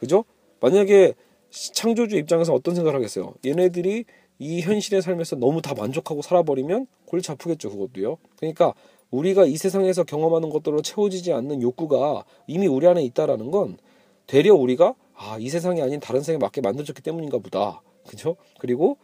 그죠? 0.00 0.26
만약에 0.60 1.14
창조주 1.50 2.18
입장에서 2.18 2.52
어떤 2.52 2.74
생각을 2.74 2.94
하겠어요? 2.94 3.32
얘네들이 3.46 4.04
이 4.38 4.60
현실의 4.60 5.00
삶에서 5.00 5.36
너무 5.36 5.62
다 5.62 5.72
만족하고 5.74 6.20
살아버리면 6.20 6.88
골치 7.06 7.32
아프겠죠, 7.32 7.70
그것도요. 7.70 8.18
그러니까 8.36 8.74
우리가 9.10 9.46
이 9.46 9.56
세상에서 9.56 10.04
경험하는 10.04 10.50
것들로 10.50 10.82
채워지지 10.82 11.32
않는 11.32 11.62
욕구가 11.62 12.24
이미 12.46 12.66
우리 12.66 12.86
안에 12.86 13.02
있다라는 13.02 13.50
건 13.50 13.78
되려 14.26 14.54
우리가 14.54 14.94
아, 15.14 15.38
이 15.40 15.48
세상이 15.48 15.80
아닌 15.80 16.00
다른 16.00 16.20
세상에 16.20 16.36
맞게 16.36 16.60
만들어졌기 16.60 17.00
때문인가 17.00 17.38
보다. 17.38 17.80
그죠? 18.06 18.36
그리고 18.58 18.98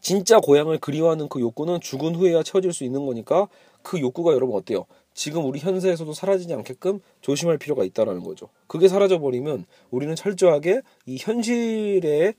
진짜 0.00 0.40
고향을 0.40 0.78
그리워하는 0.78 1.28
그 1.28 1.40
욕구는 1.40 1.80
죽은 1.80 2.14
후에야 2.14 2.42
채워질 2.42 2.72
수 2.72 2.84
있는 2.84 3.06
거니까 3.06 3.48
그 3.82 4.00
욕구가 4.00 4.32
여러분 4.32 4.56
어때요? 4.56 4.86
지금 5.14 5.44
우리 5.44 5.58
현세에서도 5.58 6.12
사라지지 6.12 6.54
않게끔 6.54 7.00
조심할 7.20 7.58
필요가 7.58 7.84
있다라는 7.84 8.22
거죠. 8.22 8.48
그게 8.66 8.88
사라져 8.88 9.18
버리면 9.18 9.66
우리는 9.90 10.14
철저하게 10.14 10.82
이 11.06 11.16
현실에 11.18 12.34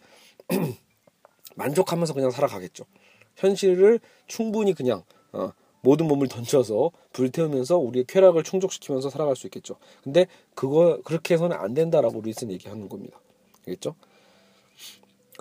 만족하면서 1.55 2.13
그냥 2.13 2.31
살아가겠죠. 2.31 2.85
현실을 3.35 3.99
충분히 4.27 4.73
그냥 4.73 5.03
어, 5.31 5.51
모든 5.81 6.07
몸을 6.07 6.27
던져서 6.27 6.91
불태우면서 7.13 7.77
우리의 7.77 8.05
쾌락을 8.07 8.43
충족시키면서 8.43 9.09
살아갈 9.09 9.35
수 9.35 9.47
있겠죠. 9.47 9.75
근데 10.03 10.27
그거 10.55 10.99
그렇게 11.03 11.33
해서는 11.33 11.57
안 11.57 11.73
된다라고 11.73 12.21
루이스는 12.21 12.53
얘기하는 12.53 12.87
겁니다. 12.87 13.19
알겠죠? 13.67 13.95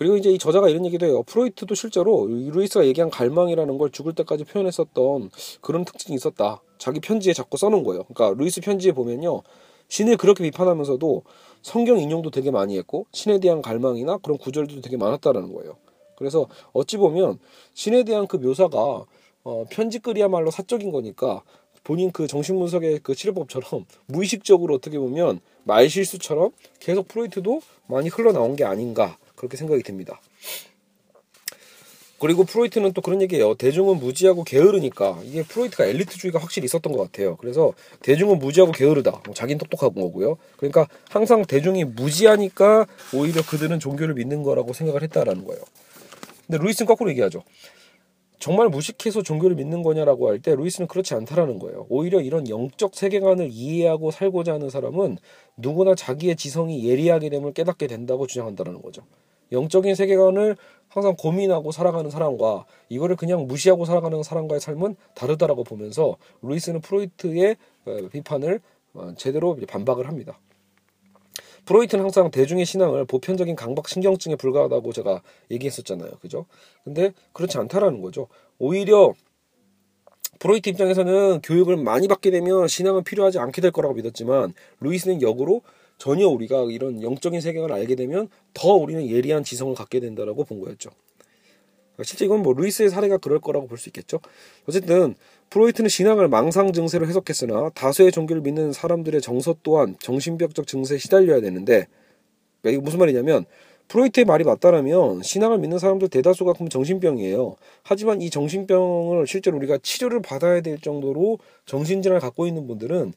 그리고 0.01 0.17
이제 0.17 0.31
이 0.31 0.39
저자가 0.39 0.71
이런 0.71 0.87
얘기도 0.87 1.05
해요. 1.05 1.23
프로이트도 1.25 1.75
실제로 1.75 2.27
루이스가 2.27 2.87
얘기한 2.87 3.11
갈망이라는 3.11 3.77
걸 3.77 3.91
죽을 3.91 4.15
때까지 4.15 4.45
표현했었던 4.45 5.31
그런 5.61 5.85
특징이 5.85 6.17
있었다. 6.17 6.63
자기 6.79 7.01
편지에 7.01 7.35
자꾸 7.35 7.59
써놓은 7.59 7.85
거예요. 7.85 8.05
그러니까 8.05 8.35
루이스 8.41 8.63
편지에 8.63 8.93
보면요. 8.93 9.43
신을 9.89 10.17
그렇게 10.17 10.43
비판하면서도 10.45 11.23
성경 11.61 11.99
인용도 11.99 12.31
되게 12.31 12.51
많이 12.51 12.79
했고 12.79 13.05
신에 13.13 13.41
대한 13.41 13.61
갈망이나 13.61 14.17
그런 14.23 14.39
구절도 14.39 14.81
되게 14.81 14.97
많았다라는 14.97 15.53
거예요. 15.53 15.77
그래서 16.17 16.47
어찌 16.73 16.97
보면 16.97 17.39
신에 17.75 18.03
대한 18.03 18.27
그 18.27 18.39
묘사가 18.39 19.05
어, 19.45 19.65
편집글이야말로 19.69 20.51
사적인 20.51 20.93
거니까 20.93 21.43
본인 21.85 22.11
그 22.11 22.27
정신분석의 22.27 23.01
그 23.03 23.15
치료법처럼 23.15 23.85
무의식적으로 24.09 24.77
어떻게 24.77 24.99
보면 24.99 25.41
말실수처럼 25.65 26.53
계속 26.79 27.07
프로이트도 27.07 27.61
많이 27.87 28.09
흘러나온 28.09 28.57
게 28.57 28.65
아닌가 28.65 29.19
그렇게 29.41 29.57
생각이 29.57 29.83
듭니다. 29.83 30.21
그리고 32.19 32.45
프로이트는 32.45 32.93
또 32.93 33.01
그런 33.01 33.23
얘기예요. 33.23 33.55
대중은 33.55 33.97
무지하고 33.99 34.45
게으르니까 34.45 35.21
이게 35.25 35.43
프로이트가 35.43 35.87
엘리트주의가 35.87 36.39
확실히 36.39 36.67
있었던 36.67 36.93
것 36.93 37.01
같아요. 37.01 37.37
그래서 37.37 37.73
대중은 38.03 38.39
무지하고 38.39 38.73
게으르다. 38.73 39.23
뭐 39.25 39.35
자기는 39.35 39.57
똑똑한 39.59 39.95
거고요. 39.95 40.37
그러니까 40.59 40.87
항상 41.09 41.47
대중이 41.47 41.85
무지하니까 41.85 42.87
오히려 43.15 43.41
그들은 43.43 43.81
종교를 43.81 44.13
믿는 44.15 44.43
거라고 44.43 44.75
생각을 44.75 45.03
했다라는 45.05 45.47
거예요. 45.47 45.63
근데 46.47 46.63
루이스는 46.63 46.87
거꾸로 46.87 47.09
얘기하죠. 47.11 47.43
정말 48.39 48.69
무식해서 48.69 49.23
종교를 49.23 49.57
믿는 49.57 49.83
거냐라고 49.83 50.29
할 50.29 50.41
때 50.41 50.55
루이스는 50.55 50.89
그렇지 50.89 51.15
않다라는 51.15 51.59
거예요. 51.59 51.87
오히려 51.89 52.21
이런 52.21 52.47
영적 52.49 52.95
세계관을 52.95 53.49
이해하고 53.51 54.11
살고자 54.11 54.55
하는 54.55 54.69
사람은 54.69 55.17
누구나 55.57 55.95
자기의 55.95 56.37
지성이 56.37 56.87
예리하게 56.87 57.31
됨을 57.31 57.55
깨닫게 57.55 57.87
된다고 57.87 58.27
주장한다는 58.27 58.83
거죠. 58.83 59.03
영적인 59.53 59.95
세계관을 59.95 60.57
항상 60.89 61.15
고민하고 61.17 61.71
살아가는 61.71 62.11
사람과 62.11 62.67
이거를 62.89 63.17
그냥 63.17 63.47
무시하고 63.47 63.85
살아가는 63.85 64.23
사람과의 64.23 64.61
삶은 64.61 64.97
다르다라고 65.15 65.65
보면서 65.65 66.17
루이스는 66.43 66.81
프로이트의 66.81 67.57
어, 67.87 67.97
비판을 68.11 68.61
어, 68.95 69.15
제대로 69.17 69.57
반박을 69.69 70.09
합니다. 70.09 70.39
프로이트는 71.65 72.03
항상 72.03 72.31
대중의 72.31 72.65
신앙을 72.65 73.05
보편적인 73.05 73.55
강박 73.55 73.89
신경증에 73.89 74.35
불과하다고 74.35 74.93
제가 74.93 75.23
얘기했었잖아요. 75.51 76.11
그죠? 76.21 76.47
근데 76.83 77.13
그렇지 77.33 77.59
않다라는 77.59 78.01
거죠. 78.01 78.27
오히려 78.59 79.15
프로이트 80.41 80.71
입장에서는 80.71 81.43
교육을 81.43 81.77
많이 81.77 82.09
받게 82.09 82.31
되면 82.31 82.67
신앙은 82.67 83.05
필요하지 83.05 83.39
않게 83.39 83.61
될 83.61 83.71
거라고 83.71 83.95
믿었지만 83.95 84.55
루이스는 84.81 85.23
역으로 85.23 85.63
전혀 86.01 86.27
우리가 86.27 86.65
이런 86.71 87.03
영적인 87.03 87.43
세계관을 87.43 87.75
알게 87.77 87.95
되면 87.95 88.29
더 88.55 88.73
우리는 88.73 89.07
예리한 89.07 89.45
지성을 89.45 89.75
갖게 89.75 90.01
된다라고 90.01 90.45
본 90.45 90.59
거였죠. 90.61 90.89
실제 92.03 92.25
이건 92.25 92.41
뭐 92.43 92.55
루이스의 92.55 92.89
사례가 92.89 93.19
그럴 93.19 93.39
거라고 93.39 93.67
볼 93.69 93.77
수 93.77 93.91
있겠죠. 93.91 94.19
어쨌든 94.67 95.15
프로이트는 95.51 95.91
신앙을 95.91 96.29
망상 96.29 96.73
증세로 96.73 97.07
해석했으나 97.07 97.69
다수의 97.75 98.13
종교를 98.13 98.41
믿는 98.41 98.73
사람들의 98.73 99.21
정서 99.21 99.55
또한 99.63 99.95
정신병적 100.01 100.67
증세에 100.67 100.97
시달려야 100.97 101.43
되는데 101.43 101.87
그러니까 102.63 102.79
이게 102.79 102.79
무슨 102.79 102.99
말이냐면 102.99 103.45
프로이트의 103.89 104.25
말이 104.25 104.45
맞다라면 104.45 105.23
신앙을 105.23 105.59
믿는 105.59 105.79
사람들 105.79 106.09
대다수가 106.09 106.55
그럼 106.55 106.71
정신병이에요. 106.71 107.57
하지만 107.83 108.23
이 108.23 108.31
정신병을 108.31 109.27
실제로 109.27 109.59
우리가 109.59 109.79
치료를 109.83 110.23
받아야 110.23 110.63
될 110.63 110.81
정도로 110.81 111.41
정신질환을 111.67 112.21
갖고 112.21 112.47
있는 112.47 112.67
분들은 112.67 113.13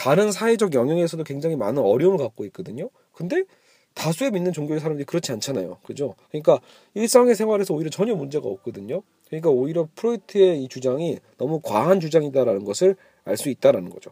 다른 0.00 0.32
사회적 0.32 0.72
영역에서도 0.72 1.22
굉장히 1.24 1.56
많은 1.56 1.82
어려움을 1.82 2.16
갖고 2.16 2.46
있거든요. 2.46 2.88
근데 3.12 3.44
다수의 3.92 4.30
믿는 4.30 4.50
종교의 4.50 4.80
사람들이 4.80 5.04
그렇지 5.04 5.30
않잖아요. 5.32 5.76
그죠? 5.84 6.14
그러니까 6.30 6.58
일상의 6.94 7.34
생활에서 7.34 7.74
오히려 7.74 7.90
전혀 7.90 8.14
문제가 8.14 8.48
없거든요. 8.48 9.02
그러니까 9.26 9.50
오히려 9.50 9.88
프로이트의 9.96 10.64
이 10.64 10.68
주장이 10.68 11.18
너무 11.36 11.60
과한 11.60 12.00
주장이다라는 12.00 12.64
것을 12.64 12.96
알 13.24 13.36
수 13.36 13.50
있다라는 13.50 13.90
거죠. 13.90 14.10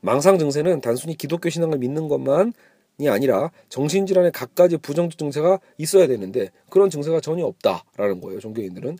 망상 0.00 0.38
증세는 0.38 0.80
단순히 0.80 1.16
기독교 1.16 1.50
신앙을 1.50 1.78
믿는 1.78 2.06
것만이 2.06 2.52
아니라 3.08 3.50
정신질환의 3.68 4.30
갖가지 4.30 4.76
부정적 4.76 5.18
증세가 5.18 5.58
있어야 5.76 6.06
되는데 6.06 6.50
그런 6.70 6.88
증세가 6.88 7.18
전혀 7.20 7.44
없다라는 7.46 8.20
거예요. 8.20 8.38
종교인들은 8.38 8.96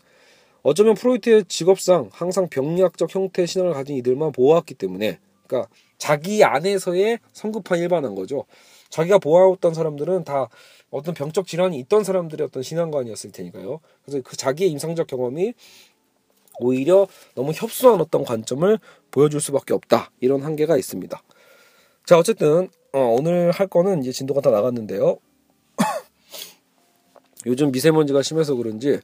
어쩌면 0.63 0.95
프로이트의 0.95 1.45
직업상 1.45 2.09
항상 2.11 2.49
병리학적 2.49 3.15
형태의 3.15 3.47
신앙을 3.47 3.73
가진 3.73 3.95
이들만 3.95 4.33
보호했기 4.33 4.73
때문에 4.73 5.19
그러니까 5.47 5.69
자기 5.97 6.43
안에서의 6.43 7.19
성급한 7.31 7.79
일반한 7.79 8.15
거죠. 8.15 8.45
자기가 8.89 9.17
보아왔던 9.19 9.73
사람들은 9.73 10.23
다 10.23 10.49
어떤 10.91 11.13
병적 11.13 11.47
질환이 11.47 11.79
있던 11.79 12.03
사람들의 12.03 12.45
어떤 12.45 12.61
신앙관이었을 12.61 13.31
테니까요. 13.31 13.79
그래서 14.05 14.21
그 14.23 14.37
자기의 14.37 14.69
임상적 14.71 15.07
경험이 15.07 15.53
오히려 16.59 17.07
너무 17.33 17.51
협소한 17.51 17.99
어떤 17.99 18.23
관점을 18.23 18.77
보여줄 19.09 19.41
수밖에 19.41 19.73
없다. 19.73 20.11
이런 20.19 20.43
한계가 20.43 20.77
있습니다. 20.77 21.21
자, 22.05 22.17
어쨌든 22.17 22.69
어, 22.91 22.99
오늘 22.99 23.49
할 23.51 23.67
거는 23.67 24.01
이제 24.01 24.11
진도가 24.11 24.41
다 24.41 24.51
나갔는데요. 24.51 25.17
요즘 27.47 27.71
미세먼지가 27.71 28.21
심해서 28.21 28.53
그런지 28.53 28.99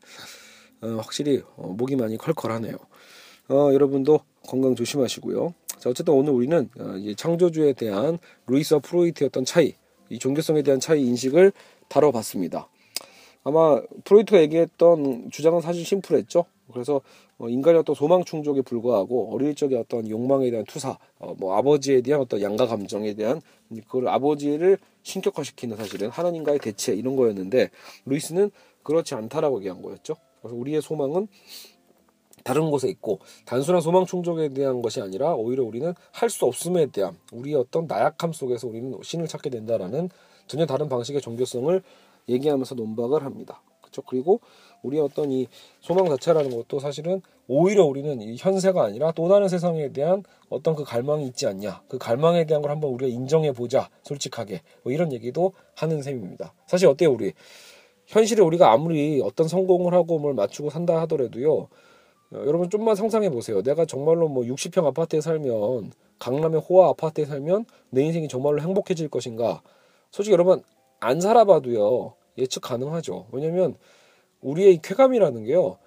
어, 0.81 0.87
확실히 1.01 1.41
어, 1.55 1.67
목이 1.69 1.95
많이 1.95 2.17
컬컬하네요. 2.17 2.75
어, 3.49 3.69
여러분도 3.73 4.19
건강 4.47 4.75
조심하시고요. 4.75 5.53
자, 5.79 5.89
어쨌든 5.89 6.13
오늘 6.13 6.33
우리는 6.33 6.69
어, 6.77 7.13
창조주에 7.15 7.73
대한 7.73 8.19
루이스와 8.47 8.81
프로이트였던 8.81 9.45
차이, 9.45 9.73
이 10.09 10.19
종교성에 10.19 10.61
대한 10.61 10.79
차이 10.81 11.01
인식을 11.05 11.53
다뤄봤습니다. 11.87 12.67
아마 13.45 13.81
프로이트가 14.03 14.41
얘기했던 14.41 15.31
주장은 15.31 15.61
사실 15.61 15.85
심플했죠. 15.85 16.43
그래서 16.73 16.99
어, 17.37 17.47
인간의 17.47 17.79
어떤 17.79 17.95
소망 17.95 18.25
충족에 18.25 18.61
불과하고 18.61 19.33
어릴 19.33 19.55
적의 19.55 19.77
어떤 19.79 20.09
욕망에 20.09 20.51
대한 20.51 20.65
투사, 20.65 20.97
어, 21.17 21.33
뭐 21.37 21.55
아버지에 21.55 22.01
대한 22.01 22.19
어떤 22.21 22.41
양가 22.41 22.67
감정에 22.67 23.13
대한 23.13 23.41
그걸 23.87 24.09
아버지를 24.09 24.77
신격화시키는 25.03 25.77
사실은 25.77 26.09
하나님과의 26.09 26.59
대체 26.59 26.93
이런 26.93 27.15
거였는데 27.15 27.69
루이스는 28.05 28.51
그렇지 28.83 29.15
않다라고 29.15 29.59
얘기한 29.59 29.81
거였죠. 29.81 30.15
그래서 30.41 30.57
우리의 30.57 30.81
소망은 30.81 31.29
다른 32.43 32.69
곳에 32.71 32.89
있고 32.89 33.19
단순한 33.45 33.81
소망 33.81 34.05
충족에 34.05 34.49
대한 34.49 34.81
것이 34.81 35.01
아니라 35.01 35.33
오히려 35.33 35.63
우리는 35.63 35.93
할 36.11 36.29
수 36.29 36.45
없음에 36.45 36.87
대한 36.87 37.17
우리의 37.31 37.55
어떤 37.55 37.87
나약함 37.87 38.33
속에서 38.33 38.67
우리는 38.67 38.95
신을 39.01 39.27
찾게 39.27 39.49
된다라는 39.49 40.09
전혀 40.47 40.65
다른 40.65 40.87
방식의 40.89 41.21
종교성을 41.21 41.81
얘기하면서 42.29 42.75
논박을 42.75 43.23
합니다. 43.23 43.61
그렇죠? 43.81 44.03
그리고 44.03 44.39
우리의 44.83 45.03
어떤 45.03 45.31
이 45.31 45.47
소망 45.81 46.05
자체라는 46.05 46.55
것도 46.55 46.79
사실은 46.79 47.21
오히려 47.47 47.83
우리는 47.83 48.21
이 48.21 48.35
현세가 48.37 48.83
아니라 48.83 49.11
또 49.11 49.27
다른 49.27 49.47
세상에 49.47 49.91
대한 49.91 50.23
어떤 50.49 50.75
그 50.75 50.83
갈망이 50.83 51.25
있지 51.25 51.47
않냐. 51.47 51.81
그 51.87 51.97
갈망에 51.97 52.45
대한 52.45 52.61
걸 52.61 52.69
한번 52.69 52.91
우리가 52.91 53.11
인정해 53.11 53.51
보자. 53.51 53.89
솔직하게. 54.03 54.61
뭐 54.83 54.93
이런 54.93 55.11
얘기도 55.11 55.53
하는 55.75 56.03
셈입니다. 56.03 56.53
사실 56.67 56.87
어때요, 56.87 57.11
우리? 57.11 57.33
현실에 58.05 58.41
우리가 58.43 58.71
아무리 58.71 59.21
어떤 59.23 59.47
성공을 59.47 59.93
하고 59.93 60.19
뭘 60.19 60.33
맞추고 60.35 60.69
산다 60.69 60.99
하더라도요. 61.01 61.67
어, 62.31 62.43
여러분 62.45 62.69
좀만 62.69 62.95
상상해 62.95 63.29
보세요. 63.29 63.61
내가 63.61 63.85
정말로 63.85 64.27
뭐 64.27 64.43
60평 64.43 64.85
아파트에 64.85 65.21
살면 65.21 65.91
강남의 66.19 66.61
호화 66.61 66.89
아파트에 66.89 67.25
살면 67.25 67.65
내 67.89 68.03
인생이 68.03 68.27
정말로 68.27 68.61
행복해질 68.61 69.09
것인가? 69.09 69.61
솔직히 70.11 70.33
여러분 70.33 70.61
안 70.99 71.21
살아봐도요 71.21 72.13
예측 72.37 72.61
가능하죠. 72.61 73.27
왜냐면 73.31 73.75
우리의 74.41 74.79
쾌감이라는 74.81 75.45
게요. 75.45 75.77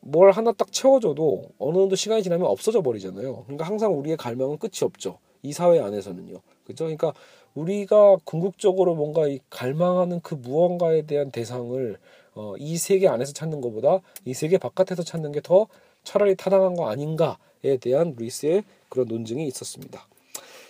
뭘 0.00 0.32
하나 0.32 0.52
딱 0.52 0.72
채워줘도 0.72 1.50
어느 1.58 1.74
정도 1.76 1.94
시간이 1.94 2.22
지나면 2.22 2.46
없어져 2.46 2.82
버리잖아요. 2.82 3.44
그러니까 3.44 3.64
항상 3.64 3.96
우리의 3.96 4.16
갈망은 4.16 4.58
끝이 4.58 4.80
없죠. 4.82 5.18
이 5.42 5.52
사회 5.52 5.78
안에서는요. 5.78 6.40
그죠? 6.64 6.84
그러니까 6.84 7.12
우리가 7.54 8.16
궁극적으로 8.24 8.94
뭔가 8.94 9.28
이 9.28 9.38
갈망하는 9.50 10.20
그 10.20 10.34
무언가에 10.34 11.02
대한 11.02 11.30
대상을 11.30 11.98
어, 12.34 12.54
이 12.58 12.76
세계 12.78 13.08
안에서 13.08 13.32
찾는 13.32 13.60
것보다 13.60 14.00
이 14.24 14.34
세계 14.34 14.58
바깥에서 14.58 15.02
찾는 15.02 15.32
게 15.32 15.40
더 15.42 15.66
차라리 16.04 16.34
타당한 16.36 16.74
거 16.74 16.88
아닌가에 16.88 17.76
대한 17.80 18.14
루이스의 18.16 18.64
그런 18.88 19.06
논증이 19.08 19.46
있었습니다. 19.48 20.06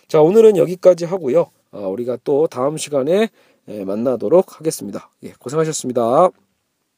자, 0.08 0.20
오늘은 0.20 0.56
여기까지 0.56 1.04
하고요. 1.04 1.50
어, 1.72 1.88
우리가 1.88 2.18
또 2.24 2.46
다음 2.46 2.76
시간에 2.76 3.28
예, 3.68 3.84
만나도록 3.84 4.58
하겠습니다. 4.58 5.10
예, 5.22 5.32
고생하셨습니다. 5.38 6.30